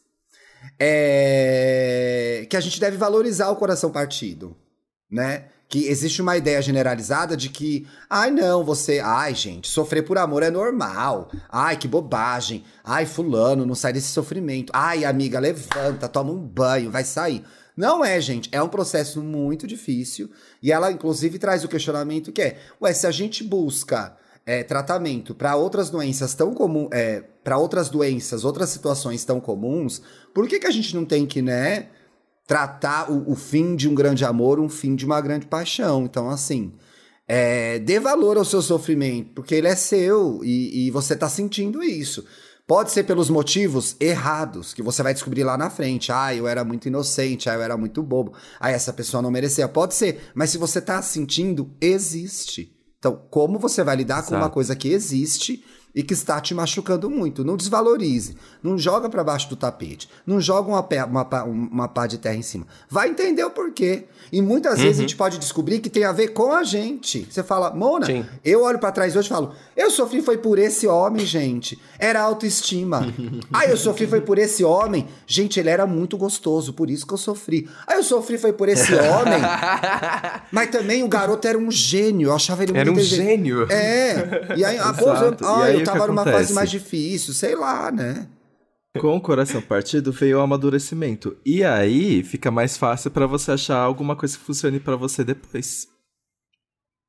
é 0.79 2.47
que 2.49 2.55
a 2.55 2.61
gente 2.61 2.79
deve 2.79 2.97
valorizar 2.97 3.49
o 3.49 3.55
coração 3.55 3.91
partido, 3.91 4.55
né? 5.11 5.45
Que 5.67 5.87
existe 5.87 6.21
uma 6.21 6.37
ideia 6.37 6.61
generalizada 6.61 7.35
de 7.35 7.49
que, 7.49 7.87
ai 8.09 8.29
não, 8.29 8.63
você, 8.63 8.99
ai 8.99 9.33
gente, 9.33 9.67
sofrer 9.67 10.03
por 10.03 10.17
amor 10.17 10.43
é 10.43 10.51
normal. 10.51 11.29
Ai, 11.49 11.75
que 11.75 11.87
bobagem. 11.87 12.63
Ai, 12.83 13.05
fulano, 13.05 13.65
não 13.65 13.75
sai 13.75 13.91
desse 13.91 14.09
sofrimento. 14.09 14.71
Ai, 14.73 15.03
amiga, 15.03 15.39
levanta, 15.39 16.07
toma 16.07 16.31
um 16.31 16.39
banho, 16.39 16.91
vai 16.91 17.03
sair. 17.03 17.43
Não 17.75 18.05
é, 18.05 18.21
gente, 18.21 18.49
é 18.51 18.61
um 18.61 18.69
processo 18.69 19.21
muito 19.21 19.67
difícil. 19.67 20.29
E 20.61 20.71
ela, 20.71 20.91
inclusive, 20.91 21.37
traz 21.37 21.63
o 21.63 21.67
questionamento 21.67 22.31
que 22.31 22.41
é: 22.41 22.57
ué, 22.81 22.93
se 22.93 23.05
a 23.05 23.11
gente 23.11 23.43
busca 23.43 24.15
é, 24.45 24.63
tratamento 24.63 25.33
para 25.33 25.55
outras 25.55 25.89
doenças 25.89 26.33
tão 26.33 26.53
comuns, 26.53 26.89
é, 26.93 27.23
para 27.43 27.57
outras 27.57 27.89
doenças, 27.89 28.45
outras 28.45 28.69
situações 28.69 29.25
tão 29.25 29.39
comuns, 29.41 30.01
por 30.33 30.47
que, 30.47 30.59
que 30.59 30.67
a 30.67 30.71
gente 30.71 30.95
não 30.95 31.03
tem 31.03 31.25
que, 31.25 31.41
né, 31.41 31.87
tratar 32.47 33.11
o, 33.11 33.31
o 33.31 33.35
fim 33.35 33.75
de 33.75 33.89
um 33.89 33.95
grande 33.95 34.23
amor, 34.23 34.59
um 34.59 34.69
fim 34.69 34.95
de 34.95 35.05
uma 35.05 35.19
grande 35.21 35.45
paixão? 35.45 36.05
Então, 36.05 36.29
assim, 36.29 36.73
é, 37.27 37.79
dê 37.79 37.99
valor 37.99 38.37
ao 38.37 38.45
seu 38.45 38.61
sofrimento, 38.61 39.31
porque 39.33 39.55
ele 39.55 39.67
é 39.67 39.75
seu 39.75 40.43
e, 40.43 40.87
e 40.87 40.91
você 40.91 41.15
tá 41.15 41.27
sentindo 41.27 41.83
isso. 41.83 42.23
Pode 42.67 42.91
ser 42.91 43.03
pelos 43.03 43.29
motivos 43.29 43.95
errados, 43.99 44.73
que 44.73 44.81
você 44.81 45.03
vai 45.03 45.13
descobrir 45.13 45.43
lá 45.43 45.55
na 45.55 45.69
frente. 45.69 46.11
Ah, 46.11 46.33
eu 46.33 46.47
era 46.47 46.63
muito 46.63 46.87
inocente, 46.87 47.47
ah, 47.47 47.53
eu 47.53 47.61
era 47.61 47.77
muito 47.77 48.01
bobo. 48.01 48.33
Ah, 48.59 48.71
essa 48.71 48.91
pessoa 48.91 49.21
não 49.21 49.29
merecia. 49.29 49.67
Pode 49.67 49.93
ser, 49.93 50.31
mas 50.33 50.49
se 50.49 50.57
você 50.57 50.81
tá 50.81 50.99
sentindo, 51.01 51.71
existe. 51.79 52.75
Então, 52.97 53.21
como 53.29 53.59
você 53.59 53.83
vai 53.83 53.95
lidar 53.95 54.15
Exato. 54.15 54.29
com 54.29 54.37
uma 54.37 54.49
coisa 54.49 54.75
que 54.75 54.87
existe 54.87 55.63
e 55.95 56.03
que 56.03 56.13
está 56.13 56.41
te 56.41 56.53
machucando 56.53 57.09
muito? 57.09 57.45
Não 57.45 57.55
desvalorize, 57.55 58.35
não 58.61 58.77
joga 58.77 59.09
para 59.09 59.23
baixo 59.23 59.49
do 59.49 59.55
tapete, 59.55 60.09
não 60.27 60.41
joga 60.41 60.69
uma, 60.69 60.83
pé, 60.83 61.03
uma, 61.05 61.23
uma 61.45 61.87
pá 61.87 62.05
de 62.05 62.17
terra 62.17 62.35
em 62.35 62.41
cima. 62.41 62.67
Vai 62.89 63.09
entender 63.09 63.45
o 63.45 63.49
porquê. 63.49 64.03
E 64.31 64.41
muitas 64.41 64.77
uhum. 64.77 64.83
vezes 64.83 64.99
a 64.99 65.01
gente 65.01 65.15
pode 65.15 65.39
descobrir 65.39 65.79
que 65.79 65.89
tem 65.89 66.03
a 66.03 66.11
ver 66.11 66.29
com 66.29 66.51
a 66.51 66.63
gente. 66.63 67.25
Você 67.29 67.41
fala, 67.41 67.71
Mona, 67.73 68.07
Sim. 68.07 68.25
eu 68.43 68.63
olho 68.63 68.79
para 68.79 68.91
trás 68.91 69.15
hoje 69.15 69.27
e 69.27 69.29
falo, 69.29 69.53
eu 69.77 69.89
sofri 69.89 70.21
foi 70.21 70.37
por 70.37 70.59
esse 70.59 70.85
homem, 70.87 71.25
gente. 71.25 71.79
Era 71.97 72.21
autoestima. 72.21 73.13
ah, 73.53 73.65
eu 73.65 73.77
sofri 73.77 74.05
foi 74.05 74.19
por 74.19 74.37
esse 74.37 74.63
homem. 74.63 75.07
Gente, 75.25 75.59
ele 75.59 75.69
era 75.69 75.87
muito 75.87 76.17
gostoso, 76.17 76.73
por 76.73 76.89
isso 76.89 77.07
que 77.07 77.13
eu 77.13 77.17
sofri. 77.17 77.69
Ah, 77.87 77.95
eu 77.95 78.03
sofri 78.03 78.37
foi 78.37 78.51
por 78.51 78.67
esse 78.67 78.93
homem. 78.93 79.39
Mas 80.51 80.69
também 80.69 81.03
o 81.03 81.07
garoto 81.07 81.47
era 81.47 81.57
um 81.57 81.71
gênio. 81.71 82.29
Eu 82.29 82.35
achava 82.35 82.63
ele 82.63 82.73
muito 82.73 82.81
Era 82.81 82.91
um 82.91 82.99
gênio. 82.99 83.71
É. 83.71 84.55
E 84.57 84.65
aí, 84.65 84.77
ah, 84.77 84.93
pô, 84.93 85.09
ah, 85.09 85.71
eu 85.71 85.84
tava 85.85 86.07
numa 86.07 86.23
fase 86.23 86.53
mais 86.53 86.69
difícil, 86.69 87.33
sei 87.33 87.55
lá, 87.55 87.91
né? 87.91 88.27
Com 88.99 89.17
o 89.17 89.21
coração 89.21 89.61
partido 89.61 90.11
veio 90.11 90.37
o 90.37 90.41
amadurecimento. 90.41 91.35
E 91.45 91.63
aí 91.63 92.23
fica 92.23 92.49
mais 92.49 92.77
fácil 92.77 93.11
para 93.11 93.27
você 93.27 93.51
achar 93.51 93.77
alguma 93.77 94.15
coisa 94.15 94.37
que 94.37 94.43
funcione 94.43 94.79
para 94.79 94.95
você 94.95 95.23
depois. 95.23 95.87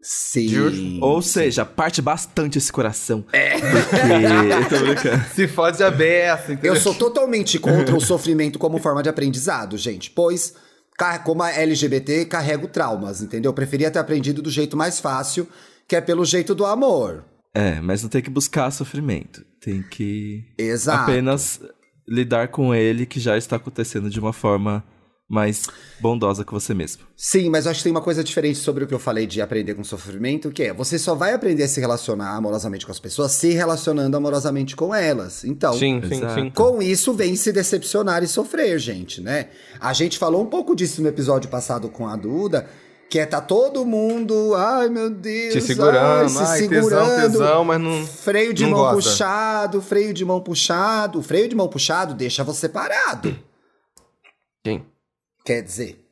Sim. 0.02 1.00
Ou 1.00 1.20
seja, 1.22 1.64
parte 1.64 2.00
bastante 2.02 2.58
esse 2.58 2.72
coração. 2.72 3.24
É. 3.32 3.54
Porque... 3.58 5.08
Se 5.34 5.48
fode 5.48 5.82
aberto. 5.82 6.52
Entendeu? 6.52 6.74
Eu 6.74 6.80
sou 6.80 6.94
totalmente 6.94 7.58
contra 7.58 7.96
o 7.96 8.00
sofrimento 8.00 8.58
como 8.58 8.78
forma 8.78 9.02
de 9.02 9.08
aprendizado, 9.08 9.76
gente. 9.76 10.10
Pois, 10.10 10.54
como 11.24 11.42
a 11.42 11.50
LGBT, 11.50 12.24
carrego 12.26 12.68
traumas, 12.68 13.20
entendeu? 13.20 13.50
Eu 13.50 13.54
preferia 13.54 13.90
ter 13.90 13.98
aprendido 13.98 14.40
do 14.40 14.50
jeito 14.50 14.76
mais 14.76 15.00
fácil, 15.00 15.48
que 15.88 15.96
é 15.96 16.00
pelo 16.00 16.24
jeito 16.24 16.54
do 16.54 16.64
amor. 16.64 17.24
É, 17.56 17.80
mas 17.80 18.02
não 18.02 18.10
tem 18.10 18.20
que 18.20 18.28
buscar 18.28 18.70
sofrimento. 18.70 19.42
Tem 19.58 19.82
que 19.82 20.44
Exato. 20.58 21.10
apenas 21.10 21.58
lidar 22.06 22.48
com 22.48 22.74
ele 22.74 23.06
que 23.06 23.18
já 23.18 23.38
está 23.38 23.56
acontecendo 23.56 24.10
de 24.10 24.20
uma 24.20 24.32
forma 24.32 24.84
mais 25.26 25.64
bondosa 25.98 26.44
com 26.44 26.52
você 26.52 26.74
mesmo. 26.74 27.02
Sim, 27.16 27.48
mas 27.48 27.64
eu 27.64 27.70
acho 27.70 27.80
que 27.80 27.84
tem 27.84 27.90
uma 27.90 28.02
coisa 28.02 28.22
diferente 28.22 28.58
sobre 28.58 28.84
o 28.84 28.86
que 28.86 28.92
eu 28.92 28.98
falei 28.98 29.26
de 29.26 29.40
aprender 29.40 29.74
com 29.74 29.82
sofrimento, 29.82 30.52
que 30.52 30.64
é 30.64 30.72
você 30.72 30.98
só 30.98 31.14
vai 31.14 31.32
aprender 31.32 31.62
a 31.62 31.68
se 31.68 31.80
relacionar 31.80 32.36
amorosamente 32.36 32.84
com 32.84 32.92
as 32.92 33.00
pessoas 33.00 33.32
se 33.32 33.48
relacionando 33.54 34.16
amorosamente 34.16 34.76
com 34.76 34.94
elas. 34.94 35.42
Então, 35.42 35.72
sim, 35.72 36.00
sim, 36.06 36.20
sim. 36.34 36.50
com 36.50 36.80
isso 36.82 37.14
vem 37.14 37.34
se 37.34 37.50
decepcionar 37.52 38.22
e 38.22 38.28
sofrer, 38.28 38.78
gente, 38.78 39.20
né? 39.22 39.48
A 39.80 39.94
gente 39.94 40.18
falou 40.18 40.42
um 40.42 40.46
pouco 40.46 40.76
disso 40.76 41.00
no 41.00 41.08
episódio 41.08 41.48
passado 41.48 41.88
com 41.88 42.06
a 42.06 42.14
Duda, 42.14 42.68
que 43.08 43.18
é 43.18 43.26
tá 43.26 43.40
todo 43.40 43.84
mundo, 43.86 44.54
ai 44.54 44.88
meu 44.88 45.08
Deus, 45.10 45.52
se 45.54 45.60
segurando, 45.60 46.22
ai, 46.22 46.28
se 46.28 46.38
ai, 46.38 46.58
segurando, 46.58 47.08
tesão, 47.16 47.30
tesão, 47.30 47.64
mas 47.64 47.80
não 47.80 48.06
freio 48.06 48.52
de 48.52 48.64
não 48.64 48.70
mão 48.70 48.80
gosta. 48.80 49.10
puxado, 49.10 49.82
freio 49.82 50.12
de 50.12 50.24
mão 50.24 50.40
puxado, 50.40 51.22
freio 51.22 51.48
de 51.48 51.54
mão 51.54 51.68
puxado 51.68 52.14
deixa 52.14 52.42
você 52.42 52.68
parado. 52.68 53.36
Sim. 54.66 54.82
Quer 55.44 55.62
dizer, 55.62 56.04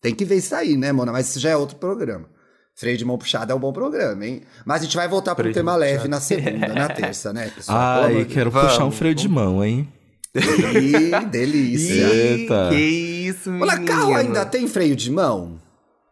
tem 0.00 0.14
que 0.14 0.24
ver 0.24 0.36
isso 0.36 0.54
aí, 0.54 0.76
né, 0.76 0.90
Mona? 0.92 1.12
Mas 1.12 1.28
isso 1.28 1.40
já 1.40 1.50
é 1.50 1.56
outro 1.56 1.76
programa. 1.76 2.26
Freio 2.74 2.96
de 2.96 3.04
mão 3.04 3.18
puxada 3.18 3.52
é 3.52 3.56
um 3.56 3.58
bom 3.58 3.72
programa, 3.72 4.24
hein? 4.24 4.42
Mas 4.64 4.80
a 4.80 4.84
gente 4.84 4.96
vai 4.96 5.08
voltar 5.08 5.34
para 5.34 5.48
o 5.48 5.52
tema 5.52 5.74
leve 5.76 6.06
na 6.08 6.20
segunda, 6.20 6.68
na 6.68 6.88
terça, 6.94 7.32
né, 7.32 7.50
pessoal? 7.54 8.04
Ai, 8.04 8.24
quero 8.24 8.50
Vamos. 8.50 8.70
puxar 8.70 8.84
um 8.84 8.90
freio 8.92 9.14
de 9.14 9.28
mão, 9.28 9.62
hein? 9.64 9.92
Ih, 10.34 11.26
delícia. 11.26 12.06
Eita. 12.06 12.68
Que 12.70 12.76
isso, 12.76 13.50
menino. 13.50 13.70
Olha, 13.70 13.82
carro 13.84 14.14
ainda 14.14 14.46
tem 14.46 14.68
freio 14.68 14.94
de 14.94 15.10
mão? 15.10 15.60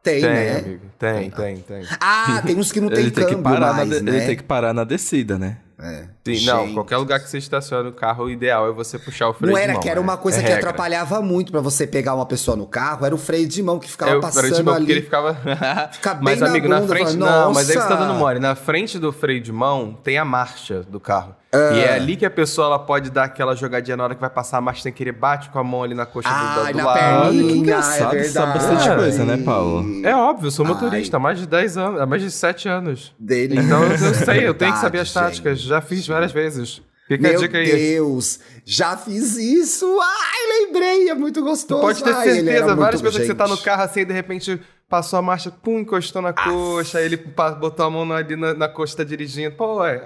Tem, 0.07 0.21
tem 0.21 0.31
né? 0.31 0.59
Amigo. 0.59 0.87
Tem, 0.97 1.31
tem, 1.31 1.57
tem. 1.57 1.83
Ah, 2.01 2.41
tem 2.47 2.57
uns 2.57 2.71
que 2.71 2.81
não 2.81 2.89
tem 2.95 3.01
ele 3.01 3.11
câmbio 3.11 3.29
tem 3.29 3.37
que 3.39 3.43
parar 3.43 3.75
mais, 3.75 3.89
na 3.89 4.01
né? 4.01 4.17
Ele 4.17 4.27
tem 4.27 4.37
que 4.37 4.43
parar 4.45 4.73
na 4.73 4.85
descida, 4.85 5.37
né? 5.37 5.57
É. 5.81 6.05
Sim, 6.35 6.45
não, 6.47 6.75
qualquer 6.75 6.97
lugar 6.97 7.21
que 7.21 7.29
você 7.29 7.39
estacione 7.39 7.89
o 7.89 7.93
carro, 7.93 8.25
o 8.25 8.31
ideal 8.31 8.69
é 8.69 8.73
você 8.73 8.99
puxar 8.99 9.29
o 9.29 9.35
freio 9.35 9.53
Não 9.53 9.59
era 9.59 9.69
de 9.69 9.73
mão. 9.75 9.83
que 9.83 9.89
era 9.89 10.01
né? 10.01 10.05
uma 10.07 10.17
coisa 10.17 10.39
é 10.39 10.43
que 10.43 10.49
regra. 10.49 10.71
atrapalhava 10.71 11.21
muito 11.23 11.53
pra 11.53 11.61
você 11.61 11.87
pegar 11.87 12.15
uma 12.15 12.27
pessoa 12.27 12.57
no 12.57 12.67
carro, 12.67 13.05
era 13.07 13.15
o 13.15 13.19
freio 13.19 13.47
de 13.47 13.63
mão 13.63 13.79
que 13.79 13.91
ficava 13.91 14.13
É 14.13 14.17
o 14.17 14.21
passando 14.21 14.41
freio 14.43 14.55
de 14.55 14.63
mão, 14.63 14.75
ali. 14.75 14.85
porque 14.85 14.93
ele 14.93 15.03
ficava... 15.03 15.35
Fica 15.93 16.15
bem 16.15 16.25
mas, 16.25 16.41
na 16.41 16.47
amigo, 16.49 16.69
na 16.69 16.81
bunda, 16.81 16.89
frente... 16.95 17.13
fala, 17.13 17.17
não, 17.17 17.53
mas 17.53 17.71
aí 17.71 17.77
você 17.77 17.89
tá 17.89 17.95
dando 17.95 18.15
mole. 18.15 18.39
Na 18.41 18.55
frente 18.55 18.99
do 18.99 19.13
freio 19.13 19.41
de 19.41 19.53
mão 19.53 19.97
tem 20.03 20.19
a 20.19 20.25
marcha 20.25 20.83
do 20.83 20.99
carro. 21.01 21.35
Ah. 21.53 21.73
E 21.73 21.81
é 21.81 21.95
ali 21.95 22.17
que 22.17 22.27
a 22.27 22.31
pessoa 22.31 22.67
ela 22.67 22.79
pode 22.79 23.09
dar 23.11 23.25
aquela 23.25 23.55
jogadinha 23.55 23.97
na 23.97 24.05
hora 24.05 24.15
que 24.15 24.21
vai 24.21 24.29
passar 24.29 24.59
a 24.59 24.61
marcha 24.61 24.83
sem 24.83 24.93
querer, 24.93 25.13
bate 25.13 25.49
com 25.49 25.59
a 25.59 25.65
mão 25.65 25.83
ali 25.85 25.95
na 25.95 26.05
coxa 26.05 26.29
Ai, 26.31 26.73
do, 26.73 26.79
do 26.79 26.79
na 26.79 26.85
lado. 26.87 26.99
perninha, 26.99 27.45
que 27.47 27.53
é 27.53 27.57
engraçado, 27.57 28.11
verdade. 28.11 28.29
sabe 28.33 28.53
bastante 28.59 28.97
coisa, 28.97 29.25
né, 29.25 29.37
Paulo? 29.39 29.87
É 30.05 30.15
óbvio, 30.15 30.49
eu 30.49 30.51
sou 30.51 30.67
Ai. 30.67 30.73
motorista 30.73 31.17
há 31.17 31.21
mais 31.21 31.39
de 31.39 31.47
10 31.47 31.79
anos, 31.79 32.01
há 32.01 32.05
mais 32.07 32.21
de 32.21 32.31
7 32.33 32.69
anos. 32.69 33.15
Dele. 33.19 33.59
Então 33.59 33.83
eu 33.85 34.15
sei, 34.15 34.47
eu 34.47 34.55
tenho 34.55 34.73
que 34.73 34.79
saber 34.81 34.99
as 34.99 35.13
táticas, 35.13 35.61
já 35.61 35.81
fiz 35.81 36.07
várias 36.07 36.16
vezes. 36.33 36.83
Fica 37.07 37.23
Meu 37.23 37.39
a 37.39 37.43
dica 37.43 37.59
aí. 37.59 37.71
Deus, 37.71 38.41
já 38.65 38.97
fiz 38.97 39.37
isso. 39.37 39.87
Ai, 40.01 40.61
lembrei, 40.61 41.09
é 41.09 41.15
muito 41.15 41.41
gostoso. 41.43 41.81
Pode 41.81 42.03
ter 42.03 42.13
Ai, 42.13 42.31
certeza, 42.33 42.75
várias 42.75 43.01
vezes 43.01 43.19
que 43.21 43.27
você 43.27 43.35
tá 43.35 43.47
no 43.47 43.57
carro 43.59 43.83
assim 43.83 44.01
e 44.01 44.05
de 44.05 44.13
repente 44.13 44.61
passou 44.89 45.19
a 45.19 45.23
marcha, 45.23 45.51
pum, 45.51 45.81
encostou 45.81 46.21
na 46.21 46.33
coxa, 46.33 46.99
aí 46.99 47.05
ele 47.05 47.17
botou 47.17 47.87
a 47.87 47.91
mão 47.91 48.11
ali 48.13 48.35
na, 48.37 48.55
na 48.55 48.69
coxa, 48.69 48.97
tá 48.97 49.05
dirigindo. 49.05 49.55
Pô, 49.55 49.85
é. 49.85 49.99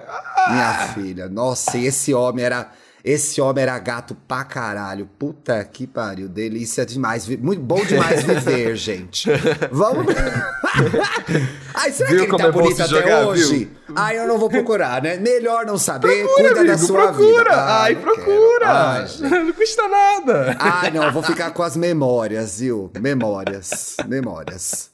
Minha 0.49 0.73
filha, 0.93 1.29
nossa, 1.29 1.77
e 1.77 1.85
esse 1.85 2.13
homem 2.13 2.45
era. 2.45 2.71
Esse 3.03 3.41
homem 3.41 3.63
era 3.63 3.77
gato 3.79 4.15
pra 4.27 4.43
caralho. 4.43 5.09
Puta 5.17 5.63
que 5.63 5.87
pariu. 5.87 6.29
Delícia 6.29 6.85
demais. 6.85 7.27
Muito 7.27 7.61
bom 7.61 7.83
demais 7.83 8.23
viver, 8.23 8.75
gente. 8.77 9.29
Vamos. 9.71 10.05
Ai, 11.73 11.91
será 11.91 12.09
Viu 12.09 12.19
que 12.19 12.23
ele 12.25 12.31
como 12.31 12.43
tá 12.43 12.49
é 12.49 12.51
bonito 12.51 12.81
até 12.81 12.87
jogar, 12.89 13.27
hoje? 13.27 13.71
Ai, 13.95 14.19
eu 14.19 14.27
não 14.27 14.37
vou 14.37 14.49
procurar, 14.49 15.01
né? 15.01 15.17
Melhor 15.17 15.65
não 15.65 15.77
saber. 15.77 16.23
Procura, 16.25 16.49
Cuida 16.49 16.63
da 16.65 16.73
amigo, 16.73 16.87
sua 16.87 17.07
procura. 17.11 17.43
vida. 17.43 17.65
Ai, 17.81 17.93
não 17.95 18.01
quero. 18.01 18.15
procura. 18.15 18.67
Ai, 18.71 19.07
não 19.43 19.53
custa 19.53 19.87
nada. 19.87 20.55
Ai, 20.59 20.91
não, 20.91 21.03
eu 21.03 21.11
vou 21.11 21.23
ficar 21.23 21.51
com 21.51 21.63
as 21.63 21.75
memórias, 21.75 22.59
viu? 22.59 22.91
Memórias. 22.99 23.97
Memórias. 24.07 24.91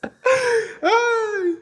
Ai. 0.82 1.58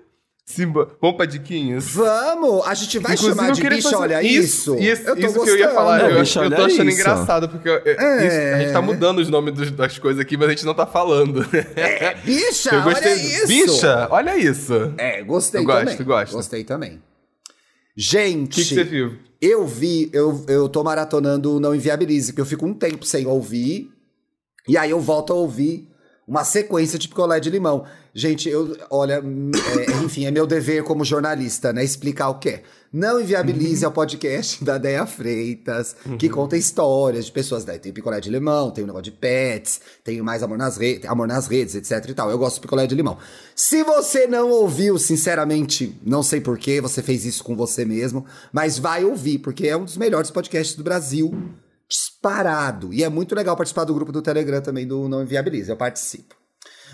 Simba, 0.56 0.90
vamos 1.02 1.18
pra 1.18 1.26
diquinhas? 1.26 1.84
Vamos! 1.90 2.66
A 2.66 2.74
gente 2.74 2.98
vai 3.00 3.14
Inclusive, 3.14 3.36
chamar 3.36 3.50
eu 3.50 3.54
de 3.56 3.70
bicha, 3.70 3.98
olha 3.98 4.24
isso. 4.24 4.76
Isso, 4.78 5.02
eu 5.04 5.16
tô 5.20 5.28
isso 5.28 5.44
que 5.44 5.50
eu 5.50 5.58
ia 5.58 5.70
falar. 5.72 5.98
Não, 6.00 6.10
eu, 6.12 6.20
bicho, 6.22 6.40
eu 6.40 6.50
tô 6.50 6.56
olha 6.56 6.66
achando 6.68 6.90
isso. 6.90 7.00
engraçado, 7.02 7.50
porque 7.50 7.68
eu- 7.68 7.82
É. 7.86 8.28
isso- 8.28 8.56
a 8.56 8.60
gente 8.60 8.72
tá 8.74 8.82
mudando 8.82 9.20
os 9.20 9.30
nomes 9.30 9.54
dos- 9.54 9.72
das 9.72 10.00
coisas 10.00 10.22
aqui, 10.22 10.38
mas 10.38 10.48
a 10.48 10.52
gente 10.52 10.66
não 10.66 10.74
tá 10.74 10.86
falando. 10.86 11.46
É, 11.76 12.14
bicha, 12.24 12.74
eu 12.74 12.84
gostei. 12.84 13.12
olha 13.12 13.22
isso! 13.22 13.48
Bicha, 13.48 14.08
olha 14.10 14.38
isso. 14.38 14.94
É, 14.98 15.22
gostei 15.24 15.62
Eu 15.62 15.66
gosto, 15.66 15.80
também. 15.80 15.96
eu 16.00 16.06
gosto. 16.06 16.34
Gostei 16.34 16.64
também. 16.64 16.94
O 16.96 17.02
Gente, 17.98 18.56
que, 18.62 18.64
que 18.70 18.76
você 18.76 18.84
viu? 18.84 19.14
eu 19.42 19.66
vi, 19.68 20.10
eu, 20.14 20.44
eu 20.48 20.68
tô 20.70 20.84
maratonando 20.84 21.56
o 21.56 21.60
Não 21.60 21.74
Inviabilize, 21.76 22.34
que 22.34 22.40
eu 22.42 22.46
fico 22.46 22.66
um 22.66 22.74
tempo 22.74 23.06
sem 23.06 23.26
ouvir, 23.26 23.90
e 24.68 24.78
aí 24.78 24.90
eu 24.92 25.00
volto 25.00 25.32
a 25.32 25.36
ouvir 25.36 25.88
uma 26.28 26.44
sequência 26.44 26.98
de 26.98 27.08
picolé 27.08 27.40
de 27.40 27.50
limão. 27.50 27.86
Gente, 28.14 28.50
eu, 28.50 28.76
olha, 28.90 29.22
é, 29.22 30.04
enfim, 30.04 30.26
é 30.26 30.32
meu 30.32 30.48
dever 30.48 30.84
como 30.84 31.04
jornalista, 31.04 31.74
né, 31.74 31.84
explicar 31.84 32.30
o 32.30 32.40
que 32.40 32.50
é. 32.50 32.64
Não 32.92 33.20
Inviabilize 33.20 33.86
o 33.86 33.92
podcast 33.92 34.64
da 34.64 34.78
Deia 34.78 35.06
Freitas, 35.06 35.98
que 36.18 36.30
conta 36.30 36.56
histórias 36.56 37.26
de 37.26 37.32
pessoas. 37.34 37.66
Daí 37.66 37.78
tem 37.78 37.92
picolé 37.92 38.22
de 38.22 38.30
limão, 38.30 38.72
tem 38.72 38.86
o 38.86 38.88
negócio 38.88 39.04
de 39.04 39.12
pets, 39.12 39.82
tem 40.02 40.22
mais 40.22 40.42
amor 40.42 40.58
nas, 40.58 40.78
re 40.78 41.02
amor 41.06 41.28
nas 41.28 41.48
redes, 41.48 41.76
etc 41.76 42.10
e 42.10 42.14
tal. 42.14 42.32
Eu 42.32 42.38
gosto 42.38 42.56
de 42.56 42.62
picolé 42.62 42.88
de 42.88 42.96
limão. 42.96 43.18
Se 43.54 43.84
você 43.84 44.28
não 44.28 44.50
ouviu, 44.50 44.98
sinceramente, 44.98 46.00
não 46.06 46.24
sei 46.24 46.40
porquê, 46.40 46.80
você 46.80 47.02
fez 47.02 47.26
isso 47.26 47.44
com 47.44 47.54
você 47.54 47.84
mesmo, 47.84 48.26
mas 48.54 48.80
vai 48.80 49.04
ouvir, 49.04 49.40
porque 49.40 49.68
é 49.68 49.76
um 49.76 49.84
dos 49.84 49.98
melhores 49.98 50.32
podcasts 50.32 50.78
do 50.78 50.84
Brasil. 50.84 51.34
Disparado. 51.90 52.94
E 52.94 53.04
é 53.04 53.10
muito 53.10 53.36
legal 53.36 53.56
participar 53.56 53.84
do 53.84 53.94
grupo 53.94 54.12
do 54.12 54.22
Telegram 54.22 54.62
também 54.62 54.88
do 54.88 55.08
Não 55.08 55.22
Inviabiliza. 55.22 55.74
Eu 55.74 55.78
participo. 55.78 56.36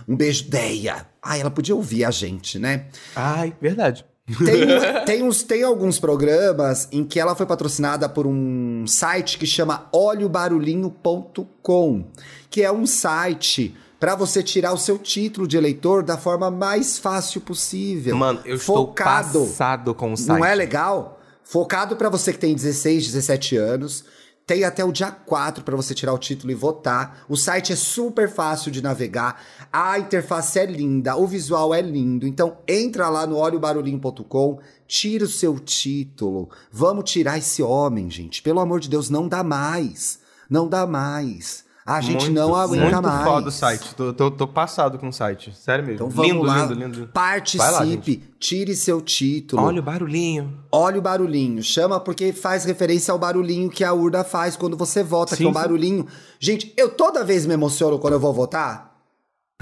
Um 0.08 0.16
beijo, 0.16 0.50
Deia. 0.50 1.06
Ai, 1.22 1.42
ela 1.42 1.52
podia 1.52 1.76
ouvir 1.76 2.06
a 2.06 2.12
gente, 2.12 2.58
né? 2.58 2.88
Ai, 3.16 3.54
verdade. 3.62 4.04
Tem, 4.46 4.66
tem, 5.06 5.24
uns, 5.24 5.44
tem 5.44 5.64
alguns 5.64 6.00
programas 6.00 6.88
em 6.92 7.04
que 7.04 7.20
ela 7.20 7.36
foi 7.36 7.46
patrocinada 7.46 8.10
por 8.10 8.26
um 8.26 8.86
site 8.88 9.38
que 9.38 9.46
chama 9.46 9.88
olhobarulhinho.com, 9.92 12.06
que 12.50 12.64
é 12.64 12.72
um 12.72 12.88
site 12.88 13.76
para 14.00 14.16
você 14.16 14.42
tirar 14.42 14.74
o 14.74 14.78
seu 14.78 14.98
título 14.98 15.48
de 15.48 15.58
eleitor 15.58 16.02
da 16.02 16.18
forma 16.18 16.50
mais 16.50 16.98
fácil 16.98 17.42
possível. 17.42 18.16
Mano, 18.16 18.42
eu 18.46 18.58
Focado. 18.58 19.28
estou 19.28 19.46
passado 19.46 19.94
com 19.94 20.14
o 20.14 20.18
site. 20.18 20.40
Não 20.40 20.44
é 20.44 20.56
legal? 20.56 21.20
Focado 21.44 21.96
para 21.96 22.10
você 22.10 22.34
que 22.34 22.40
tem 22.40 22.56
16, 22.56 23.06
17 23.08 23.58
anos. 23.58 24.04
Tem 24.52 24.66
até 24.66 24.84
o 24.84 24.92
dia 24.92 25.10
4 25.10 25.64
para 25.64 25.78
você 25.78 25.96
tirar 25.96 26.14
o 26.14 26.18
título 26.18 26.52
e 26.52 26.56
votar. 26.56 27.24
O 27.30 27.38
site 27.38 27.72
é 27.72 27.76
super 27.78 28.30
fácil 28.30 28.70
de 28.70 28.82
navegar. 28.82 29.42
A 29.72 29.98
interface 29.98 30.60
é 30.60 30.66
linda, 30.66 31.16
o 31.16 31.26
visual 31.26 31.74
é 31.74 31.82
lindo. 31.82 32.28
Então 32.28 32.58
entra 32.68 33.08
lá 33.08 33.26
no 33.26 33.38
olhobarulhinho.com, 33.38 34.60
tira 34.86 35.24
o 35.24 35.30
seu 35.30 35.58
título. 35.58 36.50
Vamos 36.70 37.10
tirar 37.10 37.38
esse 37.38 37.64
homem, 37.64 38.12
gente. 38.12 38.42
Pelo 38.42 38.60
amor 38.60 38.82
de 38.82 38.90
Deus, 38.90 39.10
não 39.10 39.26
dá 39.26 39.42
mais. 39.42 40.20
Não 40.50 40.68
dá 40.68 40.86
mais. 40.86 41.64
A 41.86 42.00
gente 42.00 42.26
muito, 42.26 42.34
não 42.34 42.56
aguenta 42.56 42.84
muito 42.84 43.02
mais. 43.02 43.24
foda 43.24 43.50
o 43.50 43.52
site. 43.52 43.96
Tô, 43.96 44.14
tô, 44.14 44.30
tô 44.30 44.48
passado 44.48 45.00
com 45.00 45.08
o 45.10 45.14
site. 45.14 45.52
Sério 45.56 45.84
mesmo. 45.84 45.96
Então 45.96 46.10
vamos 46.10 46.32
lindo, 46.32 46.44
lá. 46.46 46.62
lindo, 46.62 46.74
lindo. 46.74 47.10
Vai 47.14 47.72
lá, 47.72 47.80
Participe, 47.80 48.24
tire 48.40 48.76
seu 48.76 49.02
título. 49.02 49.64
Olha 49.64 49.80
o 49.80 49.84
barulhinho. 49.84 50.60
Olha 50.72 51.00
o 51.00 51.02
barulhinho. 51.02 51.64
Chama 51.64 52.00
porque 52.00 52.32
faz 52.32 52.66
referência 52.66 53.12
ao 53.12 53.18
barulhinho 53.18 53.70
que 53.70 53.84
a 53.84 53.94
urna 53.94 54.24
faz 54.24 54.56
quando 54.56 54.78
você 54.78 55.04
vota, 55.04 55.32
que 55.32 55.38
Sim, 55.38 55.46
é 55.46 55.50
um 55.50 55.54
barulhinho. 55.54 56.06
Gente, 56.40 56.72
eu 56.78 56.90
toda 56.90 57.24
vez 57.24 57.46
me 57.48 57.54
emociono 57.54 57.98
quando 57.98 58.14
eu 58.14 58.20
vou 58.20 58.34
votar. 58.34 58.92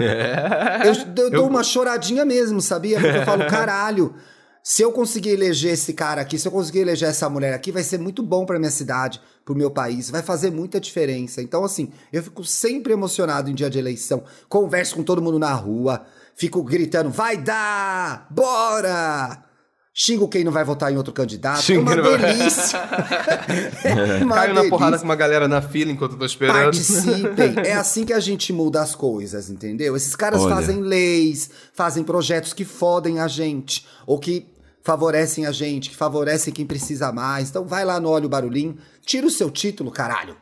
Eu, 0.00 1.24
eu 1.24 1.30
dou 1.30 1.46
uma 1.46 1.62
choradinha 1.62 2.24
mesmo, 2.24 2.58
sabia? 2.62 2.98
Porque 2.98 3.18
eu 3.18 3.24
falo, 3.26 3.44
caralho, 3.50 4.14
se 4.62 4.82
eu 4.82 4.92
conseguir 4.92 5.30
eleger 5.30 5.72
esse 5.72 5.92
cara 5.94 6.20
aqui, 6.20 6.38
se 6.38 6.46
eu 6.46 6.52
conseguir 6.52 6.80
eleger 6.80 7.08
essa 7.08 7.28
mulher 7.30 7.54
aqui, 7.54 7.72
vai 7.72 7.82
ser 7.82 7.98
muito 7.98 8.22
bom 8.22 8.44
pra 8.44 8.58
minha 8.58 8.70
cidade, 8.70 9.20
pro 9.44 9.54
meu 9.54 9.70
país, 9.70 10.10
vai 10.10 10.22
fazer 10.22 10.50
muita 10.50 10.78
diferença. 10.78 11.40
Então, 11.42 11.64
assim, 11.64 11.90
eu 12.12 12.22
fico 12.22 12.44
sempre 12.44 12.92
emocionado 12.92 13.50
em 13.50 13.54
dia 13.54 13.70
de 13.70 13.78
eleição. 13.78 14.22
Converso 14.48 14.94
com 14.96 15.02
todo 15.02 15.22
mundo 15.22 15.38
na 15.38 15.52
rua, 15.54 16.04
fico 16.36 16.62
gritando, 16.62 17.10
vai 17.10 17.36
dar! 17.36 18.26
Bora! 18.30 19.44
Xingo 19.92 20.28
quem 20.28 20.44
não 20.44 20.52
vai 20.52 20.64
votar 20.64 20.90
em 20.92 20.96
outro 20.96 21.12
candidato. 21.12 21.62
Xingo 21.62 21.80
é 21.80 21.82
uma 21.82 21.94
quem 21.94 22.02
não 22.02 22.10
vai- 22.18 22.34
delícia. 22.38 22.78
é 23.84 24.24
uma 24.24 24.34
Caio 24.36 24.54
na 24.54 24.64
porrada 24.64 24.90
delícia. 24.92 24.98
com 25.00 25.04
uma 25.04 25.16
galera 25.16 25.48
na 25.48 25.60
fila 25.60 25.90
enquanto 25.90 26.12
eu 26.12 26.18
tô 26.18 26.24
esperando. 26.24 26.62
Participem. 26.64 27.54
É 27.66 27.72
assim 27.74 28.04
que 28.04 28.12
a 28.12 28.20
gente 28.20 28.52
muda 28.52 28.80
as 28.80 28.94
coisas, 28.94 29.50
entendeu? 29.50 29.96
Esses 29.96 30.14
caras 30.14 30.42
Olha. 30.42 30.54
fazem 30.54 30.80
leis, 30.80 31.50
fazem 31.74 32.04
projetos 32.04 32.52
que 32.52 32.64
fodem 32.64 33.18
a 33.18 33.26
gente, 33.26 33.84
ou 34.06 34.18
que 34.18 34.46
favorecem 34.82 35.46
a 35.46 35.52
gente, 35.52 35.90
que 35.90 35.96
favorecem 35.96 36.52
quem 36.52 36.66
precisa 36.66 37.12
mais. 37.12 37.50
Então 37.50 37.64
vai 37.64 37.84
lá 37.84 37.98
no 38.00 38.08
Olho 38.08 38.28
Barulhinho, 38.28 38.76
tira 39.04 39.26
o 39.26 39.30
seu 39.30 39.50
título, 39.50 39.90
caralho. 39.90 40.36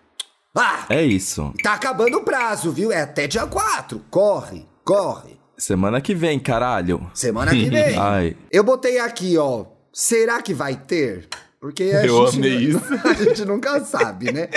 Ah, 0.57 0.87
É 0.89 1.05
isso. 1.05 1.53
tá 1.63 1.75
acabando 1.75 2.17
o 2.19 2.25
prazo, 2.25 2.73
viu? 2.73 2.91
É 2.91 3.03
até 3.03 3.27
dia 3.27 3.47
4. 3.47 4.03
Corre, 4.11 4.67
corre. 4.85 5.39
Semana 5.57 6.01
que 6.01 6.15
vem, 6.15 6.39
caralho. 6.39 7.09
Semana 7.15 7.51
que 7.53 7.69
vem. 7.71 7.97
Ai. 7.97 8.37
Eu 8.51 8.65
botei 8.65 8.99
aqui, 8.99 9.37
ó. 9.39 9.67
Será 9.93 10.41
que 10.43 10.55
vai 10.55 10.75
ter? 10.77 11.29
Porque 11.61 11.85
a, 11.85 12.05
Eu 12.07 12.27
gente, 12.27 12.37
amei 12.39 12.55
isso. 12.57 12.81
a 13.05 13.13
gente 13.13 13.45
nunca 13.45 13.81
sabe, 13.85 14.33
né? 14.33 14.49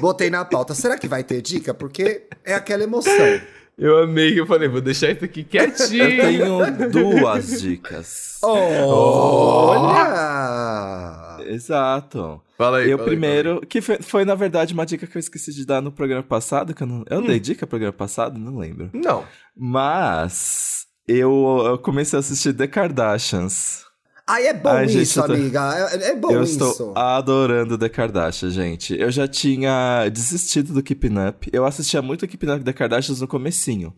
Botei 0.00 0.30
na 0.30 0.44
pauta. 0.44 0.74
Será 0.74 0.98
que 0.98 1.08
vai 1.08 1.22
ter 1.24 1.40
dica? 1.42 1.72
Porque 1.74 2.26
é 2.44 2.54
aquela 2.54 2.82
emoção. 2.84 3.40
Eu 3.78 3.98
amei 3.98 4.32
que 4.32 4.40
eu 4.40 4.46
falei, 4.46 4.68
vou 4.68 4.80
deixar 4.80 5.10
isso 5.10 5.24
aqui 5.24 5.40
Eu 5.40 5.46
quietinho. 5.46 6.16
tenho 6.20 6.90
duas 6.90 7.60
dicas. 7.60 8.38
Olha! 10.06 11.44
Exato. 11.46 12.40
Fala 12.56 12.78
aí. 12.78 12.90
Eu 12.90 12.96
fala 12.96 13.10
aí, 13.10 13.16
primeiro, 13.16 13.60
que 13.66 13.82
foi, 13.82 13.98
foi, 14.00 14.24
na 14.24 14.34
verdade 14.34 14.72
uma 14.72 14.86
dica 14.86 15.06
que 15.06 15.16
eu 15.16 15.20
esqueci 15.20 15.52
de 15.52 15.66
dar 15.66 15.82
no 15.82 15.92
programa 15.92 16.22
passado, 16.22 16.74
que 16.74 16.82
eu 16.82 16.86
não. 16.86 17.04
Eu 17.10 17.20
dei 17.22 17.38
dica 17.38 17.66
no 17.66 17.68
programa 17.68 17.92
passado? 17.92 18.38
Não 18.38 18.56
lembro. 18.58 18.88
fala 18.90 18.98
aí. 18.98 19.04
Não. 19.04 19.24
Mas 19.54 20.86
eu, 21.06 21.62
eu 21.66 21.78
comecei 21.78 22.16
a 22.16 22.20
assistir 22.20 22.54
The 22.54 22.66
Kardashians. 22.66 23.84
Ai, 24.28 24.48
é 24.48 24.54
bom 24.54 24.70
Ai, 24.70 24.88
gente, 24.88 25.02
isso, 25.02 25.20
eu 25.20 25.24
tô- 25.26 25.32
amiga. 25.34 25.88
É, 25.92 26.08
é 26.10 26.16
bom 26.16 26.32
eu 26.32 26.42
isso. 26.42 26.54
estou 26.68 26.96
adorando 26.96 27.78
The 27.78 27.88
Kardashians, 27.88 28.52
gente. 28.54 28.98
Eu 28.98 29.10
já 29.10 29.28
tinha 29.28 30.08
desistido 30.08 30.72
do 30.72 30.82
Keeping 30.82 31.14
Up. 31.28 31.48
Eu 31.52 31.64
assistia 31.64 32.02
muito 32.02 32.26
Keeping 32.26 32.50
Up 32.50 32.64
The 32.64 32.72
Kardashians 32.72 33.20
no 33.20 33.28
comecinho. 33.28 33.94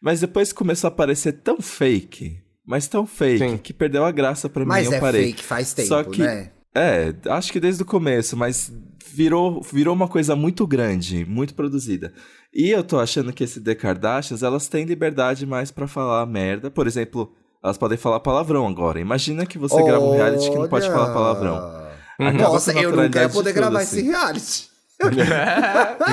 Mas 0.00 0.20
depois 0.20 0.52
começou 0.52 0.88
a 0.88 0.90
parecer 0.90 1.32
tão 1.42 1.60
fake, 1.60 2.36
mas 2.66 2.86
tão 2.86 3.06
fake, 3.06 3.38
Sim. 3.38 3.56
que 3.56 3.72
perdeu 3.72 4.04
a 4.04 4.10
graça 4.10 4.48
pra 4.48 4.62
mim 4.62 4.68
Mas 4.68 4.88
eu 4.88 4.94
é 4.94 5.00
parei. 5.00 5.26
fake 5.26 5.42
faz 5.44 5.72
tempo, 5.72 5.88
Só 5.88 6.04
que- 6.04 6.20
né? 6.22 6.50
É, 6.74 7.14
acho 7.30 7.52
que 7.52 7.60
desde 7.60 7.82
o 7.82 7.86
começo, 7.86 8.36
mas 8.36 8.72
virou, 9.06 9.62
virou 9.62 9.94
uma 9.94 10.08
coisa 10.08 10.34
muito 10.34 10.66
grande, 10.66 11.24
muito 11.24 11.54
produzida. 11.54 12.12
E 12.52 12.68
eu 12.70 12.82
tô 12.82 12.98
achando 12.98 13.32
que 13.32 13.44
esse 13.44 13.60
The 13.60 13.74
Kardashians, 13.74 14.42
elas 14.42 14.68
têm 14.68 14.84
liberdade 14.84 15.46
mais 15.46 15.70
pra 15.70 15.86
falar 15.86 16.26
merda. 16.26 16.70
Por 16.70 16.86
exemplo, 16.86 17.32
elas 17.62 17.78
podem 17.78 17.96
falar 17.96 18.20
palavrão 18.20 18.66
agora. 18.66 18.98
Imagina 18.98 19.46
que 19.46 19.58
você 19.58 19.80
grava 19.82 20.04
um 20.04 20.12
reality 20.12 20.50
que 20.50 20.56
não 20.56 20.68
pode 20.68 20.86
Olha! 20.86 20.94
falar 20.94 21.12
palavrão. 21.14 21.82
Acaba 22.18 22.52
Nossa, 22.52 22.72
eu 22.72 22.94
não 22.94 23.08
quero 23.08 23.30
poder 23.30 23.52
gravar 23.52 23.80
assim. 23.80 23.98
esse 23.98 24.08
reality. 24.08 24.72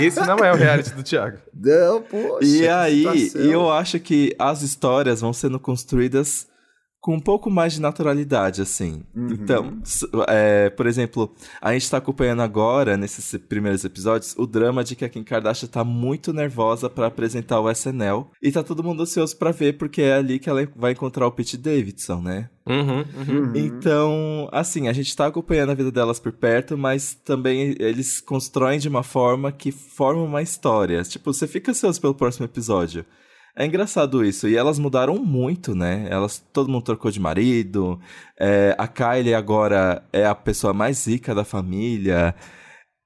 Esse 0.02 0.20
não 0.22 0.38
é 0.40 0.52
o 0.52 0.56
reality 0.56 0.92
do 0.94 1.04
Thiago. 1.04 1.38
Não, 1.54 2.02
poxa. 2.02 2.46
E 2.46 2.68
aí, 2.68 3.20
situação. 3.20 3.52
eu 3.52 3.72
acho 3.72 4.00
que 4.00 4.36
as 4.40 4.62
histórias 4.64 5.22
vão 5.22 5.32
sendo 5.32 5.60
construídas 5.60 6.48
com 7.02 7.16
um 7.16 7.20
pouco 7.20 7.50
mais 7.50 7.74
de 7.74 7.82
naturalidade, 7.82 8.62
assim. 8.62 9.04
Uhum. 9.16 9.28
Então, 9.32 9.82
é, 10.28 10.70
por 10.70 10.86
exemplo, 10.86 11.34
a 11.62 11.72
gente 11.74 11.90
tá 11.90 11.98
acompanhando 11.98 12.42
agora, 12.42 12.98
nesses 12.98 13.40
primeiros 13.48 13.86
episódios, 13.86 14.36
o 14.38 14.46
drama 14.46 14.84
de 14.84 14.96
que 14.96 15.06
a 15.06 15.10
Kim 15.10 15.24
Kardashian 15.24 15.70
tá 15.70 15.84
muito 15.84 16.34
nervosa 16.34 16.90
pra 16.90 17.08
apresentar 17.08 17.62
o 17.62 17.72
SNL. 17.72 18.30
E 18.42 18.52
tá 18.52 18.64
todo 18.64 18.84
mundo 18.84 19.04
ansioso 19.04 19.38
pra 19.38 19.52
ver, 19.52 19.78
porque 19.78 20.02
é 20.02 20.16
ali 20.16 20.40
que 20.40 20.50
ela 20.50 20.68
vai 20.76 20.92
encontrar 20.92 21.26
o 21.26 21.32
Pete 21.32 21.58
Davidson, 21.58 22.22
né? 22.22 22.50
Uhum, 22.68 23.00
uhum. 23.00 23.52
Então, 23.56 24.50
assim, 24.52 24.88
a 24.88 24.94
gente 24.94 25.16
tá 25.16 25.28
acompanhando 25.28 25.72
a 25.72 25.76
vida 25.76 25.92
delas 25.92 26.20
por 26.20 26.34
perto, 26.34 26.78
mas 26.78 27.14
também 27.14 27.76
eles 27.80 28.20
constroem 28.20 28.78
de 28.78 28.90
uma 28.90 29.04
forma 29.04 29.52
que 29.52 29.72
forma 29.72 30.22
uma 30.22 30.42
história. 30.42 31.02
Tipo, 31.04 31.34
você 31.34 31.48
fica 31.48 31.72
ansioso 31.72 32.00
pelo 32.00 32.14
próximo 32.14 32.46
episódio. 32.46 33.06
É 33.60 33.66
engraçado 33.66 34.24
isso. 34.24 34.48
E 34.48 34.56
elas 34.56 34.80
mudaram 34.80 35.18
muito, 35.18 35.76
né? 35.76 36.08
Elas, 36.10 36.40
todo 36.54 36.70
mundo 36.70 36.84
trocou 36.84 37.12
de 37.12 37.20
marido. 37.20 38.00
é, 38.40 38.74
a 38.78 38.88
Kylie 38.88 39.34
agora 39.34 40.02
é 40.14 40.26
a 40.26 40.34
pessoa 40.34 40.74
mais 40.74 41.06
rica 41.06 41.36
da 41.36 41.44
família. 41.44 42.34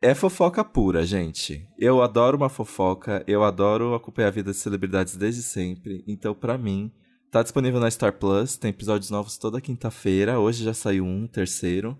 É 0.01 0.13
fofoca 0.13 0.63
pura, 0.63 1.05
gente. 1.05 1.67
Eu 1.79 2.03
adoro 2.03 2.37
uma 2.37 2.49
fofoca. 2.49 3.23
Eu 3.25 3.43
adoro 3.43 3.95
acompanhar 3.95 4.27
a 4.27 4.31
vida 4.31 4.51
de 4.51 4.57
celebridades 4.57 5.15
desde 5.17 5.41
sempre. 5.41 6.03
Então, 6.07 6.35
pra 6.35 6.57
mim, 6.57 6.91
Tá 7.33 7.41
disponível 7.41 7.79
na 7.79 7.89
Star 7.89 8.13
Plus, 8.13 8.57
tem 8.57 8.69
episódios 8.69 9.09
novos 9.09 9.39
toda 9.39 9.59
quinta-feira. 9.59 10.37
Hoje 10.37 10.63
já 10.63 10.71
saiu 10.71 11.03
um, 11.03 11.25
terceiro. 11.25 11.97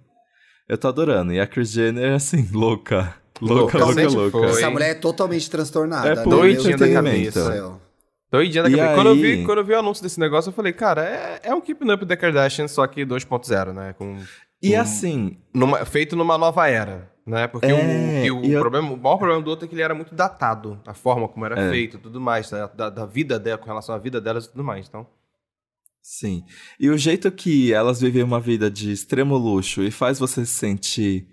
Eu 0.70 0.78
tô 0.78 0.88
adorando. 0.88 1.34
E 1.34 1.40
a 1.40 1.48
Chris 1.48 1.72
Jenner, 1.72 2.14
assim, 2.14 2.48
louca. 2.54 3.16
Louca, 3.42 3.80
louca, 3.80 4.10
louca. 4.10 4.38
foi. 4.38 4.50
Essa 4.50 4.70
mulher 4.70 4.92
é 4.92 4.94
totalmente 4.94 5.50
transtornada. 5.50 6.08
É 6.08 6.16
né? 6.18 6.22
puro 6.22 6.44
Meu 6.44 6.52
entretenimento. 6.52 7.40
Doidinha 8.34 8.64
da 8.64 8.70
E 8.70 8.76
cabeça. 8.76 8.96
Quando, 8.96 9.08
eu 9.10 9.16
vi, 9.16 9.26
aí? 9.32 9.46
quando 9.46 9.58
eu 9.60 9.64
vi 9.64 9.74
o 9.74 9.80
anúncio 9.80 10.02
desse 10.04 10.20
negócio, 10.20 10.50
eu 10.50 10.54
falei, 10.54 10.74
cara, 10.74 11.04
é, 11.06 11.40
é 11.44 11.54
um 11.54 11.62
Keeping 11.62 11.92
Up 11.92 12.04
The 12.06 12.16
Kardashian, 12.16 12.68
só 12.68 12.88
que 12.88 13.06
2.0, 13.06 13.72
né? 13.74 13.94
Com, 13.96 14.18
E 14.62 14.76
assim, 14.76 15.38
numa- 15.54 15.86
feito 15.86 16.16
numa 16.16 16.36
nova 16.38 16.68
era, 16.68 17.12
né? 17.28 17.48
Porque 17.48 17.68
É, 17.68 17.74
o, 17.74 18.26
e 18.26 18.32
o, 18.32 18.44
e 18.46 18.52
eu- 18.54 18.60
problema, 18.62 18.92
o 18.92 18.98
maior 18.98 19.18
problema 19.18 19.40
do 19.42 19.50
outro 19.52 19.66
é 19.66 19.68
que 19.70 19.76
ele 19.76 19.84
era 19.84 19.94
muito 19.94 20.16
datado. 20.16 20.82
A 20.88 20.94
forma 20.96 21.28
como 21.28 21.46
era 21.46 21.60
É. 21.62 21.70
feito, 21.70 22.00
tudo 22.00 22.20
mais. 22.20 22.50
né? 22.52 22.68
Da, 22.76 22.90
da 22.90 23.06
vida 23.06 23.38
dela, 23.38 23.58
com 23.60 23.68
relação 23.68 23.94
à 23.94 24.00
vida 24.00 24.20
delas 24.20 24.46
e 24.46 24.50
tudo 24.52 24.64
mais. 24.64 24.88
Então, 24.88 25.06
sim. 26.02 26.44
E 26.80 26.90
o 26.90 26.98
jeito 26.98 27.30
que 27.32 27.72
elas 27.72 28.02
vivem 28.02 28.24
uma 28.24 28.40
vida 28.40 28.70
de 28.72 28.92
extremo 28.92 29.38
luxo 29.38 29.84
e 29.84 29.92
faz 29.92 30.18
você 30.18 30.44
se 30.46 30.54
sentir 30.54 31.28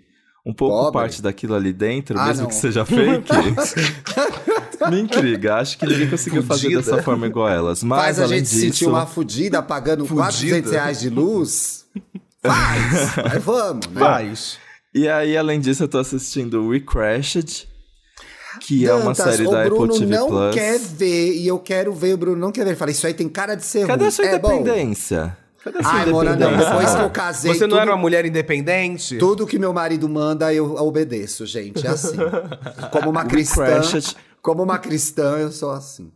um 0.45 0.53
pouco 0.53 0.75
Pobre. 0.75 0.93
parte 1.01 1.21
daquilo 1.21 1.55
ali 1.55 1.71
dentro, 1.73 2.17
Ah, 2.19 2.25
mesmo 2.27 2.43
não. 2.43 2.49
que 2.49 2.55
seja 2.55 2.83
fake, 2.85 3.27
me 4.89 5.01
intriga. 5.01 5.55
Acho 5.55 5.77
que 5.77 5.85
ninguém 5.85 6.09
conseguiu 6.09 6.43
fazer 6.43 6.63
Fudida. 6.63 6.81
dessa 6.81 7.03
forma 7.03 7.27
igual 7.27 7.47
elas. 7.49 7.83
Mas, 7.83 8.01
Faz 8.03 8.19
a 8.19 8.27
gente 8.27 8.47
se 8.49 8.55
sentir 8.55 8.71
disso, 8.71 8.89
uma 8.89 9.05
fudida 9.05 9.61
pagando 9.61 10.05
Fudida. 10.05 10.23
400 10.23 10.71
reais 10.71 10.99
de 10.99 11.09
luz. 11.09 11.85
Faz! 12.43 13.15
Mas 13.33 13.43
vamos, 13.43 13.87
né? 13.87 13.99
faz. 13.99 14.57
E 14.93 15.07
aí, 15.07 15.37
além 15.37 15.59
disso, 15.59 15.83
eu 15.83 15.87
tô 15.87 15.99
assistindo 15.99 16.67
We 16.67 16.79
Crashed, 16.79 17.67
que 18.61 18.85
é 18.85 18.93
uma 18.93 19.13
Dantas, 19.13 19.35
série 19.35 19.43
da 19.49 19.61
o 19.61 19.69
Bruno 19.69 19.85
Apple 19.85 19.99
TV 19.99 20.15
não 20.17 20.27
Plus. 20.27 20.53
quer 20.55 20.79
ver 20.79 21.33
e 21.35 21.47
eu 21.47 21.59
quero 21.59 21.93
ver, 21.93 22.13
o 22.13 22.17
Bruno 22.17 22.37
não 22.37 22.51
quer 22.51 22.63
ver. 22.63 22.71
Ele 22.71 22.75
fala, 22.77 22.91
isso 22.91 23.07
aí 23.07 23.13
tem 23.13 23.29
cara 23.29 23.55
de 23.55 23.63
ser 23.63 23.87
Cadê 23.87 23.99
ruim. 24.03 24.07
a 24.07 24.11
sua 24.11 24.25
é 24.25 24.39
bom. 24.39 24.53
independência? 24.59 25.37
Ai, 25.85 26.07
Mona, 26.07 26.31
não. 26.35 26.47
independência? 26.47 26.69
Depois 26.73 26.95
que 26.95 27.01
eu 27.01 27.09
casei. 27.11 27.53
Você 27.53 27.61
não 27.61 27.69
tudo, 27.69 27.79
era 27.79 27.91
uma 27.91 27.97
mulher 27.97 28.25
independente? 28.25 29.17
Tudo 29.17 29.45
que 29.47 29.57
meu 29.59 29.71
marido 29.71 30.09
manda, 30.09 30.51
eu 30.53 30.73
obedeço, 30.75 31.45
gente. 31.45 31.85
É 31.85 31.91
assim. 31.91 32.17
Como 32.91 33.09
uma 33.11 33.23
cristã. 33.25 33.63
crashed. 33.65 34.15
Como 34.41 34.63
uma 34.63 34.79
cristã, 34.79 35.37
eu 35.37 35.51
sou 35.51 35.71
assim. 35.71 36.11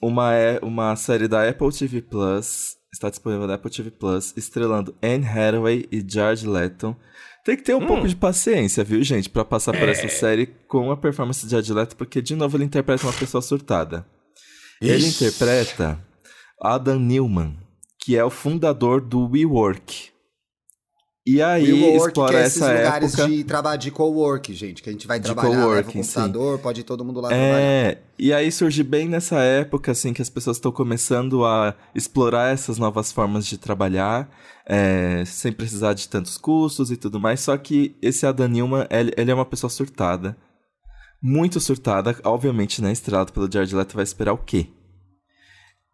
Uma, 0.00 0.32
é, 0.34 0.60
uma 0.62 0.94
série 0.94 1.26
da 1.26 1.48
Apple 1.48 1.72
TV 1.72 2.02
Plus, 2.02 2.76
está 2.92 3.10
disponível 3.10 3.46
na 3.46 3.54
Apple 3.54 3.70
TV 3.70 3.90
Plus, 3.90 4.32
estrelando 4.36 4.94
Anne 5.02 5.26
Hathaway 5.26 5.88
e 5.90 6.04
Jared 6.06 6.46
Leto. 6.46 6.96
Tem 7.44 7.56
que 7.56 7.62
ter 7.62 7.74
um 7.74 7.86
pouco 7.86 8.06
de 8.06 8.14
paciência, 8.14 8.84
viu, 8.84 9.02
gente, 9.02 9.28
pra 9.28 9.44
passar 9.44 9.76
por 9.76 9.88
essa 9.88 10.08
série 10.08 10.46
com 10.68 10.90
a 10.90 10.96
performance 10.96 11.44
de 11.44 11.50
Jared 11.50 11.72
Leto, 11.72 11.96
porque, 11.96 12.22
de 12.22 12.36
novo, 12.36 12.56
ele 12.56 12.64
interpreta 12.64 13.06
uma 13.06 13.12
pessoa 13.12 13.42
surtada. 13.42 14.06
Ele 14.80 15.06
interpreta 15.06 15.98
Adam 16.62 16.98
Newman, 16.98 17.58
que 17.98 18.16
é 18.16 18.24
o 18.24 18.30
fundador 18.30 19.00
do 19.00 19.28
WeWork. 19.28 20.13
E 21.26 21.40
aí, 21.40 21.96
explora 21.96 22.38
é 22.38 22.46
esses 22.46 22.60
essa 22.60 22.70
lugares 22.70 23.14
época... 23.14 23.28
de 23.28 23.44
trabalho 23.44 23.80
de 23.80 23.90
cowork, 23.90 24.52
gente. 24.52 24.82
Que 24.82 24.90
a 24.90 24.92
gente 24.92 25.06
vai 25.06 25.18
De 25.18 25.24
trabalhar, 25.24 25.48
leva 25.48 25.62
o 25.62 25.64
coworking, 25.64 26.02
sim. 26.02 26.14
computador, 26.14 26.58
pode 26.58 26.80
ir 26.82 26.84
todo 26.84 27.02
mundo 27.02 27.18
lá 27.18 27.30
trabalhar. 27.30 27.60
É, 27.60 27.98
e 28.18 28.30
aí 28.30 28.52
surge 28.52 28.82
bem 28.82 29.08
nessa 29.08 29.40
época, 29.40 29.92
assim, 29.92 30.12
que 30.12 30.20
as 30.20 30.28
pessoas 30.28 30.58
estão 30.58 30.70
começando 30.70 31.46
a 31.46 31.74
explorar 31.94 32.52
essas 32.52 32.76
novas 32.76 33.10
formas 33.10 33.46
de 33.46 33.56
trabalhar, 33.56 34.28
é, 34.66 35.24
sem 35.24 35.50
precisar 35.50 35.94
de 35.94 36.06
tantos 36.10 36.36
custos 36.36 36.90
e 36.90 36.96
tudo 36.96 37.18
mais. 37.18 37.40
Só 37.40 37.56
que 37.56 37.96
esse 38.02 38.26
Adam 38.26 38.48
Newman, 38.48 38.86
ele, 38.90 39.12
ele 39.16 39.30
é 39.30 39.34
uma 39.34 39.46
pessoa 39.46 39.70
surtada. 39.70 40.36
Muito 41.22 41.58
surtada, 41.58 42.14
obviamente, 42.22 42.82
né? 42.82 42.92
Estrelado 42.92 43.32
pelo 43.32 43.50
Jared 43.50 43.74
Leto, 43.74 43.94
vai 43.94 44.04
esperar 44.04 44.34
o 44.34 44.38
quê? 44.38 44.68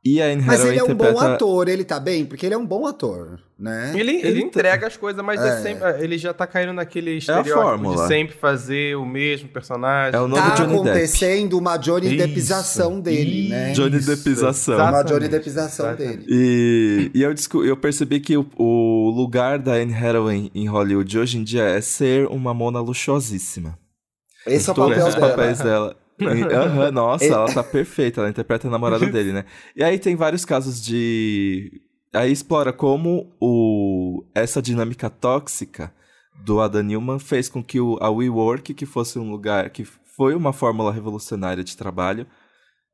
E 0.03 0.21
a 0.23 0.27
Anne 0.27 0.43
Mas 0.43 0.65
ele 0.65 0.79
é 0.79 0.85
um 0.85 0.95
bom 0.95 1.19
ator, 1.19 1.69
ele 1.69 1.85
tá 1.85 2.01
bem? 2.01 2.25
Porque 2.25 2.47
ele 2.47 2.55
é 2.55 2.59
um 2.59 2.65
bom 2.65 2.87
ator, 2.87 3.39
né? 3.59 3.93
Ele, 3.95 4.13
ele, 4.17 4.29
Ele 4.29 4.41
entrega 4.43 4.87
as 4.87 4.97
coisas, 4.97 5.23
mas 5.23 5.39
é. 5.39 5.49
É. 5.49 5.61
sempre, 5.61 6.03
ele 6.03 6.17
já 6.17 6.33
tá 6.33 6.47
caindo 6.47 6.73
naquele 6.73 7.19
estereótipo 7.19 7.55
fórmula. 7.55 8.03
de 8.03 8.09
sempre 8.09 8.35
fazer 8.35 8.97
o 8.97 9.05
mesmo 9.05 9.51
personagem. 9.51 10.19
É 10.19 10.23
o 10.23 10.27
novo 10.27 10.41
Tá 10.41 10.55
Johnny 10.55 10.69
Depp. 10.73 10.89
acontecendo 10.89 11.59
uma 11.59 11.77
Johnny 11.77 12.07
Isso, 12.07 12.17
Deppização 12.17 12.99
dele, 12.99 13.51
né? 13.51 13.73
Johnny 13.73 13.99
Isso, 13.99 14.07
Deppização. 14.09 14.77
Uma 14.79 15.03
Johnny 15.03 15.29
Deppização 15.29 15.87
exatamente. 15.89 16.27
dele. 16.27 16.27
E, 16.31 17.11
e 17.19 17.23
eu, 17.23 17.35
eu 17.67 17.77
percebi 17.77 18.21
que 18.21 18.39
o, 18.39 18.47
o 18.57 19.11
lugar 19.11 19.59
da 19.59 19.73
Anne 19.75 19.93
Hathaway 19.95 20.51
em 20.55 20.67
Hollywood 20.67 21.19
hoje 21.19 21.37
em 21.37 21.45
dia 21.45 21.65
é 21.65 21.81
ser 21.83 22.27
uma 22.29 22.55
mona 22.55 22.81
luxuosíssima. 22.81 23.79
Esse 24.47 24.71
é 24.71 24.73
o 24.73 24.75
papel 24.75 25.07
os 25.07 25.15
dela. 25.15 25.29
papéis 25.29 25.59
dela. 25.59 25.95
Aham, 26.53 26.91
nossa, 26.91 27.25
ela 27.25 27.53
tá 27.53 27.63
perfeita, 27.63 28.21
ela 28.21 28.31
interpreta 28.31 28.69
a 28.69 28.71
namorada 28.71 29.07
dele, 29.11 29.33
né? 29.33 29.45
E 29.75 29.83
aí 29.83 29.99
tem 29.99 30.17
vários 30.17 30.45
casos 30.45 30.83
de. 30.83 31.83
Aí 32.13 32.33
explora 32.33 32.73
como 32.73 33.33
o... 33.41 34.25
essa 34.35 34.61
dinâmica 34.61 35.09
tóxica 35.09 35.93
do 36.45 36.61
Adam 36.61 36.83
Newman 36.83 37.19
fez 37.19 37.49
com 37.49 37.63
que 37.63 37.81
o... 37.81 37.99
a 38.01 38.11
WeWork, 38.11 38.75
que 38.75 38.87
fosse 38.87 39.19
um 39.19 39.31
lugar 39.31 39.71
que 39.71 39.85
foi 39.85 40.35
uma 40.35 40.53
fórmula 40.53 40.93
revolucionária 40.93 41.63
de 41.63 41.77
trabalho, 41.77 42.27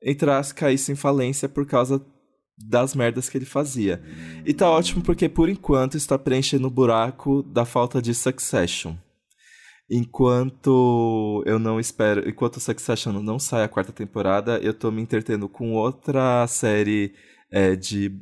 entrasse, 0.03 0.55
caísse 0.55 0.93
em 0.93 0.97
falência 0.97 1.49
por 1.49 1.67
causa 1.67 2.01
das 2.59 2.95
merdas 2.95 3.29
que 3.29 3.37
ele 3.37 3.45
fazia. 3.45 4.03
E 4.45 4.55
tá 4.55 4.71
ótimo 4.71 5.03
porque, 5.03 5.29
por 5.29 5.49
enquanto, 5.49 5.97
está 5.97 6.19
preenchendo 6.19 6.69
o 6.69 6.71
buraco 6.71 7.43
da 7.43 7.65
falta 7.65 8.01
de 8.01 8.15
Succession. 8.15 8.95
Enquanto 9.89 11.45
eu 11.47 11.59
não 11.59 11.79
espero, 11.79 12.29
enquanto 12.29 12.59
Succession 12.59 13.13
não 13.23 13.39
sai 13.39 13.63
a 13.63 13.69
quarta 13.69 13.93
temporada, 13.93 14.59
eu 14.59 14.75
tô 14.75 14.91
me 14.91 15.01
entretendo 15.01 15.49
com 15.49 15.75
outra 15.75 16.45
série 16.49 17.15
é, 17.53 17.77
de, 17.77 18.13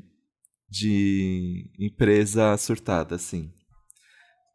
de 0.69 1.71
empresa 1.79 2.55
surtada, 2.59 3.15
assim. 3.15 3.51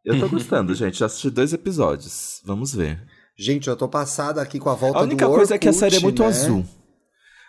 Eu 0.04 0.20
tô 0.20 0.28
gostando, 0.28 0.72
gente. 0.76 0.98
Já 0.98 1.06
assisti 1.06 1.30
dois 1.30 1.52
episódios. 1.52 2.40
Vamos 2.44 2.72
ver. 2.72 3.02
Gente, 3.36 3.68
eu 3.68 3.76
tô 3.76 3.88
passada 3.88 4.40
aqui 4.40 4.58
com 4.58 4.68
a 4.68 4.74
volta 4.74 4.98
A 4.98 5.02
única 5.02 5.26
do 5.26 5.34
coisa 5.34 5.54
é 5.54 5.58
que 5.58 5.66
a 5.66 5.70
Orkut, 5.70 5.80
série 5.80 5.96
é 5.96 6.00
muito 6.00 6.22
né? 6.22 6.28
azul. 6.28 6.64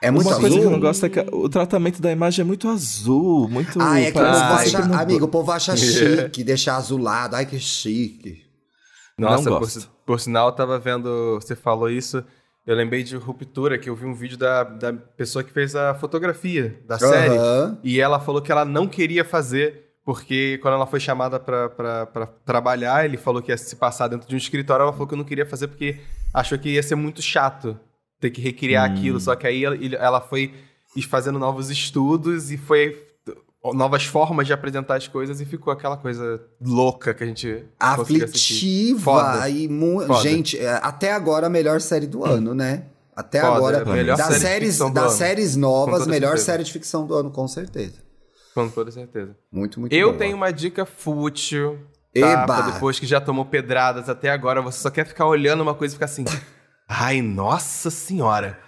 É 0.01 0.09
muito 0.09 0.25
Uma 0.25 0.31
azul. 0.31 0.41
coisa 0.41 0.59
que 0.59 0.65
eu 0.65 0.71
não 0.71 0.79
gosto 0.79 1.05
é 1.05 1.09
que 1.09 1.19
o 1.19 1.47
tratamento 1.47 2.01
da 2.01 2.11
imagem 2.11 2.41
é 2.41 2.45
muito 2.45 2.67
azul, 2.67 3.47
muito. 3.47 3.79
Ah, 3.79 3.99
é 3.99 4.11
que 4.11 4.17
o 4.17 4.21
povo 4.21 4.35
acha, 4.53 4.79
amigo, 4.79 5.25
o 5.25 5.27
povo 5.27 5.51
acha 5.51 5.75
chique, 5.77 6.43
deixar 6.43 6.77
azulado. 6.77 7.35
Ai, 7.35 7.45
que 7.45 7.59
chique. 7.59 8.50
Nossa, 9.17 9.49
Não 9.49 9.57
por, 9.57 9.63
gosto. 9.65 9.81
si- 9.81 9.89
por 10.05 10.19
sinal, 10.19 10.47
eu 10.47 10.51
tava 10.53 10.79
vendo, 10.79 11.35
você 11.35 11.55
falou 11.55 11.89
isso, 11.89 12.23
eu 12.65 12.75
lembrei 12.75 13.03
de 13.03 13.15
Ruptura, 13.15 13.77
que 13.77 13.89
eu 13.89 13.95
vi 13.95 14.05
um 14.05 14.13
vídeo 14.13 14.37
da, 14.37 14.63
da 14.63 14.93
pessoa 14.93 15.43
que 15.43 15.51
fez 15.51 15.75
a 15.75 15.93
fotografia 15.95 16.79
da 16.87 16.97
série. 16.97 17.37
Aham. 17.37 17.77
E 17.83 17.99
ela 17.99 18.19
falou 18.19 18.41
que 18.41 18.51
ela 18.51 18.65
não 18.65 18.87
queria 18.87 19.23
fazer, 19.25 19.93
porque 20.05 20.57
quando 20.61 20.75
ela 20.75 20.87
foi 20.87 20.99
chamada 20.99 21.39
pra 21.39 22.27
trabalhar, 22.45 23.05
ele 23.05 23.17
falou 23.17 23.41
que 23.41 23.51
ia 23.51 23.57
se 23.57 23.75
passar 23.75 24.07
dentro 24.07 24.27
de 24.27 24.35
um 24.35 24.37
escritório, 24.37 24.83
ela 24.83 24.91
falou 24.93 25.07
que 25.07 25.15
não 25.15 25.23
queria 25.23 25.45
fazer 25.45 25.67
porque 25.67 25.99
achou 26.33 26.57
que 26.57 26.69
ia 26.69 26.83
ser 26.83 26.95
muito 26.95 27.21
chato 27.21 27.77
ter 28.19 28.29
que 28.29 28.41
recriar 28.41 28.89
Hum. 28.89 28.93
aquilo. 28.93 29.19
Só 29.19 29.35
que 29.35 29.45
aí 29.47 29.63
ela, 29.65 29.75
ela 29.95 30.21
foi 30.21 30.53
fazendo 31.07 31.39
novos 31.39 31.69
estudos 31.69 32.51
e 32.51 32.57
foi 32.57 32.97
novas 33.73 34.05
formas 34.05 34.47
de 34.47 34.53
apresentar 34.53 34.95
as 34.95 35.07
coisas 35.07 35.39
e 35.39 35.45
ficou 35.45 35.71
aquela 35.71 35.95
coisa 35.97 36.41
louca 36.59 37.13
que 37.13 37.23
a 37.23 37.27
gente. 37.27 37.63
Aflitiva 37.79 39.47
e 39.49 39.67
mu... 39.67 40.01
Foda. 40.01 40.21
gente, 40.21 40.57
é, 40.57 40.79
até 40.81 41.11
agora 41.11 41.47
a 41.47 41.49
melhor 41.49 41.79
série 41.79 42.07
do 42.07 42.25
ano, 42.25 42.53
né? 42.55 42.85
Até 43.15 43.41
Foda, 43.41 43.55
agora, 43.55 43.77
é 43.77 43.85
melhor 43.85 44.17
das 44.17 44.27
série 44.27 44.39
séries, 44.71 44.79
das 44.93 45.13
séries 45.13 45.55
novas, 45.55 46.07
melhor 46.07 46.29
certeza. 46.29 46.45
série 46.45 46.63
de 46.63 46.71
ficção 46.71 47.05
do 47.05 47.13
ano, 47.13 47.29
com 47.29 47.47
certeza. 47.47 47.95
Com 48.55 48.67
toda 48.67 48.91
certeza. 48.91 49.35
Muito, 49.51 49.79
muito 49.79 49.93
Eu 49.93 50.07
boa. 50.09 50.17
tenho 50.17 50.35
uma 50.35 50.51
dica 50.51 50.85
fútil. 50.85 51.77
Tá? 52.13 52.19
Eba! 52.19 52.45
Pra 52.45 52.61
depois 52.71 52.99
que 52.99 53.05
já 53.05 53.21
tomou 53.21 53.45
pedradas 53.45 54.09
até 54.09 54.29
agora, 54.29 54.61
você 54.61 54.79
só 54.79 54.89
quer 54.89 55.05
ficar 55.05 55.25
olhando 55.25 55.61
uma 55.61 55.73
coisa 55.73 55.93
e 55.93 55.95
ficar 55.95 56.05
assim. 56.05 56.25
Ai, 56.87 57.21
nossa 57.21 57.89
senhora! 57.89 58.59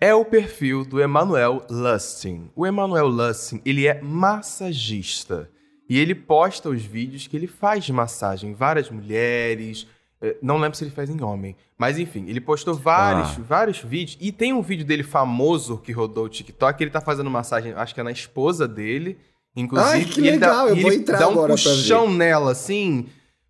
É 0.00 0.14
o 0.14 0.24
perfil 0.24 0.84
do 0.84 1.00
Emanuel 1.00 1.64
Lustin. 1.68 2.50
O 2.54 2.66
Emanuel 2.66 3.08
Lustin, 3.08 3.60
ele 3.64 3.86
é 3.86 4.00
massagista. 4.00 5.50
E 5.88 5.98
ele 5.98 6.14
posta 6.14 6.68
os 6.68 6.82
vídeos 6.82 7.26
que 7.26 7.36
ele 7.36 7.46
faz 7.46 7.84
de 7.84 7.92
massagem. 7.92 8.50
em 8.50 8.54
Várias 8.54 8.90
mulheres. 8.90 9.86
eh, 10.20 10.36
Não 10.42 10.58
lembro 10.58 10.76
se 10.76 10.84
ele 10.84 10.90
faz 10.90 11.08
em 11.10 11.20
homem. 11.22 11.56
Mas 11.76 11.98
enfim, 11.98 12.26
ele 12.28 12.40
postou 12.40 12.74
vários, 12.74 13.30
Ah. 13.38 13.42
vários 13.42 13.78
vídeos. 13.80 14.18
E 14.20 14.30
tem 14.30 14.52
um 14.52 14.62
vídeo 14.62 14.84
dele 14.84 15.02
famoso 15.02 15.78
que 15.78 15.90
rodou 15.92 16.24
o 16.26 16.28
TikTok. 16.28 16.76
que 16.76 16.84
Ele 16.84 16.90
tá 16.90 17.00
fazendo 17.00 17.30
massagem, 17.30 17.72
acho 17.72 17.94
que 17.94 18.00
é 18.00 18.04
na 18.04 18.12
esposa 18.12 18.68
dele. 18.68 19.18
Inclusive, 19.56 19.90
Ai, 19.90 20.04
que 20.04 20.20
ele 20.20 20.38
dá- 20.38 20.46
legal, 20.62 20.68
eu 20.68 20.76
vou 20.76 20.92
entrar 20.92 21.18
dá 21.18 21.28
um 21.28 21.32
agora 21.32 21.52
puxão 21.54 22.12
nela, 22.12 22.52
assim, 22.52 23.06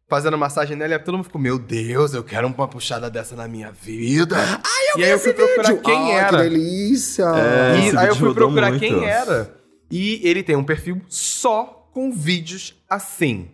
fazendo 0.09 0.39
massagem 0.39 0.77
nela, 0.77 0.95
e 0.95 0.99
todo 0.99 1.17
mundo 1.17 1.25
ficou, 1.25 1.41
meu 1.41 1.59
Deus, 1.59 2.15
eu 2.15 2.25
quero 2.25 2.47
uma 2.47 2.67
puxada 2.67 3.11
dessa 3.11 3.37
na 3.37 3.47
minha 3.47 3.71
vida. 3.71 4.37
Ai, 4.39 4.95
eu 4.95 5.01
e 5.01 5.05
aí 5.05 5.11
eu 5.11 5.19
fui 5.19 5.35
procurar 5.35 5.69
Vídeo. 5.69 5.83
quem 5.83 6.13
Ai, 6.13 6.19
era. 6.19 6.43
Que 6.43 6.49
delícia! 6.49 7.25
É. 7.25 7.79
E 7.93 7.97
aí 7.97 8.09
eu 8.09 8.17
fui 8.17 8.35
procurar 8.35 8.71
muito. 8.71 8.81
quem 8.81 9.05
era. 9.05 9.55
E 9.91 10.21
ele 10.27 10.43
tem 10.43 10.57
um 10.57 10.65
perfil 10.65 11.01
só 11.09 11.89
com 11.93 12.11
vídeos 12.11 12.75
assim. 12.89 13.51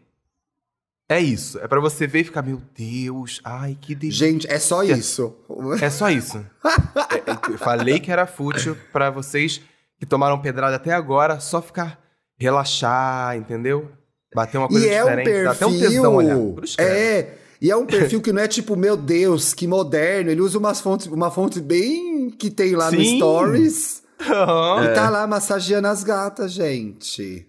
É 1.08 1.20
isso. 1.20 1.58
É 1.58 1.68
pra 1.68 1.80
você 1.80 2.06
ver 2.06 2.20
e 2.20 2.24
ficar, 2.24 2.42
meu 2.42 2.62
Deus, 2.76 3.40
ai, 3.44 3.76
que 3.80 3.94
delícia. 3.94 4.26
Gente, 4.26 4.46
é 4.50 4.58
só 4.58 4.82
isso. 4.82 5.36
É 5.80 5.90
só 5.90 6.08
isso. 6.08 6.44
É, 7.10 7.30
é, 7.30 7.52
eu 7.52 7.58
falei 7.58 8.00
que 8.00 8.10
era 8.10 8.26
fútil 8.26 8.76
pra 8.92 9.10
vocês 9.10 9.60
que 9.98 10.06
tomaram 10.06 10.40
pedrada 10.40 10.76
até 10.76 10.92
agora, 10.92 11.38
só 11.38 11.62
ficar 11.62 12.00
relaxar, 12.36 13.36
entendeu? 13.36 13.90
Bater 14.34 14.58
uma 14.58 14.68
coisa 14.68 14.86
E 14.86 14.88
é 14.88 15.02
um 15.04 15.08
diferente. 15.08 15.44
Dá 15.44 15.50
até 15.52 15.66
um 15.66 15.70
perfil. 15.70 15.90
tesão 15.90 16.14
olhar. 16.16 16.36
Credo. 16.36 16.64
é. 16.78 17.34
E 17.60 17.70
é 17.70 17.76
um 17.76 17.86
perfil 17.86 18.20
que 18.20 18.32
não 18.32 18.42
é 18.42 18.48
tipo, 18.48 18.76
meu 18.76 18.96
Deus, 18.96 19.54
que 19.54 19.66
moderno. 19.66 20.30
Ele 20.30 20.40
usa 20.42 20.58
umas 20.58 20.80
fontes, 20.80 21.06
uma 21.06 21.30
fonte 21.30 21.60
bem 21.60 22.30
que 22.30 22.50
tem 22.50 22.74
lá 22.74 22.90
no 22.90 22.98
Sim. 22.98 23.16
Stories. 23.16 24.02
Aham. 24.20 24.84
E 24.84 24.94
tá 24.94 25.08
lá 25.08 25.26
massageando 25.26 25.88
as 25.88 26.04
gatas, 26.04 26.52
gente. 26.52 27.46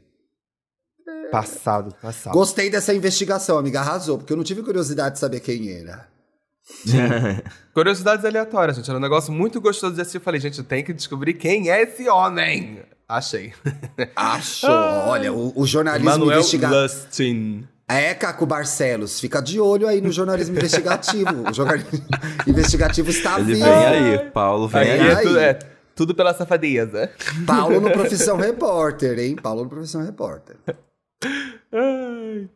Passado, 1.32 1.94
passado. 2.02 2.34
Gostei 2.34 2.70
dessa 2.70 2.94
investigação, 2.94 3.58
amiga. 3.58 3.82
Arrasou, 3.82 4.18
porque 4.18 4.32
eu 4.32 4.38
não 4.38 4.44
tive 4.44 4.64
curiosidade 4.64 5.16
de 5.16 5.20
saber 5.20 5.42
quem 5.42 5.70
era. 5.70 6.08
Curiosidades 7.74 8.24
aleatórias, 8.24 8.78
gente. 8.78 8.90
Era 8.90 8.98
um 8.98 9.02
negócio 9.02 9.34
muito 9.34 9.60
gostoso 9.60 9.96
de 9.96 10.02
assistir. 10.02 10.18
Eu 10.18 10.22
falei, 10.22 10.40
gente, 10.40 10.60
eu 10.60 10.64
tenho 10.64 10.86
que 10.86 10.94
descobrir 10.94 11.34
quem 11.34 11.70
é 11.70 11.82
esse 11.82 12.08
homem. 12.08 12.80
Achei. 13.08 13.54
Acho. 14.16 14.68
Olha, 15.08 15.32
o, 15.32 15.54
o 15.56 15.66
jornalismo 15.66 16.10
Manuel 16.10 16.40
investigativo. 16.40 17.68
É, 17.88 18.16
Caco 18.16 18.48
Barcelos, 18.48 19.20
fica 19.20 19.40
de 19.42 19.60
olho 19.60 19.88
aí 19.88 20.02
no 20.02 20.12
jornalismo 20.12 20.56
investigativo. 20.58 21.48
O 21.50 21.54
jornalismo 21.54 22.04
investigativo 22.48 23.10
está 23.12 23.36
Ele 23.40 23.54
vivo. 23.54 23.66
vem 23.66 23.74
aí, 23.86 24.30
Paulo 24.32 24.68
vem 24.68 24.82
Aqui 24.82 24.92
aí. 24.92 25.00
é, 25.08 25.16
aí. 25.16 25.24
tudo, 25.24 25.40
é 25.40 25.60
tudo 25.96 26.16
pela 26.16 26.34
safadeza. 26.34 27.12
Paulo 27.46 27.80
no 27.80 27.92
Profissão 27.92 28.38
Repórter, 28.38 29.20
hein? 29.20 29.36
Paulo 29.36 29.64
no 29.66 29.70
Profissão 29.70 30.04
Repórter. 30.04 30.58
Ai. 31.72 32.50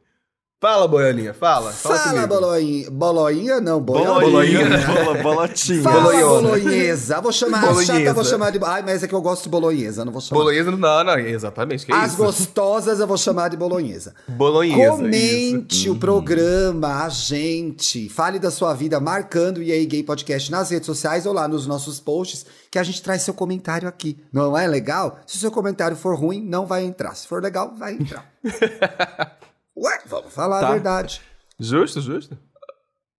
Fala, 0.61 0.89
Boiolinha, 0.89 1.33
fala. 1.33 1.71
Fala, 1.71 1.97
Fala, 1.97 2.27
boloinha. 2.27 2.91
Boloinha 2.91 3.61
não, 3.61 3.79
boiola. 3.79 4.19
Boloinha. 4.19 4.67
Bola- 4.87 5.23
Bolotinha. 5.23 5.81
Fala, 5.81 6.01
Bolonhesa. 6.01 6.41
bolonhesa. 6.41 7.21
Vou 7.21 7.31
chamar 7.31 7.57
a 7.59 7.61
chata, 7.61 7.73
Bolonhesa. 7.85 8.13
vou 8.13 8.25
chamar 8.25 8.51
de. 8.51 8.59
Ai, 8.65 8.81
mas 8.81 9.01
é 9.01 9.07
que 9.07 9.15
eu 9.15 9.21
gosto 9.21 9.43
de 9.43 9.49
bolonhesa, 9.49 10.03
não 10.03 10.11
vou 10.11 10.19
chamar. 10.21 10.41
Bolonhesa 10.41 10.69
não, 10.69 11.03
não, 11.05 11.17
exatamente. 11.17 11.85
Que 11.85 11.93
As 11.93 12.09
isso? 12.11 12.17
gostosas 12.17 12.99
eu 12.99 13.07
vou 13.07 13.17
chamar 13.17 13.47
de 13.47 13.55
bolonhesa. 13.55 14.13
Bolonhesa. 14.27 14.91
Comente 14.97 15.83
isso. 15.85 15.93
o 15.93 15.95
programa, 15.97 17.05
a 17.05 17.07
gente. 17.09 18.09
Fale 18.09 18.37
da 18.37 18.51
sua 18.51 18.73
vida 18.73 18.99
marcando 18.99 19.59
o 19.59 19.63
EA 19.63 19.85
Gay 19.85 20.03
Podcast 20.03 20.51
nas 20.51 20.71
redes 20.71 20.87
sociais 20.87 21.25
ou 21.25 21.31
lá 21.31 21.47
nos 21.47 21.65
nossos 21.67 22.01
posts, 22.01 22.45
que 22.69 22.77
a 22.77 22.83
gente 22.83 23.01
traz 23.01 23.21
seu 23.21 23.33
comentário 23.33 23.87
aqui. 23.87 24.17
Não 24.33 24.57
é 24.57 24.67
legal? 24.67 25.19
Se 25.25 25.37
o 25.37 25.39
seu 25.39 25.51
comentário 25.51 25.95
for 25.95 26.15
ruim, 26.19 26.41
não 26.43 26.65
vai 26.65 26.83
entrar. 26.83 27.15
Se 27.15 27.25
for 27.29 27.41
legal, 27.41 27.73
vai 27.79 27.93
entrar. 27.93 28.29
Ué, 29.81 29.99
vamos 30.07 30.33
falar 30.33 30.59
Tá. 30.59 30.67
a 30.67 30.71
verdade. 30.73 31.21
Justo, 31.59 32.01
justo. 32.01 32.37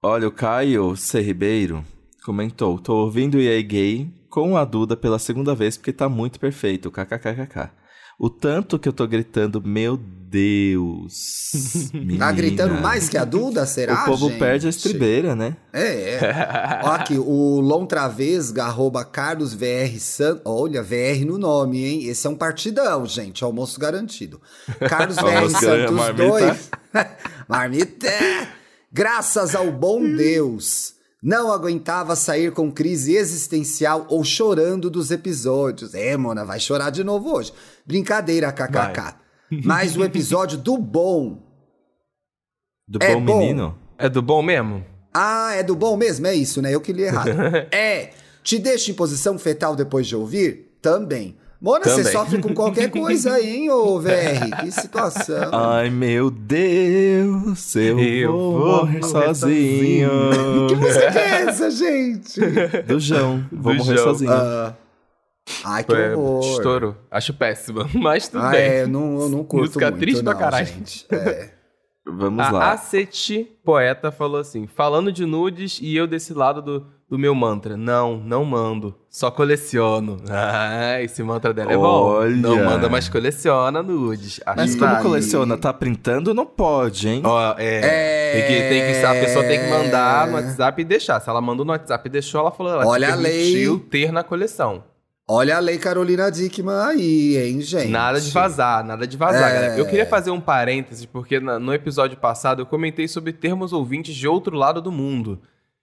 Olha, 0.03 0.29
o 0.29 0.33
Caio 0.33 0.95
C. 0.97 1.21
Ribeiro 1.21 1.85
comentou: 2.25 2.79
tô 2.79 2.95
ouvindo 2.97 3.37
o 3.37 3.41
EA 3.41 3.63
Gay 3.63 4.13
com 4.29 4.57
a 4.57 4.65
Duda 4.65 4.97
pela 4.97 5.19
segunda 5.19 5.55
vez 5.55 5.77
porque 5.77 5.93
tá 5.93 6.09
muito 6.09 6.39
perfeito. 6.39 6.91
KKKKK. 6.91 7.71
O 8.23 8.29
tanto 8.29 8.79
que 8.79 8.87
eu 8.87 8.93
tô 8.93 9.07
gritando, 9.07 9.63
meu 9.63 9.97
Deus. 9.97 11.89
Tá 11.91 11.99
menina. 11.99 12.33
gritando 12.33 12.75
mais 12.75 13.09
que 13.09 13.17
a 13.17 13.25
Duda, 13.25 13.65
será, 13.65 14.03
O 14.03 14.05
povo 14.05 14.29
gente? 14.29 14.39
perde 14.39 14.67
a 14.67 14.71
estribeira, 14.71 15.35
né? 15.35 15.57
É, 15.73 16.17
é. 16.17 16.81
Ó 16.85 16.91
aqui, 16.91 17.19
o 17.19 17.61
Lontravesga, 17.61 18.65
arroba 18.65 19.05
Carlos 19.07 19.55
VR 19.55 19.99
San... 19.99 20.39
Olha, 20.45 20.83
VR 20.83 21.25
no 21.27 21.39
nome, 21.39 21.83
hein? 21.83 22.05
Esse 22.05 22.27
é 22.27 22.31
um 22.31 22.37
partidão, 22.37 23.07
gente. 23.07 23.43
Almoço 23.43 23.81
garantido. 23.81 24.39
Carlos 24.87 25.17
VR 25.17 25.49
Santos 25.51 25.97
marmita. 25.97 26.29
2. 26.29 26.71
Marmita! 27.49 28.09
Graças 28.93 29.55
ao 29.55 29.73
bom 29.73 30.01
Deus, 30.15 30.95
não 31.23 31.53
aguentava 31.53 32.17
sair 32.17 32.53
com 32.53 32.71
crise 32.73 33.15
existencial 33.17 34.07
ou 34.09 34.25
chorando 34.25 34.89
dos 34.89 35.11
episódios. 35.11 35.95
É, 35.95 36.17
Mona, 36.17 36.45
vai 36.45 36.59
chorar 36.59 36.91
de 36.91 37.05
novo 37.05 37.35
hoje. 37.35 37.53
Brincadeira, 37.85 38.53
kkk. 38.53 39.17
Mas 39.65 39.97
o 39.97 40.05
episódio 40.05 40.57
do 40.57 40.79
bom. 40.79 41.43
Do 42.89 42.99
É 43.03 43.15
bom, 43.15 43.25
bom. 43.25 43.39
menino. 43.41 43.79
É 43.99 44.09
do 44.09 44.23
bom 44.23 44.43
mesmo? 44.43 44.85
Ah, 45.13 45.55
é 45.55 45.63
do 45.63 45.75
bom 45.77 45.97
mesmo? 45.97 46.27
É 46.27 46.35
isso, 46.35 46.63
né? 46.63 46.75
Eu 46.75 46.81
que 46.81 46.93
li 46.93 47.03
errado. 47.03 47.31
é. 47.71 48.13
Te 48.43 48.59
deixa 48.59 48.91
em 48.91 48.95
posição 48.95 49.39
fetal 49.39 49.77
depois 49.77 50.07
de 50.07 50.17
ouvir? 50.17 50.79
Também. 50.81 51.37
Mona, 51.61 51.85
você 51.85 51.97
Também. 51.99 52.13
sofre 52.13 52.41
com 52.41 52.55
qualquer 52.55 52.91
coisa 52.91 53.35
aí, 53.35 53.57
hein, 53.57 53.71
ô 53.71 54.01
VR? 54.01 54.61
Que 54.63 54.71
situação. 54.73 55.51
Ai, 55.53 55.91
meu 55.91 56.31
Deus, 56.31 57.77
eu, 57.77 57.99
Eu 58.01 58.33
vou, 58.33 58.59
morrer 58.79 59.01
morrer 59.01 59.03
sozinho. 59.03 60.11
Que 60.69 60.75
música 60.77 61.05
é 61.21 61.43
essa, 61.49 61.71
gente? 61.71 62.41
Do 62.87 62.99
João, 62.99 63.45
vou 63.53 63.75
Do 63.75 63.79
morrer 63.79 63.97
João. 63.97 64.09
sozinho. 64.09 64.33
Ah. 64.33 64.75
ai, 65.65 65.85
que 65.85 65.93
É, 65.95 66.17
horror. 66.17 66.41
estouro. 66.57 66.97
Acho 67.11 67.35
péssima, 67.35 67.87
mas 67.93 68.27
tudo 68.29 68.43
Ah, 68.43 68.51
bem. 68.53 68.61
é, 68.61 68.83
eu 68.85 68.89
não, 68.89 69.21
eu 69.21 69.29
não 69.29 69.45
curto 69.45 69.67
Música 69.67 69.91
muito, 69.91 70.01
triste 70.01 70.23
pra 70.25 70.33
não, 70.33 70.41
caralho. 70.41 70.67
gente. 70.67 71.07
É. 71.13 71.51
Vamos 72.07 72.43
A 72.47 72.51
lá. 72.51 72.73
Aceti 72.73 73.47
Poeta 73.63 74.11
falou 74.11 74.41
assim: 74.41 74.67
falando 74.67 75.13
de 75.13 75.27
nudes 75.27 75.79
e 75.83 75.95
eu 75.95 76.07
desse 76.07 76.33
lado 76.33 76.63
do, 76.63 76.87
do 77.09 77.19
meu 77.19 77.35
mantra. 77.35 77.77
Não, 77.77 78.17
não 78.17 78.45
mando. 78.47 78.95
Só 79.11 79.31
coleciono. 79.31 80.19
Ah, 80.31 81.03
esse 81.03 81.23
mantra 81.23 81.53
dela 81.53 81.73
é 81.73 81.77
bom. 81.77 81.83
Olha. 81.83 82.37
Não 82.37 82.65
manda, 82.65 82.89
mas 82.89 83.09
coleciona 83.09 83.83
nudes. 83.83 84.41
Acho 84.47 84.57
Mas 84.57 84.75
como 84.77 84.91
vale. 84.91 85.03
coleciona? 85.03 85.57
Tá 85.59 85.73
printando? 85.73 86.33
Não 86.33 86.47
pode, 86.47 87.09
hein? 87.09 87.23
Ó, 87.25 87.55
é. 87.59 87.81
É. 87.83 88.33
Tem 88.33 88.43
que, 88.43 88.69
tem 88.69 88.93
que, 89.01 89.05
a 89.07 89.15
pessoa 89.27 89.45
tem 89.45 89.59
que 89.61 89.69
mandar 89.69 90.29
no 90.29 90.35
WhatsApp 90.35 90.81
e 90.81 90.85
deixar. 90.85 91.21
Se 91.21 91.29
ela 91.29 91.41
mandou 91.41 91.65
no 91.67 91.73
WhatsApp 91.73 92.07
e 92.09 92.11
deixou, 92.11 92.41
ela 92.41 92.51
falou, 92.53 92.73
ela 92.73 92.87
Olha 92.87 93.09
te 93.09 93.13
a 93.13 93.17
lei. 93.17 93.79
ter 93.91 94.13
na 94.13 94.23
coleção. 94.23 94.85
Olha 95.29 95.57
a 95.57 95.61
lei 95.61 95.79
Carolina 95.79 96.31
Dickman 96.31 96.75
aí, 96.87 97.37
hein, 97.37 97.61
gente? 97.61 97.89
Nada 97.89 98.21
de 98.21 98.31
vazar, 98.31 98.85
nada 98.85 99.07
de 99.07 99.17
vazar, 99.17 99.51
É. 99.51 99.55
galera. 99.55 99.77
Eu 99.79 99.87
queria 99.87 100.07
fazer 100.07 100.31
um 100.33 100.41
parêntese, 100.41 101.07
porque 101.07 101.39
no 101.41 101.73
episódio 101.73 102.17
passado 102.17 102.63
eu 102.63 102.67
comentei 102.67 103.07
sobre 103.07 103.33
termos 103.33 103.73
ouvintes 103.73 104.15
de 104.15 104.27
outro 104.27 104.57
lado 104.57 104.81
do 104.83 104.91
mundo. 104.91 105.41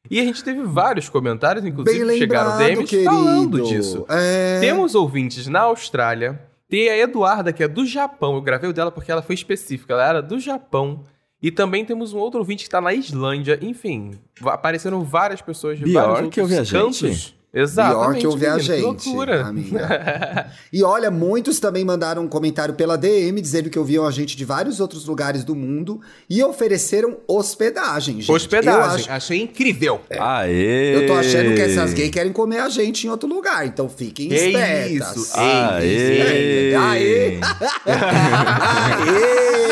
E 0.10 0.20
a 0.20 0.24
gente 0.24 0.44
teve 0.44 0.62
vários 0.64 1.10
comentários, 1.10 1.66
inclusive, 1.66 2.00
Bem 2.00 2.08
que 2.14 2.18
chegaram 2.20 2.52
lembrado, 2.52 2.68
DMs 2.68 2.90
querido. 2.90 3.10
falando 3.10 3.62
disso. 3.64 4.06
É... 4.10 4.60
Temos 4.60 4.96
ouvintes 4.96 5.48
na 5.48 5.62
Austrália. 5.62 6.42
Tem 6.70 6.90
a 6.90 6.98
Eduarda, 6.98 7.54
que 7.54 7.64
é 7.64 7.68
do 7.68 7.86
Japão. 7.86 8.36
Eu 8.36 8.42
gravei 8.42 8.70
o 8.70 8.74
dela 8.74 8.92
porque 8.92 9.12
ela 9.12 9.22
foi 9.22 9.36
específica. 9.36 9.94
Ela 9.94 10.08
era 10.08 10.22
do 10.22 10.40
Japão. 10.40 11.04
E 11.42 11.52
também 11.52 11.86
temos 11.86 12.14
um 12.14 12.18
outro 12.18 12.40
ouvinte 12.40 12.64
que 12.64 12.70
tá 12.70 12.82
na 12.82 12.94
Islândia. 12.94 13.60
Enfim, 13.62 14.12
apareceram 14.44 15.04
várias 15.04 15.42
pessoas 15.42 15.78
de 15.78 15.86
Pior 15.86 16.14
vários 16.14 16.30
que 16.34 16.42
eu 16.42 16.46
vi 16.46 16.58
a 16.58 16.64
gente. 16.64 16.72
cantos. 16.72 17.37
Exatamente. 17.62 18.02
Pior 18.04 18.16
que 18.22 18.28
ouvir 18.28 18.46
a 18.48 18.56
menino, 18.58 18.70
que 18.70 18.76
gente, 19.04 19.08
loucura. 19.10 19.46
amiga. 19.46 20.48
E 20.72 20.84
olha, 20.84 21.10
muitos 21.10 21.60
também 21.60 21.84
mandaram 21.86 22.24
um 22.24 22.28
comentário 22.28 22.74
pela 22.74 22.98
DM 22.98 23.40
dizendo 23.42 23.70
que 23.70 23.80
ouviam 23.80 24.06
a 24.06 24.12
gente 24.12 24.36
de 24.36 24.44
vários 24.46 24.80
outros 24.80 25.06
lugares 25.06 25.44
do 25.44 25.56
mundo 25.56 26.02
e 26.30 26.44
ofereceram 26.44 27.18
hospedagem, 27.28 28.16
gente. 28.16 28.30
Eu, 28.30 28.36
Hospedagem. 28.36 29.02
acho- 29.06 29.12
Achei 29.12 29.42
incrível. 29.42 30.02
Aê! 30.20 30.96
eu 30.98 31.08
tô 31.08 31.14
achando 31.14 31.56
que 31.56 31.62
essas 31.62 31.94
gays 31.94 32.12
querem 32.12 32.32
comer 32.34 32.60
a 32.60 32.70
gente 32.70 33.08
em 33.08 33.10
outro 33.10 33.28
lugar, 33.30 33.66
então 33.66 33.88
fiquem 33.90 34.28
Que 34.30 34.36
espertas. 34.36 35.16
isso? 35.16 35.38
Aê! 35.38 36.76
Aê! 36.76 37.40
Aê! 37.88 39.67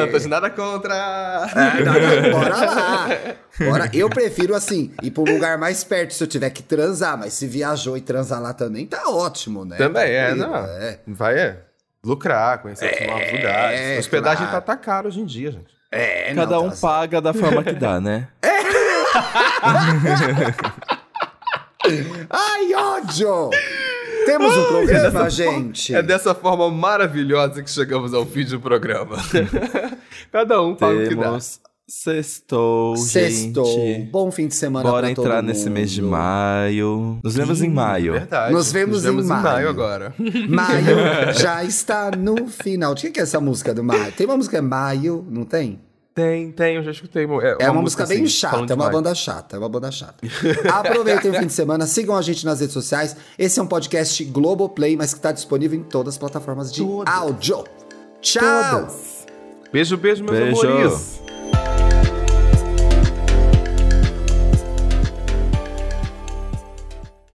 Dantas, 0.00 0.26
nada 0.26 0.50
contra. 0.50 0.94
É, 1.54 1.84
não, 1.84 1.92
não, 1.92 2.30
bora 2.32 2.56
lá. 2.56 3.08
Bora. 3.58 3.90
Eu 3.92 4.08
prefiro, 4.10 4.54
assim, 4.54 4.92
ir 5.02 5.10
pra 5.10 5.22
um 5.22 5.26
lugar 5.26 5.58
mais 5.58 5.84
perto 5.84 6.14
se 6.14 6.22
eu 6.22 6.28
tiver 6.28 6.50
que 6.50 6.62
transar, 6.62 7.16
mas 7.18 7.32
se 7.34 7.46
viajou 7.46 7.96
e 7.96 8.00
transar 8.00 8.40
lá 8.40 8.52
também, 8.52 8.86
tá 8.86 9.08
ótimo, 9.08 9.64
né? 9.64 9.76
Também 9.76 10.10
é, 10.10 10.26
Tranquilo, 10.34 10.50
não. 10.50 10.56
É, 10.56 10.98
Vai 11.06 11.38
é. 11.38 11.58
Lucrar, 12.04 12.60
conhecer 12.60 12.86
outros 12.86 13.06
novos 13.06 13.32
lugares. 13.32 13.98
Hospedagem 13.98 14.46
claro. 14.46 14.52
tá, 14.52 14.60
tá 14.60 14.76
caro 14.76 15.08
hoje 15.08 15.20
em 15.20 15.24
dia, 15.24 15.52
gente. 15.52 15.72
é 15.90 16.34
Cada 16.34 16.56
não, 16.56 16.66
um 16.66 16.70
tá- 16.70 16.76
paga 16.80 17.20
da 17.20 17.32
forma 17.32 17.62
que 17.62 17.72
dá, 17.72 18.00
né? 18.00 18.28
Ai, 22.30 22.74
ódio! 22.74 23.50
Temos 24.24 24.56
um 24.56 24.64
programa, 24.64 25.30
gente. 25.30 25.94
É 25.94 26.02
dessa 26.02 26.34
forma 26.34 26.70
maravilhosa 26.70 27.62
que 27.62 27.70
chegamos 27.70 28.14
ao 28.14 28.24
fim 28.26 28.44
do 28.44 28.60
programa. 28.60 29.16
Cada 30.32 30.60
um 30.62 30.74
paga 30.74 30.98
o 31.04 31.08
que 31.08 31.14
dá. 31.14 31.22
Temos 31.22 31.60
sextou, 31.86 32.96
Sextou. 32.96 33.66
gente. 33.66 34.10
Bom 34.10 34.30
fim 34.30 34.48
de 34.48 34.54
semana 34.54 34.88
Bora 34.88 35.06
pra 35.06 35.14
todo 35.14 35.26
entrar 35.26 35.42
nesse 35.42 35.68
mês 35.68 35.90
de 35.90 36.00
mundo. 36.00 36.12
maio. 36.12 37.20
Nos 37.22 37.34
vemos 37.36 37.62
em 37.62 37.68
maio. 37.68 38.12
Verdade. 38.14 38.52
Nos 38.54 38.72
vemos 38.72 39.04
em 39.04 39.22
maio. 39.22 39.68
agora. 39.68 40.14
Maio 40.48 40.96
já 41.38 41.62
está 41.62 42.10
no 42.10 42.48
final. 42.48 42.94
De 42.94 43.02
que 43.02 43.10
que 43.12 43.20
é 43.20 43.22
essa 43.22 43.40
música 43.40 43.74
do 43.74 43.84
maio? 43.84 44.12
Tem 44.12 44.26
uma 44.26 44.36
música 44.36 44.60
Maio, 44.62 45.26
não 45.30 45.44
tem? 45.44 45.78
Tem, 46.14 46.52
tem, 46.52 46.76
eu 46.76 46.82
já 46.84 46.92
escutei. 46.92 47.24
É 47.58 47.68
uma, 47.68 47.82
música 47.82 48.06
bem 48.06 48.18
assim, 48.18 48.28
chata, 48.28 48.72
é 48.72 48.74
uma 48.74 48.88
banda 48.88 49.12
chata, 49.16 49.56
é 49.56 49.58
uma 49.58 49.68
banda 49.68 49.90
chata. 49.90 50.14
Aproveitem 50.72 51.32
o 51.32 51.34
fim 51.34 51.46
de 51.46 51.52
semana, 51.52 51.86
sigam 51.88 52.16
a 52.16 52.22
gente 52.22 52.44
nas 52.44 52.60
redes 52.60 52.72
sociais. 52.72 53.16
Esse 53.36 53.58
é 53.58 53.62
um 53.62 53.66
podcast 53.66 54.22
Globoplay, 54.26 54.96
mas 54.96 55.12
que 55.12 55.18
está 55.18 55.32
disponível 55.32 55.76
em 55.76 55.82
todas 55.82 56.14
as 56.14 56.18
plataformas 56.18 56.72
de 56.72 56.84
Todas. 56.84 57.12
áudio. 57.12 57.64
Tchau! 58.20 58.88
Beijo, 59.72 59.96
beijo, 59.96 60.22
meus 60.22 60.38
Beijo. 60.38 60.68
amores. 60.68 61.23